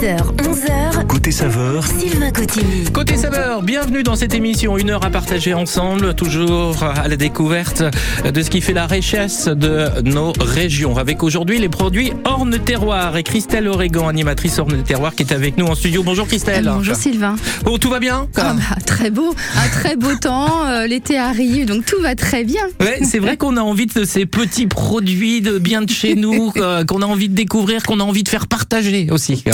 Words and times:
10h, 0.00 0.16
11h. 0.38 0.89
Côté 1.08 1.30
saveur, 1.32 1.84
Sylvain 1.86 2.30
Cotigny. 2.30 2.84
Côté 2.92 3.16
saveur, 3.16 3.62
bienvenue 3.62 4.02
dans 4.02 4.16
cette 4.16 4.34
émission, 4.34 4.76
une 4.78 4.90
heure 4.90 5.04
à 5.04 5.10
partager 5.10 5.54
ensemble, 5.54 6.14
toujours 6.14 6.82
à 6.82 7.08
la 7.08 7.16
découverte 7.16 7.82
de 8.24 8.42
ce 8.42 8.50
qui 8.50 8.60
fait 8.60 8.72
la 8.72 8.86
richesse 8.86 9.46
de 9.46 10.02
nos 10.02 10.32
régions. 10.40 10.96
Avec 10.96 11.22
aujourd'hui 11.22 11.58
les 11.58 11.68
produits 11.68 12.12
Orne 12.24 12.58
Terroir 12.58 13.16
et 13.16 13.22
Christelle 13.22 13.68
Oregon, 13.68 14.08
animatrice 14.08 14.58
Orne 14.58 14.82
Terroir, 14.82 15.14
qui 15.14 15.22
est 15.22 15.32
avec 15.32 15.56
nous 15.56 15.66
en 15.66 15.74
studio. 15.74 16.02
Bonjour 16.02 16.26
Christelle. 16.26 16.70
Bonjour 16.72 16.96
Sylvain. 16.96 17.36
Bon, 17.64 17.78
tout 17.78 17.90
va 17.90 17.98
bien 17.98 18.26
Ah 18.36 18.54
bah, 18.54 18.76
très 18.84 19.10
beau, 19.10 19.34
un 19.56 19.68
très 19.68 19.96
beau 19.96 20.14
temps, 20.20 20.66
euh, 20.66 20.86
l'été 20.86 21.18
arrive, 21.18 21.66
donc 21.66 21.86
tout 21.86 22.00
va 22.00 22.14
très 22.14 22.44
bien. 22.44 22.62
Ouais, 22.80 23.00
c'est 23.04 23.18
vrai 23.18 23.36
qu'on 23.36 23.56
a 23.56 23.62
envie 23.62 23.86
de 23.86 24.04
ces 24.04 24.26
petits 24.26 24.66
produits 24.66 25.40
de 25.40 25.58
bien 25.58 25.82
de 25.82 25.90
chez 25.90 26.14
nous, 26.14 26.52
euh, 26.56 26.84
qu'on 26.84 27.02
a 27.02 27.06
envie 27.06 27.28
de 27.28 27.34
découvrir, 27.34 27.82
qu'on 27.82 28.00
a 28.00 28.04
envie 28.04 28.22
de 28.22 28.28
faire 28.28 28.46
partager 28.46 29.08
aussi. 29.10 29.44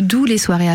D'où 0.00 0.24
les 0.24 0.38
soirées 0.38 0.68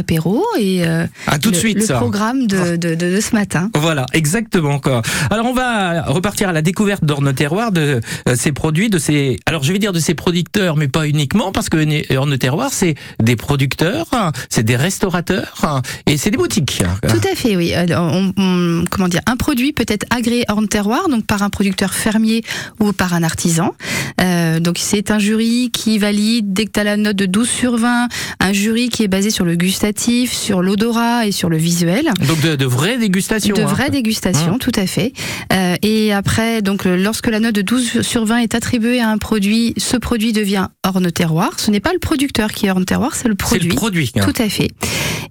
et 0.59 0.85
euh, 0.85 1.05
Ah, 1.27 1.39
tout 1.39 1.49
de 1.49 1.55
le, 1.55 1.59
suite, 1.59 1.77
le 1.77 1.85
ça. 1.85 1.97
programme 1.97 2.47
de, 2.47 2.75
de, 2.75 2.95
de- 2.95 3.11
de 3.15 3.19
ce 3.21 3.33
matin. 3.35 3.69
Voilà, 3.75 4.05
exactement. 4.13 4.79
Quoi. 4.79 5.01
Alors 5.29 5.45
on 5.45 5.53
va 5.53 6.03
repartir 6.03 6.49
à 6.49 6.51
la 6.51 6.61
découverte 6.61 7.03
d'Orne 7.05 7.33
Terroir, 7.33 7.71
de 7.71 8.01
euh, 8.27 8.35
ces 8.35 8.51
produits, 8.51 8.89
de 8.89 8.97
ces. 8.99 9.39
Alors 9.45 9.63
je 9.63 9.71
vais 9.73 9.79
dire 9.79 9.93
de 9.93 9.99
ces 9.99 10.13
producteurs, 10.13 10.75
mais 10.77 10.87
pas 10.87 11.07
uniquement, 11.07 11.51
parce 11.51 11.69
que 11.69 11.77
Orne 12.15 12.37
Terroir, 12.37 12.69
c'est 12.71 12.95
des 13.21 13.35
producteurs, 13.35 14.07
hein, 14.11 14.31
c'est 14.49 14.63
des 14.63 14.75
restaurateurs 14.75 15.53
hein, 15.63 15.81
et 16.07 16.17
c'est 16.17 16.29
des 16.31 16.37
boutiques. 16.37 16.83
Tout 17.07 17.27
à 17.31 17.35
fait, 17.35 17.55
oui. 17.55 17.73
Alors, 17.73 18.11
on- 18.13 18.33
on- 18.37 18.85
comment 18.89 19.07
dire, 19.07 19.21
un 19.27 19.35
produit 19.37 19.73
peut 19.73 19.85
être 19.87 20.05
agréé 20.15 20.45
hors 20.49 20.61
terroir, 20.69 21.09
donc 21.09 21.25
par 21.25 21.41
un 21.41 21.49
producteur 21.49 21.93
fermier 21.93 22.43
ou 22.79 22.91
par 22.93 23.13
un 23.13 23.23
artisan. 23.23 23.73
Euh, 24.21 24.59
donc 24.59 24.77
c'est 24.79 25.09
un 25.11 25.17
jury 25.19 25.71
qui 25.73 25.97
valide 25.97 26.53
dès 26.53 26.65
que 26.65 26.71
tu 26.73 26.79
as 26.79 26.83
la 26.83 26.97
note 26.97 27.15
de 27.15 27.25
12 27.25 27.49
sur 27.49 27.77
20, 27.77 28.07
un 28.39 28.53
jury 28.53 28.89
qui 28.89 29.03
est 29.03 29.07
basé 29.07 29.31
sur 29.31 29.43
le 29.45 29.55
gustatif, 29.55 30.00
sur 30.27 30.61
l'odorat 30.61 31.27
et 31.27 31.31
sur 31.31 31.49
le 31.49 31.57
visuel. 31.57 32.09
Donc 32.27 32.41
de, 32.41 32.55
de 32.55 32.65
vraies 32.65 32.97
dégustations. 32.97 33.55
De 33.55 33.61
hein. 33.61 33.65
vraies 33.65 33.89
dégustations, 33.89 34.55
Mmh. 34.55 34.59
tout 34.59 34.71
à 34.75 34.87
fait. 34.87 35.13
Euh, 35.53 35.75
et 35.83 36.11
après, 36.13 36.61
donc, 36.61 36.85
lorsque 36.85 37.27
la 37.27 37.39
note 37.39 37.53
de 37.55 37.61
12 37.61 38.01
sur 38.01 38.25
20 38.25 38.37
est 38.37 38.55
attribuée 38.55 38.99
à 38.99 39.09
un 39.09 39.17
produit, 39.17 39.73
ce 39.77 39.97
produit 39.97 40.33
devient 40.33 40.67
hors 40.85 40.99
terroir. 41.13 41.51
Ce 41.59 41.69
n'est 41.71 41.79
pas 41.79 41.93
le 41.93 41.99
producteur 41.99 42.51
qui 42.51 42.65
est 42.65 42.71
hors 42.71 42.83
terroir, 42.85 43.15
c'est 43.15 43.27
le 43.27 43.33
C'est 43.33 43.45
produit. 43.45 43.69
le 43.69 43.75
produit. 43.75 44.11
hein. 44.15 44.21
Tout 44.25 44.41
à 44.41 44.49
fait. 44.49 44.69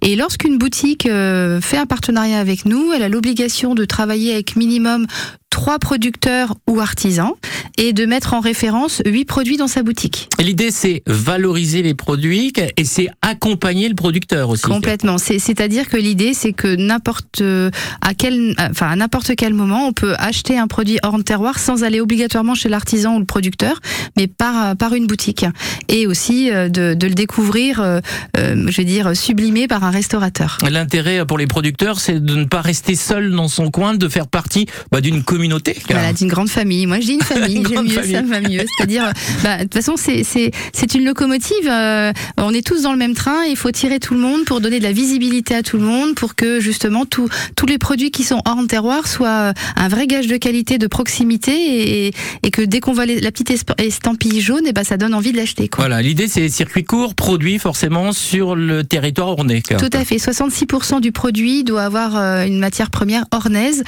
Et 0.03 0.15
lorsqu'une 0.15 0.57
boutique 0.57 1.05
euh, 1.05 1.61
fait 1.61 1.77
un 1.77 1.85
partenariat 1.85 2.39
avec 2.39 2.65
nous, 2.65 2.91
elle 2.93 3.03
a 3.03 3.09
l'obligation 3.09 3.75
de 3.75 3.85
travailler 3.85 4.33
avec 4.33 4.55
minimum 4.55 5.05
trois 5.51 5.79
producteurs 5.79 6.55
ou 6.65 6.79
artisans 6.79 7.33
et 7.77 7.91
de 7.91 8.05
mettre 8.05 8.33
en 8.33 8.39
référence 8.39 9.01
huit 9.05 9.25
produits 9.25 9.57
dans 9.57 9.67
sa 9.67 9.83
boutique. 9.83 10.29
Et 10.39 10.43
l'idée, 10.43 10.71
c'est 10.71 11.03
valoriser 11.07 11.81
les 11.81 11.93
produits 11.93 12.53
et 12.77 12.85
c'est 12.85 13.09
accompagner 13.21 13.89
le 13.89 13.95
producteur 13.95 14.49
aussi. 14.49 14.63
Complètement. 14.63 15.17
C'est- 15.17 15.39
C'est-à-dire 15.39 15.89
que 15.89 15.97
l'idée, 15.97 16.33
c'est 16.33 16.53
que 16.53 16.73
n'importe 16.73 17.41
euh, 17.41 17.69
à 18.01 18.13
quel, 18.13 18.55
enfin 18.59 18.87
à 18.91 18.95
n'importe 18.95 19.33
quel 19.35 19.53
moment, 19.53 19.87
on 19.87 19.91
peut 19.93 20.13
acheter 20.17 20.57
un 20.57 20.67
produit 20.67 20.99
hors 21.03 21.21
terroir 21.23 21.59
sans 21.59 21.83
aller 21.83 21.99
obligatoirement 21.99 22.55
chez 22.55 22.69
l'artisan 22.69 23.17
ou 23.17 23.19
le 23.19 23.25
producteur, 23.25 23.81
mais 24.15 24.27
par 24.27 24.77
par 24.77 24.93
une 24.93 25.05
boutique. 25.05 25.45
Et 25.89 26.07
aussi 26.07 26.49
euh, 26.49 26.69
de, 26.69 26.93
de 26.93 27.07
le 27.07 27.13
découvrir, 27.13 27.81
euh, 27.81 27.99
je 28.37 28.77
vais 28.77 28.85
dire 28.85 29.15
sublimé 29.17 29.67
par 29.67 29.83
un 29.83 29.90
restaurateur. 29.91 30.57
L'intérêt 30.69 31.25
pour 31.25 31.37
les 31.37 31.47
producteurs, 31.47 31.99
c'est 31.99 32.23
de 32.23 32.35
ne 32.35 32.45
pas 32.45 32.61
rester 32.61 32.95
seul 32.95 33.31
dans 33.31 33.47
son 33.47 33.69
coin, 33.71 33.93
de 33.93 34.07
faire 34.09 34.27
partie 34.27 34.65
bah, 34.91 35.01
d'une 35.01 35.23
communauté. 35.23 35.77
Voilà, 35.89 36.13
d'une 36.13 36.27
grande 36.27 36.49
famille. 36.49 36.85
Moi, 36.87 36.99
je 36.99 37.05
dis 37.05 37.13
une 37.13 37.21
famille, 37.23 37.57
Une 37.57 37.63
j'aime 37.67 37.73
grande 37.73 37.87
mieux, 37.87 37.93
famille. 37.93 38.11
ça 38.15 38.21
va 38.21 38.41
mieux. 38.41 38.65
C'est-à-dire, 38.77 39.11
bah, 39.43 39.57
de 39.57 39.63
toute 39.63 39.73
façon, 39.73 39.93
c'est 39.97 40.23
c'est 40.23 40.51
c'est 40.73 40.95
une 40.95 41.05
locomotive. 41.05 41.67
euh, 41.69 42.11
on 42.37 42.53
est 42.53 42.65
tous 42.65 42.83
dans 42.83 42.91
le 42.93 42.97
même 42.97 43.13
train. 43.13 43.43
Il 43.49 43.55
faut 43.57 43.71
tirer 43.71 43.99
tout 43.99 44.13
le 44.13 44.19
monde 44.19 44.45
pour 44.45 44.61
donner 44.61 44.79
de 44.79 44.83
la 44.83 44.91
visibilité 44.93 45.55
à 45.55 45.63
tout 45.63 45.77
le 45.77 45.83
monde, 45.83 46.15
pour 46.15 46.35
que 46.35 46.59
justement 46.59 47.05
tous 47.05 47.27
tous 47.55 47.65
les 47.65 47.77
produits 47.77 48.11
qui 48.11 48.23
sont 48.23 48.41
hors 48.45 48.57
terroir 48.67 49.07
soient 49.07 49.49
euh, 49.49 49.53
un 49.75 49.87
vrai 49.87 50.07
gage 50.07 50.27
de 50.27 50.37
qualité, 50.37 50.77
de 50.77 50.87
proximité, 50.87 52.07
et, 52.07 52.13
et 52.43 52.51
que 52.51 52.61
dès 52.61 52.79
qu'on 52.79 52.93
voit 52.93 53.05
les- 53.05 53.19
la 53.19 53.31
petite 53.31 53.51
estampille 53.79 54.39
jaune, 54.41 54.65
et 54.67 54.73
ben 54.73 54.83
ça 54.83 54.97
donne 54.97 55.13
envie 55.13 55.31
de 55.31 55.37
l'acheter. 55.37 55.67
quoi. 55.67 55.85
Voilà, 55.85 56.01
l'idée 56.01 56.27
c'est 56.27 56.47
circuit 56.49 56.83
court, 56.83 57.15
produit 57.15 57.59
forcément 57.59 58.11
sur 58.13 58.55
le 58.55 58.83
territoire 58.83 59.29
ornais. 59.29 59.61
Tout 59.81 59.97
à 59.97 60.05
fait. 60.05 60.17
66% 60.17 61.01
du 61.01 61.11
produit 61.11 61.63
doit 61.63 61.81
avoir 61.81 62.15
euh, 62.15 62.45
une 62.45 62.59
matière 62.59 62.91
première 62.91 63.25
ornaise 63.31 63.83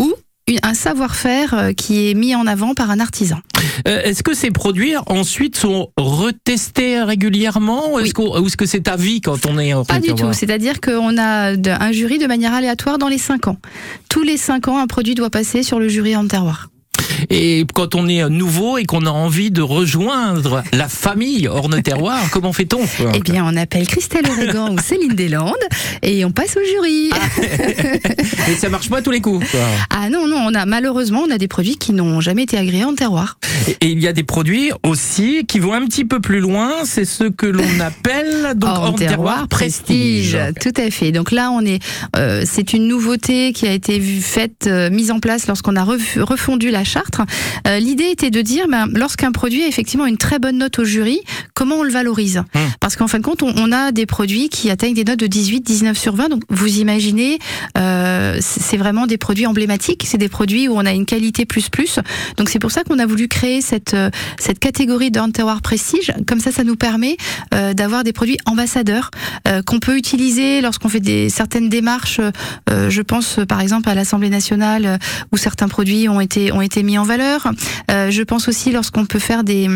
ou 0.00 0.14
un 0.62 0.72
savoir-faire 0.72 1.52
euh, 1.52 1.72
qui 1.72 2.08
est 2.08 2.14
mis 2.14 2.34
en 2.34 2.46
avant 2.46 2.72
par 2.72 2.90
un 2.90 2.98
artisan. 2.98 3.36
Euh, 3.86 4.00
est-ce 4.04 4.22
que 4.22 4.32
ces 4.32 4.50
produits 4.50 4.94
ensuite 5.06 5.56
sont 5.56 5.90
retestés 5.98 7.02
régulièrement 7.02 7.92
ou 7.92 7.98
est-ce 7.98 8.18
ou 8.18 8.46
est-ce 8.46 8.56
que 8.56 8.64
c'est 8.64 8.88
à 8.88 8.96
vie 8.96 9.20
quand 9.20 9.44
on 9.44 9.58
est 9.58 9.74
en 9.74 9.84
Pas 9.84 10.00
du 10.00 10.14
tout. 10.14 10.32
C'est-à-dire 10.32 10.80
qu'on 10.80 11.18
a 11.18 11.52
un 11.52 11.92
jury 11.92 12.16
de 12.16 12.26
manière 12.26 12.54
aléatoire 12.54 12.96
dans 12.96 13.08
les 13.08 13.18
5 13.18 13.48
ans. 13.48 13.58
Tous 14.08 14.22
les 14.22 14.38
5 14.38 14.68
ans, 14.68 14.78
un 14.78 14.86
produit 14.86 15.14
doit 15.14 15.30
passer 15.30 15.62
sur 15.62 15.78
le 15.78 15.88
jury 15.88 16.16
en 16.16 16.26
terroir. 16.26 16.70
Et 17.30 17.64
quand 17.74 17.94
on 17.94 18.08
est 18.08 18.28
nouveau 18.28 18.78
et 18.78 18.84
qu'on 18.84 19.06
a 19.06 19.10
envie 19.10 19.50
de 19.50 19.62
rejoindre 19.62 20.62
la 20.72 20.88
famille 20.88 21.48
Orne 21.48 21.80
Terroir, 21.82 22.18
comment 22.32 22.52
fait-on 22.52 22.80
Eh 23.14 23.20
bien, 23.20 23.44
on 23.46 23.56
appelle 23.56 23.86
Christelle 23.86 24.24
Oregon 24.28 24.74
ou 24.74 24.78
Céline 24.80 25.14
Deslandes 25.14 25.54
et 26.02 26.24
on 26.24 26.30
passe 26.30 26.56
au 26.56 26.64
jury. 26.64 27.10
Et 28.48 28.54
ça 28.56 28.68
marche 28.68 28.88
pas 28.90 28.98
à 28.98 29.02
tous 29.02 29.10
les 29.10 29.20
coups. 29.20 29.48
quoi. 29.50 29.60
Ah 29.90 30.08
non, 30.10 30.26
non, 30.26 30.36
on 30.48 30.54
a 30.54 30.66
malheureusement, 30.66 31.22
on 31.26 31.30
a 31.30 31.38
des 31.38 31.48
produits 31.48 31.76
qui 31.76 31.92
n'ont 31.92 32.20
jamais 32.20 32.42
été 32.42 32.56
agréés 32.58 32.84
en 32.84 32.94
terroir. 32.94 33.38
Et, 33.68 33.72
et 33.86 33.90
il 33.90 34.00
y 34.02 34.08
a 34.08 34.12
des 34.12 34.22
produits 34.24 34.70
aussi 34.84 35.44
qui 35.46 35.58
vont 35.58 35.72
un 35.72 35.84
petit 35.86 36.04
peu 36.04 36.20
plus 36.20 36.40
loin, 36.40 36.70
c'est 36.84 37.04
ce 37.04 37.24
que 37.24 37.46
l'on 37.46 37.62
appelle 37.80 38.52
donc 38.56 38.70
Orne 38.70 38.94
Terroir 38.96 39.48
prestige. 39.48 40.36
Tout 40.60 40.72
à 40.76 40.90
fait. 40.90 41.12
Donc 41.12 41.30
là, 41.32 41.50
on 41.52 41.60
est, 41.64 41.82
euh, 42.16 42.42
c'est 42.44 42.72
une 42.72 42.86
nouveauté 42.86 43.52
qui 43.52 43.66
a 43.66 43.72
été 43.72 44.00
faite, 44.00 44.66
euh, 44.66 44.90
mise 44.90 45.10
en 45.10 45.20
place 45.20 45.46
lorsqu'on 45.46 45.76
a 45.76 45.84
ref- 45.84 46.18
refondu 46.20 46.70
la 46.70 46.84
charte. 46.84 47.18
Euh, 47.66 47.78
L'idée 47.78 48.10
était 48.10 48.30
de 48.30 48.40
dire, 48.40 48.66
ben, 48.68 48.86
lorsqu'un 48.92 49.32
produit 49.32 49.62
a 49.62 49.66
effectivement 49.66 50.06
une 50.06 50.16
très 50.18 50.38
bonne 50.38 50.58
note 50.58 50.78
au 50.78 50.84
jury, 50.84 51.20
comment 51.54 51.76
on 51.76 51.82
le 51.82 51.90
valorise 51.90 52.42
Hum. 52.54 52.62
Parce 52.80 52.96
qu'en 52.96 53.06
fin 53.08 53.18
de 53.18 53.24
compte, 53.24 53.42
on, 53.42 53.52
on 53.56 53.72
a 53.72 53.92
des 53.92 54.06
produits 54.06 54.48
qui 54.48 54.70
atteignent 54.70 54.94
des 54.94 55.04
notes 55.04 55.18
de 55.18 55.26
18, 55.26 55.60
19 55.60 55.96
sur 55.98 56.14
20. 56.14 56.28
Donc 56.28 56.42
vous 56.48 56.78
imaginez, 56.78 57.38
euh, 57.78 57.93
c'est 58.40 58.74
c'est 58.74 58.78
vraiment 58.78 59.06
des 59.06 59.18
produits 59.18 59.46
emblématiques. 59.46 60.04
C'est 60.04 60.18
des 60.18 60.28
produits 60.28 60.66
où 60.66 60.74
on 60.76 60.84
a 60.84 60.92
une 60.92 61.06
qualité 61.06 61.44
plus 61.46 61.68
plus. 61.68 62.00
Donc 62.36 62.48
c'est 62.48 62.58
pour 62.58 62.72
ça 62.72 62.82
qu'on 62.82 62.98
a 62.98 63.06
voulu 63.06 63.28
créer 63.28 63.60
cette 63.60 63.94
euh, 63.94 64.10
catégorie 64.60 65.12
d'un 65.12 65.30
terroir 65.30 65.62
prestige. 65.62 66.12
Comme 66.26 66.40
ça, 66.40 66.50
ça 66.50 66.64
nous 66.64 66.74
permet 66.74 67.16
euh, 67.54 67.72
d'avoir 67.72 68.02
des 68.02 68.12
produits 68.12 68.38
ambassadeurs 68.46 69.10
euh, 69.46 69.62
qu'on 69.62 69.78
peut 69.78 69.96
utiliser 69.96 70.60
lorsqu'on 70.60 70.88
fait 70.88 71.28
certaines 71.28 71.68
démarches. 71.68 72.20
euh, 72.70 72.90
je 72.90 73.02
pense 73.02 73.38
euh, 73.38 73.46
par 73.46 73.60
exemple 73.60 73.88
à 73.88 73.94
l'Assemblée 73.94 74.30
nationale 74.30 74.86
euh, 74.86 74.96
où 75.32 75.36
certains 75.36 75.68
produits 75.68 76.08
ont 76.08 76.20
été 76.20 76.82
mis 76.82 76.98
en 76.98 77.04
valeur. 77.04 77.50
Euh, 77.90 78.10
je 78.10 78.22
pense 78.22 78.48
aussi 78.48 78.72
lorsqu'on 78.72 79.06
peut 79.06 79.20
faire 79.20 79.44
des 79.44 79.68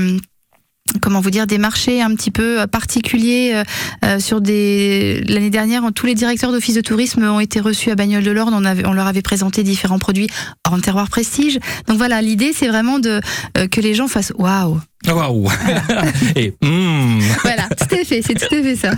comment 1.00 1.21
vous 1.21 1.31
dire 1.31 1.47
des 1.47 1.59
marchés 1.59 2.03
un 2.03 2.15
petit 2.15 2.31
peu 2.31 2.60
euh, 2.60 2.66
particuliers 2.66 3.53
euh, 3.54 3.65
euh, 4.04 4.19
sur 4.19 4.41
des 4.41 5.22
l'année 5.28 5.50
dernière 5.50 5.82
tous 5.94 6.06
les 6.06 6.15
directeurs 6.15 6.53
d'office 6.53 6.75
de 6.75 6.81
tourisme 6.81 7.22
ont 7.25 7.41
été 7.41 7.60
reçus 7.60 7.91
à 7.91 7.94
Bagnoles 7.94 8.25
de 8.25 8.31
l'Orne. 8.31 8.54
On 8.54 8.65
avait 8.65 8.87
on 8.87 8.93
leur 8.93 9.06
avait 9.06 9.22
présenté 9.22 9.62
différents 9.62 9.99
produits 9.99 10.28
en 10.69 10.78
terroir 10.81 11.09
prestige. 11.09 11.59
Donc 11.87 11.99
voilà 11.99 12.22
l'idée 12.22 12.53
c'est 12.54 12.69
vraiment 12.69 12.99
de 12.99 13.21
euh, 13.56 13.66
que 13.69 13.81
les 13.81 13.94
gens 13.94 14.09
fassent 14.09 14.32
waouh 14.37 14.81
Waouh 15.07 15.49
Et 16.37 16.55
hmm. 16.61 17.21
voilà 17.43 17.69
tout 17.69 17.95
à 17.95 18.05
fait 18.05 18.21
c'est 18.21 18.35
tout 18.35 18.55
à 18.55 18.63
fait 18.63 18.77
ça 18.77 18.93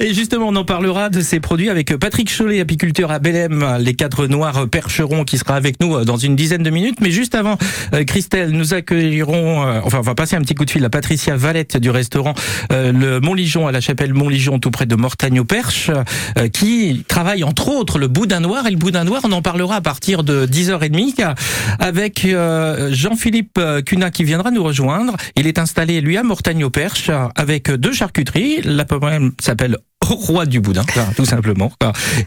Et 0.00 0.12
justement, 0.12 0.48
on 0.48 0.56
en 0.56 0.64
parlera 0.64 1.08
de 1.08 1.20
ces 1.20 1.40
produits 1.40 1.70
avec 1.70 1.96
Patrick 1.96 2.30
Chollet, 2.30 2.60
apiculteur 2.60 3.10
à 3.10 3.18
Belém, 3.18 3.78
les 3.80 3.94
quatre 3.94 4.26
noirs 4.26 4.68
percherons, 4.68 5.24
qui 5.24 5.38
sera 5.38 5.54
avec 5.54 5.80
nous 5.80 6.04
dans 6.04 6.16
une 6.16 6.36
dizaine 6.36 6.62
de 6.62 6.70
minutes. 6.70 7.00
Mais 7.00 7.10
juste 7.10 7.34
avant, 7.34 7.56
euh, 7.94 8.04
Christelle, 8.04 8.50
nous 8.50 8.74
accueillerons, 8.74 9.66
euh, 9.66 9.80
enfin, 9.84 9.98
on 9.98 10.02
va 10.02 10.14
passer 10.14 10.36
un 10.36 10.42
petit 10.42 10.54
coup 10.54 10.64
de 10.64 10.70
fil 10.70 10.84
à 10.84 10.90
Patricia 10.90 11.36
Valette 11.36 11.76
du 11.78 11.90
restaurant 11.90 12.34
euh, 12.72 12.92
le 12.92 13.20
Montligeon 13.20 13.66
à 13.66 13.72
la 13.72 13.80
chapelle 13.80 14.14
Montligeon, 14.14 14.58
tout 14.58 14.70
près 14.70 14.86
de 14.86 14.94
Mortagne 14.96 15.40
au 15.40 15.44
Perche, 15.44 15.90
euh, 16.38 16.48
qui 16.48 17.04
travaille 17.08 17.44
entre 17.44 17.68
autres 17.68 17.98
le 17.98 18.08
boudin 18.08 18.40
noir. 18.40 18.66
Et 18.66 18.70
le 18.70 18.76
boudin 18.76 19.04
noir, 19.04 19.22
on 19.24 19.32
en 19.32 19.42
parlera 19.42 19.76
à 19.76 19.80
partir 19.80 20.24
de 20.24 20.46
10h30 20.46 21.34
avec 21.78 22.24
euh, 22.24 22.90
Jean-Philippe 22.92 23.60
Cunat 23.84 24.10
qui 24.10 24.24
viendra 24.24 24.50
nous 24.50 24.62
rejoindre. 24.62 25.16
Il 25.36 25.45
est 25.46 25.58
installé, 25.58 26.00
lui, 26.00 26.16
à 26.16 26.22
Mortagne 26.22 26.64
au 26.64 26.70
Perche, 26.70 27.10
avec 27.34 27.70
deux 27.70 27.92
charcuteries. 27.92 28.62
La 28.62 28.84
première 28.84 29.20
s'appelle 29.40 29.78
roi 30.04 30.46
du 30.46 30.60
boudin, 30.60 30.84
tout 31.16 31.24
simplement. 31.24 31.72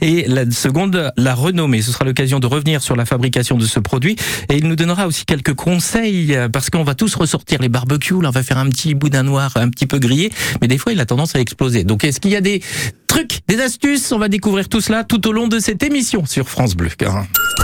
Et 0.02 0.26
la 0.28 0.50
seconde, 0.52 1.12
la 1.18 1.36
renommée. 1.36 1.82
Ce 1.82 1.92
sera 1.92 2.06
l'occasion 2.06 2.40
de 2.40 2.48
revenir 2.48 2.82
sur 2.82 2.96
la 2.96 3.06
fabrication 3.06 3.58
de 3.58 3.66
ce 3.66 3.80
produit. 3.80 4.16
Et 4.50 4.58
il 4.58 4.68
nous 4.68 4.76
donnera 4.76 5.08
aussi 5.08 5.26
quelques 5.26 5.54
conseils, 5.54 6.36
euh, 6.36 6.50
parce 6.50 6.70
qu'on 6.70 6.84
va 6.84 6.96
tous 6.96 7.16
ressortir 7.16 7.62
les 7.62 7.70
barbecues. 7.70 8.22
Là, 8.22 8.30
on 8.30 8.32
va 8.32 8.44
faire 8.44 8.58
un 8.58 8.70
petit 8.70 8.96
boudin 8.96 9.24
noir 9.24 9.52
un 9.56 9.70
petit 9.70 9.86
peu 9.86 10.00
grillé. 10.00 10.32
Mais 10.62 10.68
des 10.68 10.78
fois, 10.78 10.92
il 10.92 11.00
a 11.00 11.06
tendance 11.06 11.36
à 11.36 11.40
exploser. 11.40 11.84
Donc, 11.84 12.04
est-ce 12.04 12.20
qu'il 12.20 12.32
y 12.32 12.36
a 12.36 12.42
des 12.42 12.62
trucs 13.10 13.40
des 13.48 13.60
astuces. 13.60 14.12
On 14.14 14.20
va 14.20 14.30
découvrir 14.30 14.70
tout 14.70 14.80
cela 14.80 15.04
tout 15.04 15.28
au 15.28 15.34
long 15.34 15.48
de 15.48 15.60
cette 15.60 15.84
émission 15.84 16.26
sur 16.26 16.48
France 16.48 16.76
Bleu. 16.76 16.90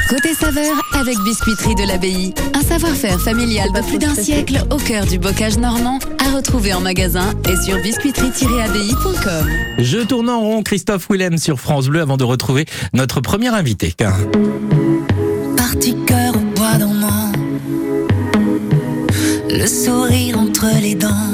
Côté 0.09 0.33
saveur 0.33 0.75
avec 0.93 1.17
Biscuiterie 1.19 1.75
de 1.75 1.87
l'Abbaye. 1.87 2.33
Un 2.53 2.61
savoir-faire 2.61 3.19
familial 3.21 3.69
de 3.73 3.81
plus 3.81 3.97
d'un 3.97 4.13
siècle 4.13 4.61
au 4.71 4.77
cœur 4.77 5.05
du 5.05 5.17
bocage 5.17 5.57
normand 5.57 5.99
à 6.19 6.35
retrouver 6.35 6.73
en 6.73 6.81
magasin 6.81 7.31
et 7.47 7.55
sur 7.63 7.77
biscuiterie-abbaye.com. 7.77 9.49
Je 9.79 9.99
tourne 9.99 10.29
en 10.29 10.41
rond 10.41 10.63
Christophe 10.63 11.07
Willem 11.09 11.37
sur 11.37 11.59
France 11.59 11.87
Bleu 11.87 12.01
avant 12.01 12.17
de 12.17 12.23
retrouver 12.23 12.65
notre 12.93 13.21
premier 13.21 13.49
invité. 13.49 13.93
Parti 15.57 15.95
cœur 16.05 16.35
au 16.35 16.55
bois 16.55 16.73
dormant, 16.79 17.31
le 19.49 19.65
sourire 19.67 20.39
entre 20.39 20.67
les 20.81 20.95
dents, 20.95 21.31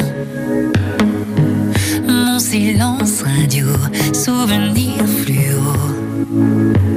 silence 2.52 3.24
radio, 3.24 3.66
souvenir 4.12 5.08
fluo. 5.08 6.91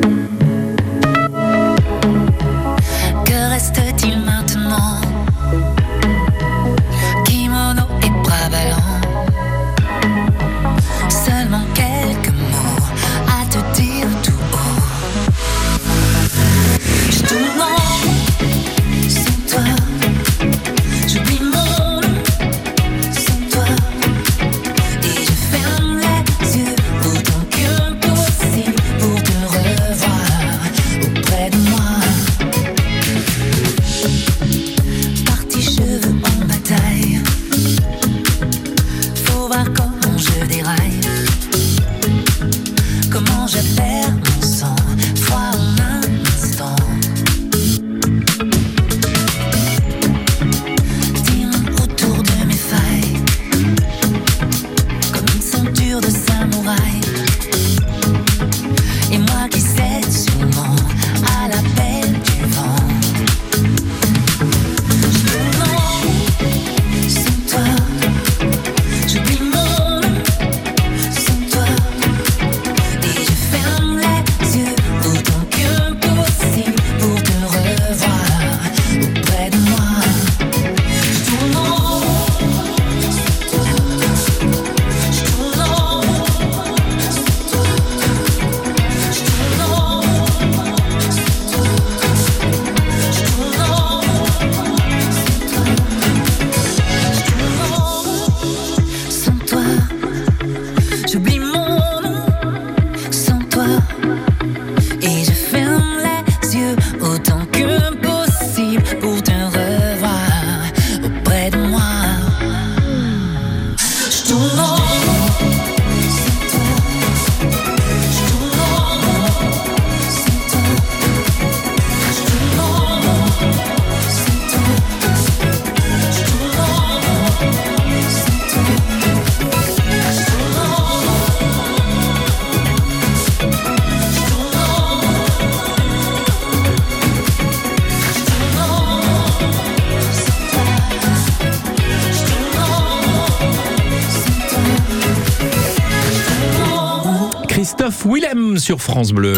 Sur 148.64 148.80
France 148.80 149.12
Bleu. 149.12 149.34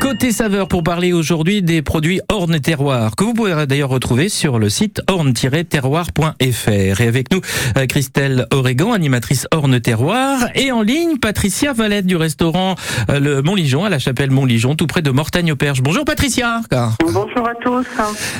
Côté 0.00 0.32
saveur 0.32 0.68
pour 0.68 0.82
parler 0.82 1.12
aujourd'hui 1.12 1.60
des 1.60 1.82
produits 1.82 2.22
Orne 2.30 2.58
Terroir 2.60 3.14
que 3.14 3.22
vous 3.22 3.34
pouvez 3.34 3.66
d'ailleurs 3.66 3.90
retrouver 3.90 4.30
sur 4.30 4.58
le 4.58 4.70
site 4.70 5.02
orne-terroir.fr. 5.08 6.70
Et 6.70 7.06
avec 7.06 7.30
nous, 7.30 7.42
euh, 7.76 7.84
Christelle 7.84 8.46
Oregan, 8.52 8.94
animatrice 8.94 9.46
Orne 9.50 9.80
Terroir 9.80 10.38
et 10.54 10.72
en 10.72 10.80
ligne, 10.80 11.18
Patricia 11.18 11.74
Valette 11.74 12.06
du 12.06 12.16
restaurant 12.16 12.76
euh, 13.10 13.20
Le 13.20 13.42
Montligeon 13.42 13.84
à 13.84 13.90
la 13.90 13.98
chapelle 13.98 14.30
Montligeon 14.30 14.76
tout 14.76 14.86
près 14.86 15.02
de 15.02 15.10
Mortagne-au-Perche. 15.10 15.82
Bonjour 15.82 16.06
Patricia. 16.06 16.62
Bonjour 17.04 17.46
à 17.46 17.54
tous. 17.62 17.86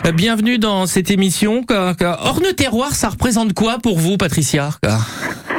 Euh, 0.06 0.12
Bienvenue 0.12 0.56
dans 0.56 0.86
cette 0.86 1.10
émission. 1.10 1.66
Orne 1.68 2.54
Terroir, 2.56 2.94
ça 2.94 3.10
représente 3.10 3.52
quoi 3.52 3.76
pour 3.78 3.98
vous 3.98 4.16
Patricia? 4.16 4.70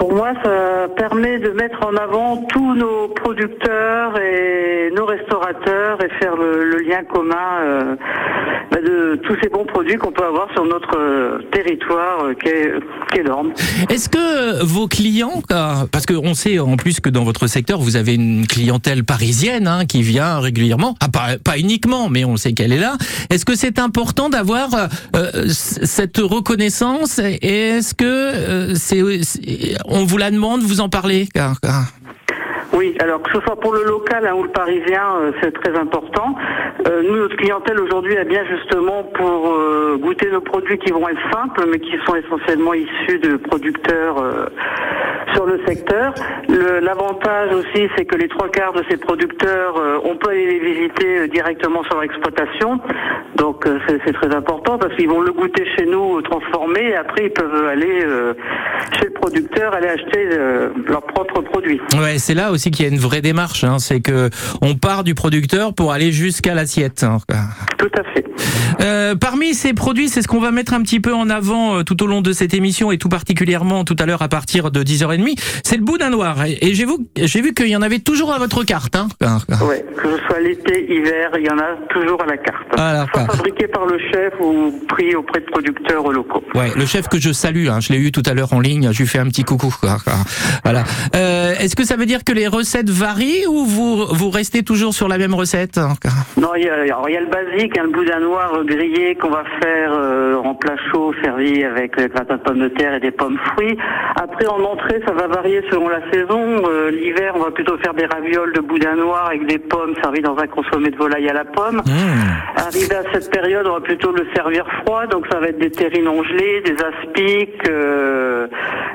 pour 0.00 0.14
moi, 0.14 0.32
ça 0.42 0.88
permet 0.96 1.38
de 1.38 1.50
mettre 1.50 1.78
en 1.86 1.94
avant 1.94 2.38
tous 2.48 2.74
nos 2.74 3.08
producteurs 3.08 4.18
et 4.18 4.90
nos 4.96 5.04
restaurateurs 5.04 5.98
et 6.02 6.08
faire 6.18 6.36
le, 6.36 6.78
lien 6.88 7.04
commun 7.04 7.36
euh, 7.62 7.96
de 8.72 9.16
tous 9.22 9.36
ces 9.42 9.50
bons 9.50 9.66
produits 9.66 9.96
qu'on 9.96 10.10
peut 10.10 10.24
avoir 10.24 10.48
sur 10.54 10.64
notre 10.64 10.96
euh, 10.98 11.38
territoire 11.52 12.24
euh, 12.24 12.34
qu'est 12.34 12.72
qu'est 13.12 13.22
l'Orne. 13.22 13.52
Est-ce 13.90 14.08
que 14.08 14.64
vos 14.64 14.88
clients, 14.88 15.42
euh, 15.52 15.72
parce 15.92 16.06
qu'on 16.06 16.32
sait 16.32 16.58
en 16.58 16.76
plus 16.76 17.00
que 17.00 17.10
dans 17.10 17.24
votre 17.24 17.46
secteur, 17.46 17.78
vous 17.78 17.96
avez 17.96 18.14
une 18.14 18.46
clientèle 18.46 19.04
parisienne 19.04 19.66
hein, 19.68 19.84
qui 19.84 20.00
vient 20.02 20.38
régulièrement, 20.40 20.94
ah, 21.00 21.08
pas, 21.12 21.36
pas 21.44 21.58
uniquement, 21.58 22.08
mais 22.08 22.24
on 22.24 22.36
sait 22.38 22.52
qu'elle 22.54 22.72
est 22.72 22.78
là. 22.80 22.94
Est-ce 23.28 23.44
que 23.44 23.54
c'est 23.54 23.78
important 23.78 24.30
d'avoir 24.30 24.70
euh, 25.14 25.46
c- 25.48 25.80
cette 25.84 26.16
reconnaissance? 26.18 27.18
Et 27.18 27.68
est-ce 27.76 27.92
que 27.94 28.04
euh, 28.06 28.74
c'est- 28.76 29.20
on 29.90 30.04
vous 30.04 30.16
la 30.16 30.30
demande, 30.30 30.62
vous 30.62 30.80
en 30.80 30.88
parlez 30.88 31.28
Oui, 32.72 32.96
alors 33.00 33.20
que 33.22 33.32
ce 33.32 33.40
soit 33.40 33.56
pour 33.56 33.72
le 33.72 33.84
local 33.84 34.26
hein, 34.26 34.34
ou 34.34 34.44
le 34.44 34.50
parisien, 34.50 35.02
euh, 35.16 35.32
c'est 35.42 35.52
très 35.52 35.76
important. 35.76 36.36
Euh, 36.86 37.02
nous, 37.02 37.16
notre 37.16 37.36
clientèle 37.36 37.80
aujourd'hui 37.80 38.14
est 38.14 38.24
bien 38.24 38.44
justement 38.46 39.02
pour 39.02 39.52
euh, 39.52 39.96
goûter 40.00 40.30
nos 40.30 40.40
produits 40.40 40.78
qui 40.78 40.92
vont 40.92 41.08
être 41.08 41.20
simples, 41.32 41.64
mais 41.70 41.78
qui 41.78 41.96
sont 42.06 42.14
essentiellement 42.14 42.74
issus 42.74 43.18
de 43.18 43.36
producteurs 43.36 44.18
euh, 44.18 44.46
sur 45.34 45.46
le 45.46 45.60
secteur. 45.66 46.14
L'avantage 46.48 47.52
aussi, 47.52 47.88
c'est 47.96 48.04
que 48.04 48.16
les 48.16 48.28
trois 48.28 48.48
quarts 48.48 48.72
de 48.72 48.84
ces 48.88 48.96
producteurs, 48.96 49.76
euh, 49.76 49.98
on 50.04 50.16
peut 50.16 50.30
aller 50.30 50.46
les 50.46 50.58
visiter 50.58 51.18
euh, 51.18 51.28
directement 51.28 51.82
sur 51.84 51.94
leur 51.94 52.04
exploitation. 52.04 52.80
Donc 53.36 53.66
c'est 53.88 54.12
très 54.12 54.34
important 54.34 54.76
parce 54.76 54.94
qu'ils 54.96 55.08
vont 55.08 55.20
le 55.22 55.32
goûter 55.32 55.64
chez 55.76 55.86
nous 55.86 56.20
transformé 56.22 56.90
et 56.90 56.96
après 56.96 57.26
ils 57.26 57.30
peuvent 57.30 57.68
aller 57.68 58.04
chez 58.98 59.06
le 59.06 59.12
producteur, 59.12 59.72
aller 59.72 59.88
acheter 59.88 60.28
leurs 60.86 61.02
propres 61.02 61.40
produits. 61.40 61.80
Ouais, 61.98 62.18
c'est 62.18 62.34
là 62.34 62.50
aussi 62.50 62.59
c'est 62.60 62.70
qu'il 62.70 62.84
y 62.86 62.88
a 62.88 62.92
une 62.92 62.98
vraie 63.00 63.20
démarche. 63.22 63.64
Hein. 63.64 63.78
C'est 63.80 64.00
que 64.00 64.30
on 64.62 64.74
part 64.76 65.02
du 65.04 65.14
producteur 65.14 65.74
pour 65.74 65.92
aller 65.92 66.12
jusqu'à 66.12 66.54
l'assiette. 66.54 67.02
hein. 67.02 67.18
Tout 67.78 67.90
à 67.98 68.04
fait. 68.12 68.24
Euh, 68.80 69.14
parmi 69.14 69.52
ces 69.54 69.74
produits, 69.74 70.08
c'est 70.08 70.22
ce 70.22 70.28
qu'on 70.28 70.40
va 70.40 70.52
mettre 70.52 70.72
un 70.72 70.82
petit 70.82 71.00
peu 71.00 71.12
en 71.14 71.28
avant 71.28 71.78
euh, 71.78 71.82
tout 71.82 72.02
au 72.02 72.06
long 72.06 72.20
de 72.22 72.32
cette 72.32 72.54
émission 72.54 72.90
et 72.92 72.98
tout 72.98 73.08
particulièrement 73.08 73.84
tout 73.84 73.96
à 73.98 74.06
l'heure 74.06 74.22
à 74.22 74.28
partir 74.28 74.70
de 74.70 74.82
10h30. 74.82 75.38
C'est 75.64 75.76
le 75.76 75.82
boudin 75.82 76.08
noir. 76.10 76.44
Et, 76.46 76.74
j'ai 76.74 76.86
vu, 76.86 76.92
j'ai 77.16 77.42
vu 77.42 77.52
qu'il 77.52 77.68
y 77.68 77.76
en 77.76 77.82
avait 77.82 77.98
toujours 77.98 78.32
à 78.32 78.38
votre 78.38 78.64
carte. 78.64 78.96
Hein. 78.96 79.08
Ouais, 79.62 79.84
que 79.96 80.16
ce 80.16 80.22
soit 80.26 80.40
l'été, 80.40 80.86
hiver, 80.90 81.30
il 81.38 81.44
y 81.46 81.50
en 81.50 81.58
a 81.58 81.76
toujours 81.90 82.22
à 82.22 82.26
la 82.26 82.36
carte. 82.36 82.66
Ah, 82.76 83.06
Soit 83.12 83.20
d'accord. 83.22 83.36
fabriqué 83.36 83.66
par 83.68 83.86
le 83.86 83.98
chef 83.98 84.32
ou 84.40 84.72
pris 84.88 85.14
auprès 85.14 85.40
de 85.40 85.46
producteurs 85.46 86.10
locaux. 86.10 86.42
Ouais, 86.54 86.70
le 86.76 86.86
chef 86.86 87.08
que 87.08 87.18
je 87.20 87.32
salue, 87.32 87.68
hein, 87.68 87.80
je 87.80 87.92
l'ai 87.92 87.98
eu 87.98 88.12
tout 88.12 88.22
à 88.26 88.34
l'heure 88.34 88.52
en 88.52 88.60
ligne, 88.60 88.90
je 88.92 88.98
lui 88.98 89.06
fais 89.08 89.18
un 89.18 89.26
petit 89.26 89.44
coucou. 89.44 89.74
Voilà. 90.64 90.84
Euh, 91.16 91.54
Est-ce 91.58 91.76
que 91.76 91.84
ça 91.84 91.96
veut 91.96 92.06
dire 92.06 92.24
que 92.24 92.32
les 92.32 92.48
recettes 92.50 92.90
varient 92.90 93.46
ou 93.48 93.64
vous 93.64 94.06
vous 94.06 94.30
restez 94.30 94.62
toujours 94.62 94.92
sur 94.94 95.08
la 95.08 95.18
même 95.18 95.34
recette 95.34 95.78
Non, 96.36 96.50
il 96.56 96.64
y 96.64 96.68
a, 96.68 96.74
alors, 96.74 97.08
il 97.08 97.14
y 97.14 97.16
a 97.16 97.20
le 97.20 97.26
basique, 97.26 97.78
hein, 97.78 97.84
le 97.84 97.90
boudin 97.90 98.20
noir 98.20 98.54
euh, 98.54 98.64
grillé 98.64 99.14
qu'on 99.14 99.30
va 99.30 99.44
faire 99.62 99.92
euh, 99.92 100.36
en 100.36 100.54
plat 100.54 100.76
chaud, 100.90 101.12
servi 101.22 101.64
avec 101.64 101.96
de 101.96 102.36
pommes 102.36 102.60
de 102.60 102.68
terre 102.68 102.94
et 102.94 103.00
des 103.00 103.10
pommes 103.10 103.38
fruits. 103.52 103.76
Après, 104.16 104.46
en 104.46 104.62
entrée, 104.62 105.00
ça 105.06 105.12
va 105.12 105.26
varier 105.26 105.62
selon 105.70 105.88
la 105.88 106.00
saison. 106.12 106.62
Euh, 106.68 106.90
L'hiver, 106.90 107.32
on 107.36 107.40
va 107.40 107.50
plutôt 107.50 107.76
faire 107.78 107.94
des 107.94 108.06
ravioles 108.06 108.52
de 108.52 108.60
boudin 108.60 108.96
noir 108.96 109.26
avec 109.26 109.46
des 109.46 109.58
pommes 109.58 109.94
servies 110.02 110.22
dans 110.22 110.36
un 110.38 110.46
consommé 110.46 110.90
de 110.90 110.96
volaille 110.96 111.28
à 111.28 111.32
la 111.32 111.44
pomme. 111.44 111.82
Mmh. 111.86 112.56
Arrivé 112.56 112.94
à 112.94 113.02
cette 113.12 113.30
période, 113.30 113.66
on 113.66 113.74
va 113.74 113.80
plutôt 113.80 114.12
le 114.12 114.26
servir 114.34 114.64
froid, 114.84 115.06
donc 115.06 115.26
ça 115.30 115.38
va 115.40 115.48
être 115.48 115.58
des 115.58 115.70
terrines 115.70 116.08
gelées, 116.24 116.62
des 116.64 116.76
aspics. 116.82 117.68
euh, 117.68 118.29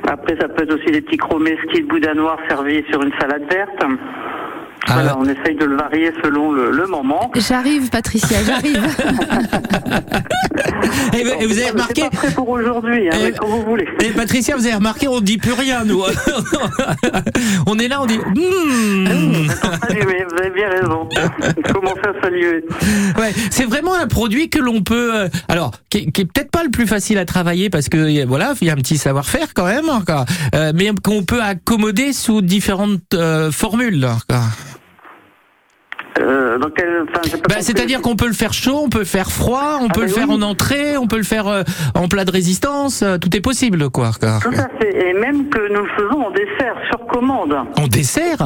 après, 0.07 0.35
ça 0.39 0.47
peut 0.47 0.63
être 0.63 0.73
aussi 0.73 0.91
des 0.91 1.01
petits 1.01 1.17
cromeski 1.17 1.81
de 1.81 1.87
boudin 1.87 2.13
noir 2.13 2.37
servis 2.47 2.83
sur 2.91 3.01
une 3.01 3.13
salade 3.19 3.43
verte. 3.51 3.83
Ah. 4.87 4.93
Voilà, 4.93 5.17
on 5.17 5.25
essaye 5.25 5.55
de 5.55 5.65
le 5.65 5.75
varier 5.77 6.11
selon 6.23 6.51
le, 6.51 6.69
le 6.69 6.85
moment. 6.85 7.31
J'arrive, 7.35 7.89
Patricia, 7.89 8.37
j'arrive. 8.45 8.83
Et, 11.13 11.23
vous- 11.23 11.31
et 11.41 11.45
vous 11.47 11.57
avez 11.59 11.69
remarqué 11.71 12.01
C'est 12.03 12.09
pas 12.11 12.17
prêt 12.17 12.31
pour 12.31 12.49
aujourd'hui, 12.49 13.07
hein, 13.09 13.15
Eh, 13.19 13.23
mais 13.23 13.31
quand 13.31 13.47
vous 13.47 13.63
voulez. 13.63 13.87
et 14.03 14.09
Patricia, 14.09 14.55
vous 14.55 14.65
avez 14.65 14.75
remarqué, 14.75 15.07
on 15.07 15.21
dit 15.21 15.37
plus 15.39 15.53
rien, 15.53 15.83
nous. 15.85 16.03
on 17.67 17.79
est 17.79 17.87
là, 17.87 18.01
on 18.01 18.05
dit. 18.05 18.19
Saluer, 19.87 20.25
vous 20.29 20.37
avez 20.37 20.49
bien 20.51 20.69
raison. 20.69 21.09
Commencez 21.73 22.01
à 22.07 22.21
saluer. 22.21 22.63
Ouais, 23.17 23.33
c'est 23.49 23.65
vraiment 23.65 23.95
un 23.95 24.07
produit 24.07 24.49
que 24.49 24.59
l'on 24.59 24.81
peut, 24.83 25.15
euh, 25.15 25.27
alors, 25.47 25.71
qui, 25.89 25.97
est- 25.99 26.11
qui 26.11 26.21
est 26.21 26.25
peut-être 26.25 26.51
pas 26.51 26.63
le 26.63 26.69
plus 26.69 26.85
facile 26.85 27.17
à 27.17 27.25
travailler 27.25 27.69
parce 27.71 27.89
que 27.89 28.23
voilà, 28.25 28.53
il 28.61 28.67
y 28.67 28.69
a 28.69 28.73
un 28.73 28.77
petit 28.77 28.97
savoir-faire 28.97 29.53
quand 29.55 29.65
même, 29.65 29.85
quoi. 30.05 30.25
Euh, 30.53 30.71
mais 30.75 30.91
qu'on 31.03 31.23
peut 31.23 31.41
accommoder 31.41 32.13
sous 32.13 32.41
différentes 32.41 33.01
euh, 33.15 33.51
formules. 33.51 34.07
quoi. 34.29 34.41
Euh, 36.19 36.57
Bah, 36.57 37.55
c'est-à-dire 37.59 38.01
qu'on 38.01 38.15
peut 38.15 38.27
le 38.27 38.33
faire 38.33 38.53
chaud, 38.53 38.81
on 38.85 38.89
peut 38.89 38.99
le 38.99 39.05
faire 39.05 39.31
froid, 39.31 39.79
on 39.81 39.89
peut 39.89 40.01
bah 40.01 40.07
le 40.07 40.11
faire 40.11 40.29
oui. 40.29 40.35
en 40.35 40.41
entrée, 40.41 40.97
on 40.97 41.07
peut 41.07 41.17
le 41.17 41.23
faire 41.23 41.47
euh, 41.47 41.63
en 41.93 42.07
plat 42.07 42.25
de 42.25 42.31
résistance, 42.31 43.01
euh, 43.03 43.17
tout 43.17 43.35
est 43.35 43.41
possible, 43.41 43.89
quoi. 43.89 44.11
Tout 44.19 44.25
à 44.25 44.69
fait. 44.79 45.09
Et 45.09 45.13
même 45.13 45.49
que 45.49 45.59
nous 45.73 45.83
le 45.83 45.89
faisons 45.97 46.25
en 46.27 46.31
dessert, 46.31 46.75
sur 46.89 47.05
commande. 47.07 47.53
En 47.77 47.87
dessert. 47.87 48.37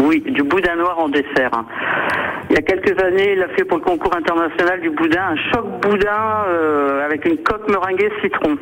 Oui, 0.00 0.22
du 0.26 0.42
boudin 0.42 0.76
noir 0.76 0.98
en 0.98 1.08
dessert. 1.08 1.50
Il 2.50 2.54
y 2.54 2.58
a 2.58 2.62
quelques 2.62 3.00
années, 3.02 3.34
il 3.36 3.42
a 3.42 3.48
fait 3.48 3.64
pour 3.64 3.78
le 3.78 3.84
concours 3.84 4.14
international 4.16 4.80
du 4.80 4.90
boudin 4.90 5.30
un 5.30 5.36
choc 5.52 5.64
boudin 5.82 6.44
euh, 6.48 7.04
avec 7.04 7.24
une 7.24 7.38
coque 7.38 7.68
meringuée 7.68 8.10
citron. 8.22 8.56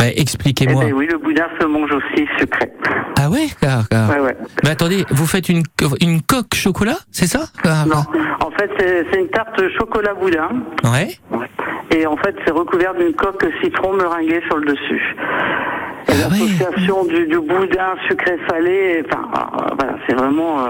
Bah, 0.00 0.06
Eh 0.14 0.20
Expliquez-moi. 0.20 0.84
ben 0.84 0.92
oui, 0.94 1.06
le 1.10 1.18
boudin 1.18 1.46
se 1.60 1.66
mange 1.66 1.90
aussi 1.92 2.26
sucré. 2.38 2.72
Ah 3.18 3.28
ouais. 3.28 3.46
Mais 4.64 4.70
attendez, 4.70 5.04
vous 5.10 5.26
faites 5.26 5.48
une, 5.50 5.62
une 6.00 6.22
coque 6.22 6.54
chocolat, 6.54 6.96
c'est 7.12 7.26
ça? 7.26 7.40
Non, 7.86 8.04
en 8.40 8.50
fait, 8.52 8.70
c'est 9.12 9.20
une 9.20 9.28
tarte 9.28 9.60
chocolat 9.78 10.14
boudin. 10.14 10.48
Ouais. 10.84 11.08
Et 11.94 12.06
en 12.06 12.16
fait, 12.16 12.34
c'est 12.46 12.52
recouvert 12.52 12.94
d'une 12.94 13.12
coque 13.14 13.44
citron 13.62 13.92
meringuée 13.94 14.40
sur 14.46 14.56
le 14.56 14.66
dessus. 14.72 15.16
Et 16.08 16.12
Ah 16.12 16.28
ouais. 16.30 16.38
L'association 16.38 17.04
du, 17.04 17.26
du 17.26 17.38
boudin 17.40 17.94
sucré-salé, 18.08 19.04
enfin, 19.06 19.28
euh, 19.34 19.74
voilà, 19.78 19.96
c'est 20.08 20.14
vraiment, 20.14 20.64
euh, 20.64 20.68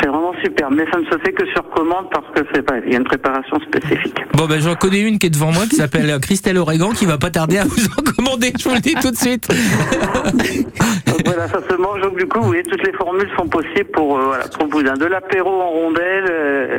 c'est 0.00 0.06
vraiment 0.08 0.32
super. 0.42 0.70
Mais 0.70 0.84
ça 0.90 0.98
ne 0.98 1.04
se 1.04 1.18
fait 1.18 1.32
que 1.32 1.44
sur 1.48 1.68
commande 1.70 2.06
parce 2.10 2.24
que 2.34 2.40
c'est 2.54 2.62
pas, 2.62 2.76
il 2.86 2.92
y 2.92 2.94
a 2.94 2.98
une 2.98 3.04
préparation 3.04 3.58
spécifique. 3.60 4.16
Bon, 4.34 4.46
ben, 4.46 4.60
j'en 4.60 4.74
connais 4.74 5.00
une 5.00 5.18
qui 5.18 5.26
est 5.26 5.30
devant 5.30 5.52
moi 5.52 5.64
qui 5.68 5.76
s'appelle 5.76 6.08
euh, 6.10 6.18
Christelle 6.18 6.56
Oregan 6.58 6.90
qui 6.92 7.04
va 7.06 7.18
pas 7.18 7.30
tarder 7.30 7.58
à 7.58 7.64
vous 7.64 7.84
en 7.98 8.02
commander, 8.16 8.52
je 8.62 8.68
vous 8.68 8.74
le 8.74 8.80
dis 8.80 8.94
tout 8.94 9.10
de 9.10 9.16
suite. 9.16 9.48
Donc 9.48 11.22
voilà, 11.26 11.48
ça 11.48 11.58
se 11.68 11.74
mange. 11.76 12.00
Donc 12.00 12.18
du 12.18 12.26
coup, 12.26 12.40
vous 12.40 12.46
voyez, 12.48 12.62
toutes 12.62 12.82
les 12.84 12.92
formules 12.92 13.28
sont 13.38 13.46
possibles 13.48 13.90
pour, 13.92 14.18
euh, 14.18 14.24
voilà, 14.26 14.44
pour 14.48 14.64
le 14.64 14.70
boudin. 14.70 14.94
De 14.94 15.06
l'apéro 15.06 15.50
en 15.50 15.70
rondelle 15.70 16.24
euh, 16.30 16.78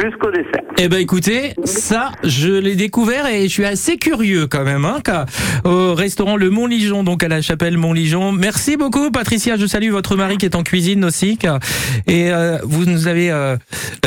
jusqu'au 0.00 0.30
dessert. 0.30 0.62
Eh 0.78 0.88
ben, 0.88 0.98
écoutez, 0.98 1.52
ça, 1.64 2.12
je 2.24 2.48
l'ai 2.50 2.74
découvert 2.74 3.26
et 3.26 3.42
je 3.44 3.48
suis 3.48 3.64
assez 3.64 3.96
curieux 3.98 4.46
quand 4.46 4.64
même, 4.64 4.84
hein, 4.84 4.98
au 5.64 5.94
restaurant 5.94 6.36
Le 6.36 6.48
Montligeon, 6.50 7.04
donc 7.04 7.22
à 7.22 7.28
la 7.28 7.42
chapelle 7.42 7.76
Montligeon. 7.76 8.32
Merci 8.32 8.76
beaucoup, 8.76 9.10
Patricia. 9.10 9.56
Je 9.56 9.66
salue 9.66 9.90
votre 9.90 10.16
mari 10.16 10.38
qui 10.38 10.46
est 10.46 10.54
en 10.56 10.62
cuisine 10.62 11.04
aussi. 11.04 11.36
qu'à- 11.36 11.58
Et 12.06 12.32
euh, 12.32 12.58
vous 12.62 12.86
nous 12.86 13.08
avez 13.08 13.30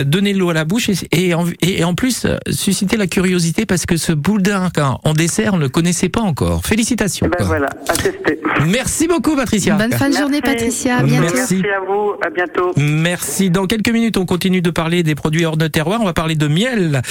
donné 0.05 0.33
l'eau 0.33 0.49
à 0.49 0.53
la 0.53 0.65
bouche 0.65 0.89
et, 0.89 0.95
et, 1.11 1.33
en, 1.33 1.45
et 1.61 1.83
en 1.83 1.93
plus 1.93 2.25
suscité 2.49 2.97
la 2.97 3.07
curiosité 3.07 3.65
parce 3.65 3.85
que 3.85 3.97
ce 3.97 4.11
boudin 4.13 4.69
qu'à- 4.73 4.97
en 5.03 5.13
dessert, 5.13 5.53
on 5.53 5.57
ne 5.57 5.63
le 5.63 5.69
connaissait 5.69 6.09
pas 6.09 6.21
encore. 6.21 6.65
Félicitations. 6.65 7.02
Ben 7.21 7.29
quoi. 7.37 7.45
voilà, 7.45 7.69
tester. 8.01 8.39
Merci 8.67 9.07
beaucoup, 9.07 9.35
Patricia. 9.35 9.75
Bonne 9.75 9.91
fin 9.93 10.09
de 10.09 10.15
journée. 10.15 10.41
Patricia. 10.41 10.97
À 10.97 11.03
bientôt. 11.03 11.33
Merci. 11.35 11.55
Merci 11.55 11.67
à 11.69 11.79
vous. 11.85 12.13
À 12.25 12.29
bientôt. 12.29 12.71
Merci. 12.77 13.49
Dans 13.49 13.65
quelques 13.65 13.89
minutes, 13.89 14.17
on 14.17 14.25
continue 14.25 14.61
de 14.61 14.69
parler 14.69 15.03
des 15.03 15.15
produits 15.15 15.45
hors 15.45 15.57
de 15.57 15.67
terroir. 15.67 15.99
On 16.01 16.05
va 16.05 16.13
parler 16.13 16.35
de 16.35 16.47
miel 16.47 17.01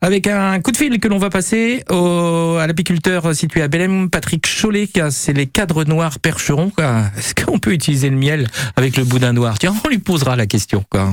avec 0.00 0.26
un 0.26 0.60
coup 0.60 0.72
de 0.72 0.76
fil 0.76 0.98
que 1.00 1.08
l'on 1.08 1.18
va 1.18 1.30
passer 1.30 1.84
au, 1.90 2.56
à 2.60 2.66
l'apiculteur 2.66 3.34
situé 3.34 3.62
à 3.62 3.68
Belém, 3.68 4.10
Patrick 4.10 4.46
Chollet. 4.46 4.88
C'est 5.10 5.32
les 5.32 5.46
cadres 5.46 5.84
noirs 5.84 6.18
percherons. 6.18 6.70
quoi. 6.70 7.02
Est-ce 7.16 7.34
qu'on 7.34 7.58
peut 7.58 7.72
utiliser 7.72 8.10
le 8.10 8.16
miel 8.16 8.48
avec 8.76 8.96
le 8.96 9.04
boudin 9.04 9.32
noir? 9.32 9.58
Tiens, 9.58 9.74
on 9.84 9.88
lui 9.88 9.98
posera 9.98 10.36
la 10.36 10.46
question. 10.46 10.84
Quoi. 10.90 11.12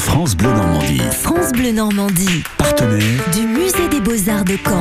France 0.00 0.34
Bleu 0.34 0.48
Normandie. 0.48 1.00
France 1.12 1.52
Bleu 1.52 1.72
Normandie, 1.72 2.42
Partenaire 2.56 3.22
du 3.34 3.42
musée 3.42 3.86
des 3.90 4.00
Beaux-Arts 4.00 4.44
de 4.44 4.56
Caen. 4.64 4.80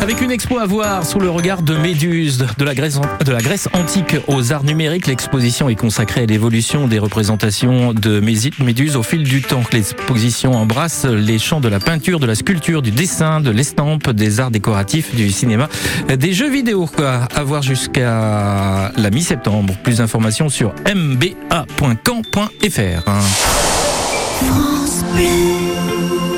Avec 0.00 0.20
une 0.20 0.30
expo 0.30 0.58
à 0.58 0.66
voir 0.66 1.04
sous 1.04 1.18
le 1.18 1.28
regard 1.28 1.62
de 1.62 1.76
Méduse, 1.76 2.46
de 2.56 2.64
la 2.64 2.74
Grèce, 2.74 3.00
de 3.24 3.32
la 3.32 3.40
Grèce 3.40 3.68
antique 3.72 4.14
aux 4.28 4.52
arts 4.52 4.62
numériques, 4.62 5.08
l'exposition 5.08 5.68
est 5.68 5.74
consacrée 5.74 6.22
à 6.22 6.26
l'évolution 6.26 6.86
des 6.86 7.00
représentations 7.00 7.92
de 7.92 8.20
Méduse 8.20 8.94
au 8.96 9.02
fil 9.02 9.24
du 9.24 9.42
temps. 9.42 9.64
L'exposition 9.72 10.52
embrasse 10.52 11.04
les 11.04 11.40
champs 11.40 11.60
de 11.60 11.68
la 11.68 11.80
peinture, 11.80 12.20
de 12.20 12.26
la 12.26 12.36
sculpture, 12.36 12.80
du 12.80 12.92
dessin, 12.92 13.40
de 13.40 13.50
l'estampe, 13.50 14.10
des 14.10 14.38
arts 14.38 14.52
décoratifs, 14.52 15.14
du 15.16 15.32
cinéma, 15.32 15.68
des 16.08 16.32
jeux 16.32 16.50
vidéo. 16.50 16.86
Quoi. 16.86 17.26
À 17.34 17.42
voir 17.42 17.62
jusqu'à 17.62 18.92
la 18.96 19.10
mi-septembre. 19.10 19.74
Plus 19.82 19.98
d'informations 19.98 20.48
sur 20.48 20.72
mba.camp.fr. 20.86 21.74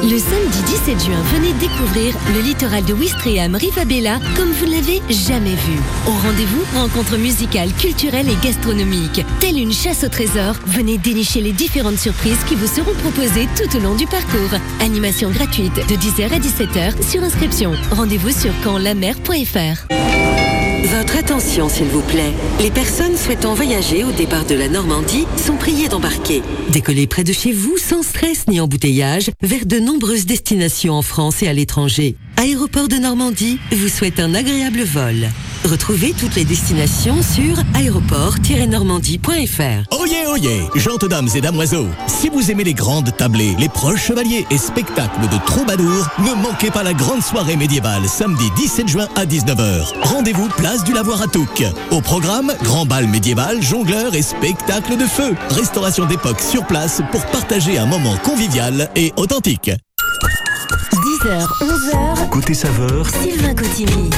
Le 0.09 0.19
samedi 0.19 0.63
17 0.67 1.05
juin, 1.05 1.21
venez 1.35 1.53
découvrir 1.55 2.17
le 2.35 2.41
littoral 2.41 2.85
de 2.85 2.95
Ouistreham, 2.95 3.57
Rivabella, 3.57 4.21
comme 4.37 4.53
vous 4.53 4.67
ne 4.67 4.71
l'avez 4.71 5.03
jamais 5.11 5.57
vu. 5.57 5.79
Au 6.07 6.13
rendez-vous, 6.13 6.65
rencontres 6.79 7.19
musicales, 7.19 7.73
culturelles 7.73 8.31
et 8.31 8.37
gastronomiques. 8.45 9.25
Telle 9.41 9.59
une 9.59 9.73
chasse 9.73 10.05
au 10.05 10.09
trésor, 10.09 10.55
venez 10.67 10.97
dénicher 10.97 11.41
les 11.41 11.53
différentes 11.53 11.99
surprises 11.99 12.43
qui 12.47 12.55
vous 12.55 12.69
seront 12.69 12.95
proposées 12.95 13.49
tout 13.57 13.77
au 13.77 13.81
long 13.81 13.97
du 13.97 14.07
parcours. 14.07 14.59
Animation 14.81 15.31
gratuite 15.31 15.75
de 15.75 15.97
10h 15.97 16.33
à 16.33 16.39
17h 16.39 17.11
sur 17.11 17.23
inscription. 17.25 17.73
Rendez-vous 17.91 18.31
sur 18.31 18.53
campslamer.fr. 18.63 20.46
Votre 20.97 21.19
attention, 21.19 21.69
s'il 21.69 21.88
vous 21.88 22.00
plaît. 22.00 22.33
Les 22.59 22.71
personnes 22.71 23.19
souhaitant 23.19 23.53
voyager 23.53 24.03
au 24.03 24.12
départ 24.12 24.47
de 24.47 24.55
la 24.55 24.67
Normandie 24.67 25.26
sont 25.37 25.57
priées 25.59 25.88
d'embarquer. 25.88 26.41
Décollez 26.71 27.07
près 27.07 27.23
de 27.23 27.35
chez 27.35 27.53
vous 27.53 27.76
sans 27.76 28.03
stress 28.03 28.49
ni 28.49 28.61
embouteillage 28.61 29.31
vers 29.43 29.67
de 29.67 29.79
nombreuses 29.79 30.25
destinations 30.25 30.95
en 30.95 31.03
France 31.03 31.43
et 31.43 31.49
à 31.49 31.53
l'étranger. 31.53 32.17
Aéroport 32.38 32.88
de 32.88 32.97
Normandie 32.97 33.59
vous 33.73 33.88
souhaite 33.88 34.19
un 34.21 34.33
agréable 34.33 34.85
vol. 34.85 35.29
Retrouvez 35.67 36.13
toutes 36.13 36.37
les 36.37 36.45
destinations 36.45 37.21
sur 37.23 37.59
aéroport-normandie.fr. 37.75 39.99
Oyez, 39.99 40.27
oyez, 40.29 40.61
gentes 40.77 41.07
dames 41.07 41.29
et 41.35 41.41
damoiseaux, 41.41 41.89
si 42.07 42.29
vous 42.29 42.53
aimez 42.53 42.63
les 42.63 42.75
grandes 42.75 43.17
tablées, 43.17 43.57
les 43.59 43.69
proches 43.69 44.07
chevaliers 44.07 44.47
et 44.53 44.59
spectacles 44.59 45.29
de 45.29 45.45
troubadours, 45.45 46.07
ne 46.21 46.35
manquez 46.41 46.71
pas 46.71 46.85
la 46.85 46.95
grande 46.95 47.21
soirée 47.21 47.57
médiévale 47.57 48.09
samedi 48.09 48.49
17 48.57 48.87
juin 48.87 49.09
à 49.17 49.25
19h. 49.25 49.93
Rendez-vous 50.03 50.47
place 50.57 50.85
du 50.85 50.93
Lavoir 50.93 51.21
à 51.21 51.27
Touques. 51.27 51.65
Au 51.91 52.01
programme, 52.01 52.53
grand 52.63 52.87
bal 52.87 53.09
médiéval, 53.09 53.61
jongleurs 53.61 54.15
et 54.15 54.23
spectacle 54.23 54.97
de 54.97 55.05
feu. 55.05 55.35
Restauration 55.51 56.07
d'époque 56.07 56.39
sur 56.41 56.65
place 56.67 57.03
pour 57.11 57.27
partager 57.27 57.77
un 57.77 57.87
moment 57.87 58.17
convivial 58.19 58.89
et 58.95 59.13
authentique. 59.17 59.73
10h, 60.93 61.45
11h, 61.61 62.29
Côté 62.29 62.55
saveur, 62.55 63.11
Sylvain 63.11 63.55
Cotigny. 63.55 64.11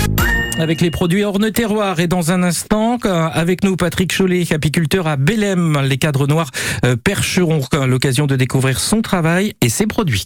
Avec 0.58 0.80
les 0.80 0.90
produits 0.90 1.24
Orne 1.24 1.50
Terroir. 1.50 2.00
Et 2.00 2.06
dans 2.06 2.32
un 2.32 2.42
instant, 2.42 2.98
euh, 3.04 3.28
avec 3.32 3.64
nous, 3.64 3.76
Patrick 3.76 4.12
Chollet, 4.12 4.52
apiculteur 4.52 5.06
à 5.06 5.16
Bélem, 5.16 5.80
les 5.82 5.98
cadres 5.98 6.26
noirs 6.26 6.50
euh, 6.84 6.96
percheront. 6.96 7.60
L'occasion 7.86 8.26
de 8.26 8.36
découvrir 8.36 8.80
son 8.80 9.02
travail 9.02 9.54
et 9.60 9.68
ses 9.68 9.86
produits. 9.86 10.24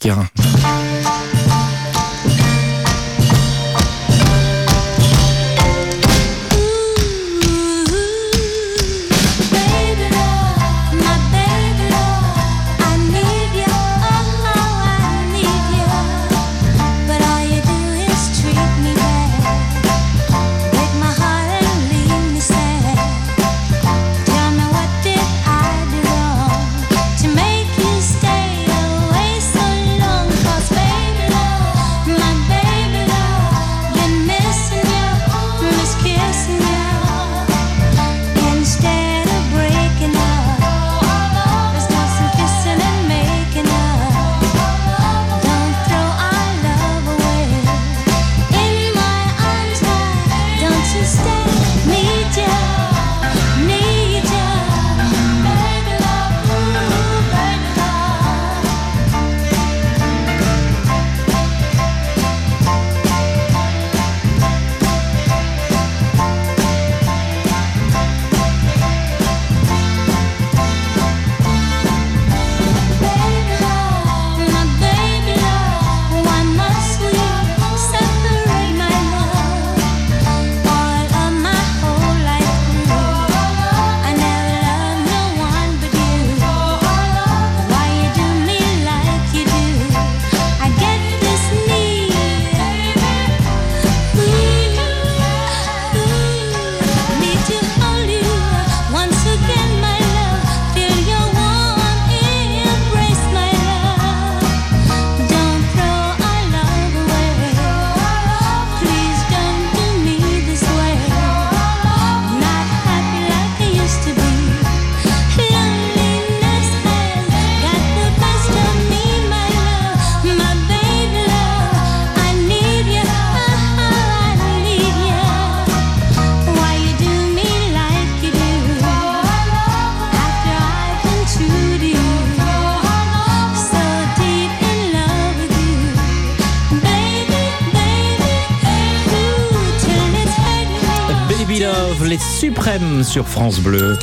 Suprêmes 142.42 143.04
sur 143.04 143.28
France 143.28 143.60
Bleu. 143.60 143.96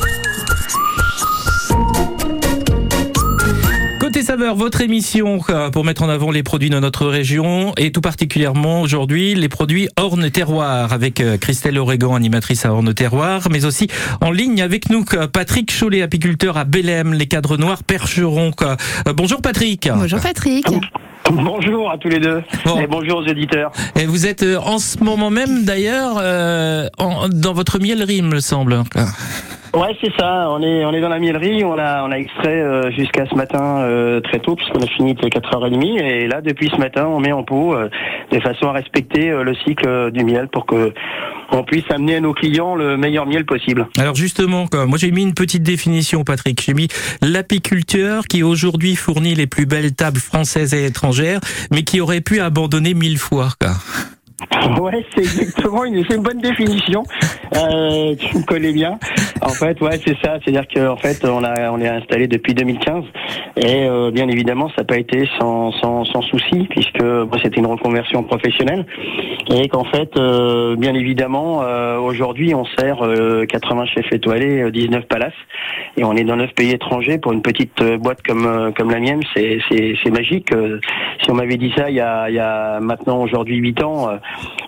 Côté 4.00 4.22
saveur, 4.22 4.54
votre 4.56 4.80
émission 4.80 5.42
euh, 5.50 5.68
pour 5.68 5.84
mettre 5.84 6.02
en 6.02 6.08
avant 6.08 6.30
les 6.30 6.42
produits 6.42 6.70
de 6.70 6.78
notre 6.78 7.06
région 7.06 7.74
et 7.76 7.92
tout 7.92 8.00
particulièrement 8.00 8.80
aujourd'hui 8.80 9.34
les 9.34 9.50
produits 9.50 9.90
Orne 9.98 10.30
Terroir 10.30 10.90
avec 10.94 11.20
euh, 11.20 11.36
Christelle 11.36 11.76
Oregon, 11.76 12.14
animatrice 12.14 12.64
à 12.64 12.72
Orne 12.72 12.94
Terroir, 12.94 13.48
mais 13.50 13.66
aussi 13.66 13.88
en 14.22 14.30
ligne 14.30 14.62
avec 14.62 14.88
nous 14.88 15.04
euh, 15.12 15.26
Patrick 15.26 15.70
Chollet, 15.70 16.00
apiculteur 16.00 16.56
à 16.56 16.64
Bélem, 16.64 17.12
les 17.12 17.26
cadres 17.26 17.58
noirs. 17.58 17.82
Euh, 17.90 18.76
Bonjour 19.14 19.42
Patrick. 19.42 19.86
Bonjour 19.94 20.20
Patrick. 20.20 20.64
Bonjour 21.44 21.90
à 21.90 21.98
tous 21.98 22.08
les 22.08 22.18
deux 22.18 22.42
Bon. 22.64 22.80
et 22.80 22.86
bonjour 22.86 23.18
aux 23.18 23.26
éditeurs. 23.26 23.70
Et 23.98 24.06
vous 24.06 24.26
êtes 24.26 24.42
euh, 24.42 24.58
en 24.58 24.78
ce 24.78 24.98
moment 25.02 25.30
même 25.30 25.64
d'ailleurs 25.64 26.16
euh, 26.20 26.88
en- 26.98 27.28
dans 27.28 27.52
votre 27.52 27.78
miellerie, 27.78 28.22
me 28.22 28.40
semble. 28.40 28.82
Ouais, 29.72 29.96
c'est 30.00 30.12
ça. 30.18 30.48
On 30.50 30.60
est 30.62 30.84
on 30.84 30.92
est 30.92 31.00
dans 31.00 31.08
la 31.08 31.20
miellerie. 31.20 31.64
On 31.64 31.78
a 31.78 32.02
on 32.04 32.10
a 32.10 32.16
extrait 32.16 32.60
euh, 32.60 32.90
jusqu'à 32.90 33.26
ce 33.26 33.36
matin 33.36 33.78
euh, 33.78 34.20
très 34.20 34.40
tôt 34.40 34.56
puisqu'on 34.56 34.80
a 34.80 34.86
fini 34.86 35.12
à 35.12 35.26
4h30 35.26 36.02
et 36.02 36.26
là 36.26 36.40
depuis 36.40 36.68
ce 36.74 36.76
matin 36.76 37.06
on 37.06 37.20
met 37.20 37.30
en 37.30 37.44
pot 37.44 37.74
euh, 37.74 37.88
de 38.32 38.40
façon 38.40 38.66
à 38.66 38.72
respecter 38.72 39.30
le 39.30 39.54
cycle 39.54 40.10
du 40.10 40.24
miel 40.24 40.48
pour 40.48 40.66
que 40.66 40.92
on 41.52 41.62
puisse 41.62 41.84
amener 41.90 42.16
à 42.16 42.20
nos 42.20 42.32
clients 42.32 42.74
le 42.74 42.96
meilleur 42.96 43.26
miel 43.26 43.44
possible. 43.44 43.86
Alors 43.98 44.14
justement, 44.16 44.66
moi 44.72 44.98
j'ai 44.98 45.10
mis 45.10 45.22
une 45.22 45.34
petite 45.34 45.62
définition, 45.62 46.24
Patrick. 46.24 46.60
J'ai 46.64 46.74
mis 46.74 46.88
l'apiculteur 47.22 48.24
qui 48.24 48.42
aujourd'hui 48.42 48.96
fournit 48.96 49.34
les 49.34 49.46
plus 49.46 49.66
belles 49.66 49.94
tables 49.94 50.20
françaises 50.20 50.74
et 50.74 50.84
étrangères, 50.84 51.40
mais 51.72 51.82
qui 51.82 52.00
aurait 52.00 52.20
pu 52.20 52.40
abandonner 52.40 52.94
mille 52.94 53.18
fois. 53.18 53.48
Ouais, 54.80 55.04
c'est 55.14 55.22
exactement 55.22 55.84
une, 55.84 56.04
c'est 56.08 56.16
une 56.16 56.22
bonne 56.22 56.38
définition. 56.40 57.02
Euh, 57.56 58.14
tu 58.16 58.38
me 58.38 58.44
connais 58.44 58.72
bien. 58.72 58.98
En 59.42 59.48
fait, 59.48 59.80
ouais, 59.80 59.98
c'est 60.04 60.16
ça. 60.22 60.38
C'est-à-dire 60.42 60.66
qu'en 60.72 60.96
fait, 60.96 61.24
on 61.24 61.42
a, 61.44 61.70
on 61.70 61.80
est 61.80 61.88
installé 61.88 62.28
depuis 62.28 62.54
2015 62.54 63.04
et 63.56 63.86
euh, 63.88 64.10
bien 64.10 64.28
évidemment, 64.28 64.68
ça 64.70 64.76
n'a 64.78 64.84
pas 64.84 64.98
été 64.98 65.28
sans, 65.38 65.72
sans, 65.72 66.04
sans 66.04 66.22
souci 66.22 66.66
puisque 66.70 67.02
bon, 67.02 67.38
c'était 67.42 67.58
une 67.58 67.66
reconversion 67.66 68.22
professionnelle 68.22 68.86
et 69.50 69.68
qu'en 69.68 69.84
fait, 69.84 70.16
euh, 70.16 70.76
bien 70.76 70.94
évidemment, 70.94 71.62
euh, 71.62 71.98
aujourd'hui, 71.98 72.54
on 72.54 72.64
sert 72.78 73.02
euh, 73.02 73.46
80 73.46 73.86
chefs 73.86 74.12
étoilés, 74.12 74.62
euh, 74.62 74.70
19 74.70 75.06
palaces 75.06 75.32
et 75.96 76.04
on 76.04 76.14
est 76.16 76.24
dans 76.24 76.36
9 76.36 76.52
pays 76.54 76.70
étrangers 76.70 77.18
pour 77.18 77.32
une 77.32 77.42
petite 77.42 77.80
euh, 77.80 77.98
boîte 77.98 78.22
comme 78.22 78.46
euh, 78.46 78.70
comme 78.72 78.90
la 78.90 79.00
mienne. 79.00 79.22
C'est 79.34 79.58
c'est 79.68 79.94
c'est 80.02 80.10
magique. 80.10 80.52
Euh, 80.52 80.78
si 81.22 81.30
on 81.30 81.34
m'avait 81.34 81.56
dit 81.56 81.72
ça 81.76 81.90
il 81.90 81.96
y 81.96 82.00
a 82.00 82.28
il 82.28 82.36
y 82.36 82.40
a 82.40 82.78
maintenant 82.80 83.22
aujourd'hui 83.22 83.56
8 83.56 83.82
ans. 83.82 84.08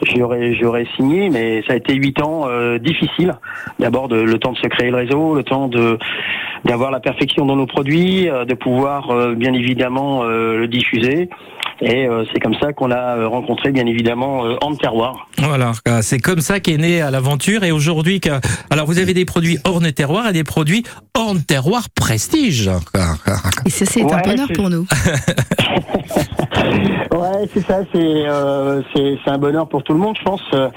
J'aurais 0.03 0.55
j'aurais 0.55 0.87
signé, 0.97 1.31
mais 1.31 1.63
ça 1.67 1.75
a 1.75 1.77
été 1.77 1.95
huit 1.95 2.21
ans 2.21 2.49
euh, 2.49 2.79
difficiles. 2.79 3.35
D'abord 3.79 4.09
le 4.09 4.39
temps 4.39 4.53
de 4.53 4.59
se 4.59 4.69
créer 4.69 4.91
le 4.91 4.97
réseau, 4.97 5.35
le 5.35 5.43
temps 5.43 5.69
d'avoir 6.65 6.91
la 6.91 7.01
perfection 7.01 7.47
dans 7.47 7.57
nos 7.57 7.67
produits, 7.67 8.29
euh, 8.29 8.45
de 8.45 8.55
pouvoir 8.55 9.11
euh, 9.11 9.35
bien 9.35 9.53
évidemment 9.53 10.25
euh, 10.25 10.57
le 10.59 10.69
diffuser. 10.69 11.29
Et 11.83 12.07
euh, 12.07 12.25
c'est 12.33 12.39
comme 12.39 12.55
ça 12.55 12.73
qu'on 12.73 12.93
a 12.93 13.17
euh, 13.17 13.27
rencontré 13.27 13.73
bien 13.73 13.87
évidemment 13.87 14.47
euh, 14.47 14.55
Anne 14.65 14.79
Terroir. 14.79 15.27
Voilà, 15.39 15.73
c'est 16.01 16.21
comme 16.21 16.41
ça 16.41 16.61
qu'est 16.61 16.77
née 16.77 17.01
à 17.01 17.11
l'aventure. 17.11 17.65
Et 17.65 17.73
aujourd'hui, 17.73 18.21
alors 18.71 18.87
vous 18.87 19.01
avez 19.01 19.15
des 19.15 19.25
produits 19.25 19.59
Orne 19.65 19.91
Terroir 19.91 20.29
et 20.29 20.33
des 20.33 20.45
produits 20.45 20.85
Orne 21.15 21.43
Terroir 21.43 21.89
Prestige. 21.91 22.71
Et 23.67 23.71
ça, 23.71 23.85
c'est 23.85 24.03
un 24.03 24.21
bonheur 24.21 24.49
pour 24.55 24.71
nous. 24.71 24.87
Ouais, 27.13 27.49
c'est 27.53 27.67
ça, 27.67 27.81
c'est 27.93 28.27
euh, 28.27 28.83
un 29.27 29.39
bonheur 29.39 29.69
pour 29.69 29.83
tout 29.85 29.93
le 29.93 29.99
monde, 29.99 30.17
je 30.19 30.25
pense. 30.25 30.43
Euh, 30.55 30.69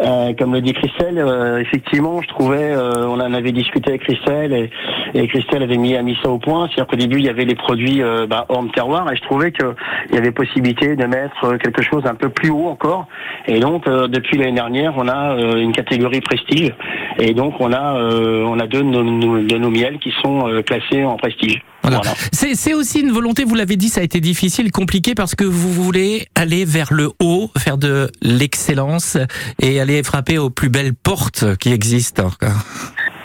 euh, 0.00 0.32
comme 0.38 0.54
le 0.54 0.62
dit 0.62 0.72
Christelle, 0.72 1.18
euh, 1.18 1.60
effectivement, 1.60 2.22
je 2.22 2.28
trouvais, 2.28 2.72
euh, 2.72 3.06
on 3.06 3.20
en 3.20 3.34
avait 3.34 3.52
discuté 3.52 3.90
avec 3.90 4.02
Christelle 4.02 4.52
et, 4.52 4.70
et 5.14 5.26
Christelle 5.28 5.62
avait 5.62 5.76
mis, 5.76 5.94
a 5.96 6.02
mis 6.02 6.16
ça 6.22 6.30
au 6.30 6.38
point. 6.38 6.68
C'est-à-dire 6.68 6.86
qu'au 6.86 6.96
début, 6.96 7.18
il 7.18 7.24
y 7.24 7.28
avait 7.28 7.44
les 7.44 7.54
produits 7.54 8.02
euh, 8.02 8.26
bah, 8.26 8.46
hors 8.48 8.64
terroir 8.72 9.10
et 9.12 9.16
je 9.16 9.22
trouvais 9.22 9.52
qu'il 9.52 9.66
y 10.12 10.16
avait 10.16 10.30
possibilité 10.30 10.49
de 10.56 11.06
mettre 11.06 11.56
quelque 11.58 11.82
chose 11.82 12.02
un 12.06 12.14
peu 12.14 12.28
plus 12.28 12.50
haut 12.50 12.68
encore. 12.68 13.06
Et 13.46 13.60
donc, 13.60 13.86
euh, 13.86 14.08
depuis 14.08 14.38
l'année 14.38 14.52
dernière, 14.54 14.94
on 14.96 15.08
a 15.08 15.34
euh, 15.36 15.56
une 15.56 15.72
catégorie 15.72 16.20
prestige 16.20 16.72
et 17.18 17.34
donc 17.34 17.54
on 17.60 17.72
a 17.72 17.96
euh, 17.98 18.44
on 18.46 18.58
a 18.58 18.66
deux 18.66 18.78
de 18.82 18.84
nos, 18.88 19.02
nos- 19.02 19.42
de 19.42 19.56
nos 19.56 19.70
miels 19.70 19.98
qui 19.98 20.12
sont 20.22 20.48
classés 20.66 21.04
en 21.04 21.16
prestige. 21.16 21.62
Voilà. 21.82 22.02
C'est 22.32 22.74
aussi 22.74 23.00
une 23.00 23.10
volonté, 23.10 23.44
vous 23.44 23.54
l'avez 23.54 23.76
dit, 23.76 23.88
ça 23.88 24.00
a 24.02 24.04
été 24.04 24.20
difficile, 24.20 24.70
compliqué, 24.70 25.14
parce 25.14 25.34
que 25.34 25.44
vous 25.44 25.70
voulez 25.72 26.26
aller 26.34 26.64
vers 26.66 26.92
le 26.92 27.10
haut, 27.22 27.50
faire 27.56 27.78
de 27.78 28.10
l'excellence 28.22 29.16
et 29.62 29.80
aller 29.80 30.02
frapper 30.02 30.36
aux 30.38 30.50
plus 30.50 30.68
belles 30.68 30.94
portes 30.94 31.56
qui 31.56 31.72
existent. 31.72 32.30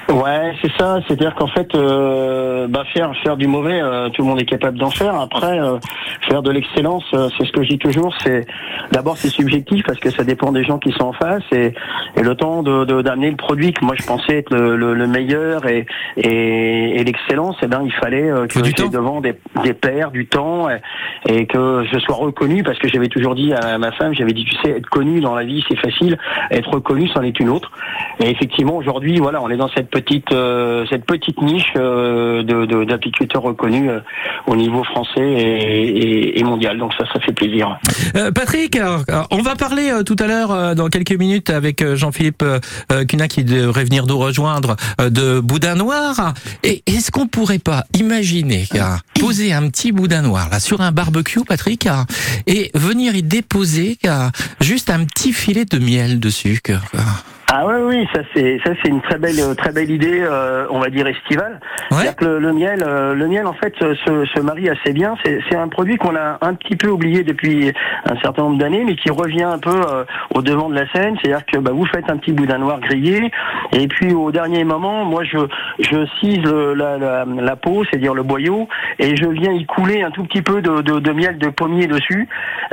Ouais, 0.10 0.54
c'est 0.62 0.72
ça. 0.78 1.00
C'est-à-dire 1.08 1.34
qu'en 1.34 1.48
fait, 1.48 1.74
euh, 1.74 2.68
bah 2.68 2.84
faire 2.94 3.12
faire 3.24 3.38
du 3.38 3.48
mauvais, 3.48 3.82
euh, 3.82 4.10
tout 4.10 4.22
le 4.22 4.28
monde 4.28 4.39
est 4.39 4.46
capable 4.46 4.78
d'en 4.78 4.91
faire. 4.91 5.15
Après, 5.20 5.60
euh, 5.60 5.78
faire 6.30 6.44
de 6.44 6.52
l'excellence, 6.52 7.04
euh, 7.15 7.28
c'est 7.38 7.46
ce 7.46 7.52
que 7.52 7.63
je 7.63 7.70
dis 7.70 7.80
toujours. 7.80 8.13
C'est 8.24 8.46
d'abord 8.91 9.18
c'est 9.18 9.30
subjectif 9.30 9.84
parce 9.84 10.00
que 10.00 10.12
ça 10.12 10.24
dépend 10.24 10.52
des 10.52 10.63
gens 10.63 10.78
qui 10.78 10.91
sont 10.91 11.06
en 11.06 11.13
face 11.13 11.44
et, 11.52 11.74
et 12.18 12.22
le 12.22 12.36
temps 12.36 12.62
de 12.62 12.86
d'amener 13.02 13.32
le 13.32 13.36
produit 13.36 13.74
que 13.74 13.84
moi 13.84 13.96
je 14.00 14.06
pensais 14.06 14.38
être 14.38 14.54
le, 14.54 14.76
le- 14.76 14.94
le 14.94 15.08
meilleur 15.08 15.65
et 15.68 15.88
et, 16.18 17.00
et 17.00 17.04
l'excellence, 17.04 17.58
eh 17.63 17.68
ben 17.68 17.82
il 17.84 17.91
fallait 17.94 18.30
euh, 18.30 18.46
que 18.46 18.60
temps. 18.60 18.89
devant 18.89 19.22
des 19.22 19.34
des 19.63 19.74
pairs, 19.74 20.12
du 20.12 20.28
temps 20.28 20.70
et, 20.70 20.82
et 21.28 21.48
que 21.48 21.84
je 21.91 21.98
sois 22.00 22.15
reconnu 22.15 22.62
parce 22.62 22.78
que 22.78 22.88
j'avais 22.88 23.08
toujours 23.08 23.34
dit 23.34 23.54
à 23.54 23.78
ma 23.80 23.91
femme, 23.91 24.13
j'avais 24.13 24.34
dit 24.34 24.46
tu 24.46 24.56
sais 24.63 24.70
être 24.78 24.89
connu 24.89 25.20
dans 25.20 25.34
la 25.34 25.44
vie 25.44 25.63
c'est 25.68 25.80
facile, 25.80 26.18
être 26.52 26.70
reconnu 26.70 27.08
c'en 27.10 27.24
est 27.24 27.39
une 27.39 27.50
autre. 27.50 27.72
Et 28.24 28.30
effectivement 28.30 28.76
aujourd'hui 28.76 29.18
voilà 29.18 29.41
on 29.41 29.50
est 29.50 29.58
dans 29.58 29.70
cette 29.70 29.89
petite 29.95 30.31
euh, 30.34 30.86
cette 30.89 31.05
petite 31.05 31.41
niche 31.41 31.71
euh, 31.77 32.43
de 32.43 32.84
d'apiculteurs 32.84 33.43
reconnus 33.43 33.89
euh, 33.89 33.99
au 34.47 34.55
niveau 34.55 34.84
français 34.84 35.21
et, 35.21 35.88
et- 36.03 36.39
et 36.39 36.43
mondial 36.43 36.77
donc 36.77 36.91
ça 36.97 37.05
ça 37.13 37.19
fait 37.21 37.31
plaisir. 37.31 37.77
Patrick, 38.34 38.77
on 39.31 39.41
va 39.41 39.55
parler 39.55 39.89
tout 40.05 40.15
à 40.19 40.27
l'heure, 40.27 40.75
dans 40.75 40.89
quelques 40.89 41.17
minutes, 41.17 41.49
avec 41.49 41.84
Jean-Philippe 41.95 42.43
Cunha 43.10 43.27
qui 43.27 43.43
devrait 43.43 43.86
venir 43.86 44.05
nous 44.05 44.17
rejoindre 44.17 44.75
de 44.99 45.39
Boudin 45.39 45.75
Noir. 45.75 46.34
Et 46.63 46.84
est-ce 46.88 47.12
qu'on 47.12 47.27
pourrait 47.27 47.60
pas 47.60 47.86
imaginer 47.97 48.65
poser 49.19 49.53
un 49.53 49.69
petit 49.69 49.91
Boudin 49.91 50.21
Noir 50.23 50.49
là 50.51 50.60
sur 50.60 50.81
un 50.81 50.91
barbecue, 50.91 51.43
Patrick, 51.47 51.88
et 52.47 52.71
venir 52.73 53.15
y 53.15 53.23
déposer 53.23 53.97
juste 54.60 54.89
un 54.89 55.05
petit 55.05 55.31
filet 55.34 55.65
de 55.65 55.79
miel 55.79 56.19
dessus 56.19 56.60
Ah 57.51 57.63
oui 57.67 57.75
oui 57.86 58.08
ça 58.13 58.21
c'est 58.34 58.60
ça 58.65 58.71
c'est 58.81 58.89
une 58.89 59.01
très 59.01 59.17
belle 59.19 59.55
très 59.55 59.71
belle 59.71 59.91
idée 59.91 60.19
euh, 60.23 60.65
on 60.71 60.79
va 60.79 60.89
dire 60.89 61.05
estivale. 61.08 61.60
Ouais. 61.91 62.12
Que 62.17 62.25
le, 62.25 62.39
le 62.39 62.53
miel 62.53 62.84
euh, 62.86 63.13
le 63.13 63.27
miel 63.27 63.45
en 63.45 63.53
fait 63.53 63.73
se, 63.79 63.93
se- 63.93 64.39
marie 64.41 64.67
assez 64.69 64.93
bien. 64.93 65.15
C'est 65.23 65.39
c'est 65.49 65.55
un 65.55 65.67
produit 65.67 65.95
qu'on 65.97 66.15
a 66.15 66.38
un 66.41 66.53
petit 66.55 66.75
peu 66.75 66.89
oublié 66.89 67.23
depuis 67.23 67.71
un 68.05 68.15
certain 68.21 68.43
nombre 68.43 68.58
d'années 68.58 68.84
mais 68.84 68.95
qui 68.95 69.10
revient 69.12 69.43
un 69.43 69.60
peu 69.60 69.69
euh, 69.69 70.03
au 70.34 70.41
devant 70.41 70.69
de 70.69 70.75
la 70.75 70.91
scène. 70.91 71.15
C'est-à-dire 71.21 71.45
que 71.45 71.60
bah, 71.60 71.71
vous 71.73 71.86
faites 71.86 72.10
un 72.10 72.17
petit 72.17 72.31
boudin 72.34 72.58
noir 72.58 72.79
grillé 72.79 73.31
et 73.73 73.88
puis 73.88 74.13
au 74.13 74.31
dernier 74.31 74.63
moment 74.63 75.05
moi 75.05 75.23
je 75.23 75.38
je 75.79 76.05
cise 76.19 76.39
le- 76.43 76.73
la, 76.73 76.97
la, 76.97 77.25
la 77.25 77.55
peau 77.55 77.84
c'est-à-dire 77.86 78.15
le 78.15 78.23
boyau 78.23 78.67
et 78.99 79.15
je 79.15 79.27
viens 79.27 79.51
y 79.51 79.65
couler 79.65 80.01
un 80.01 80.12
tout 80.12 80.23
petit 80.23 80.41
peu 80.41 80.62
de, 80.62 80.81
de, 80.81 80.99
de 80.99 81.12
miel 81.12 81.38
de 81.38 81.49
pommier 81.49 81.86
dessus 81.88 82.27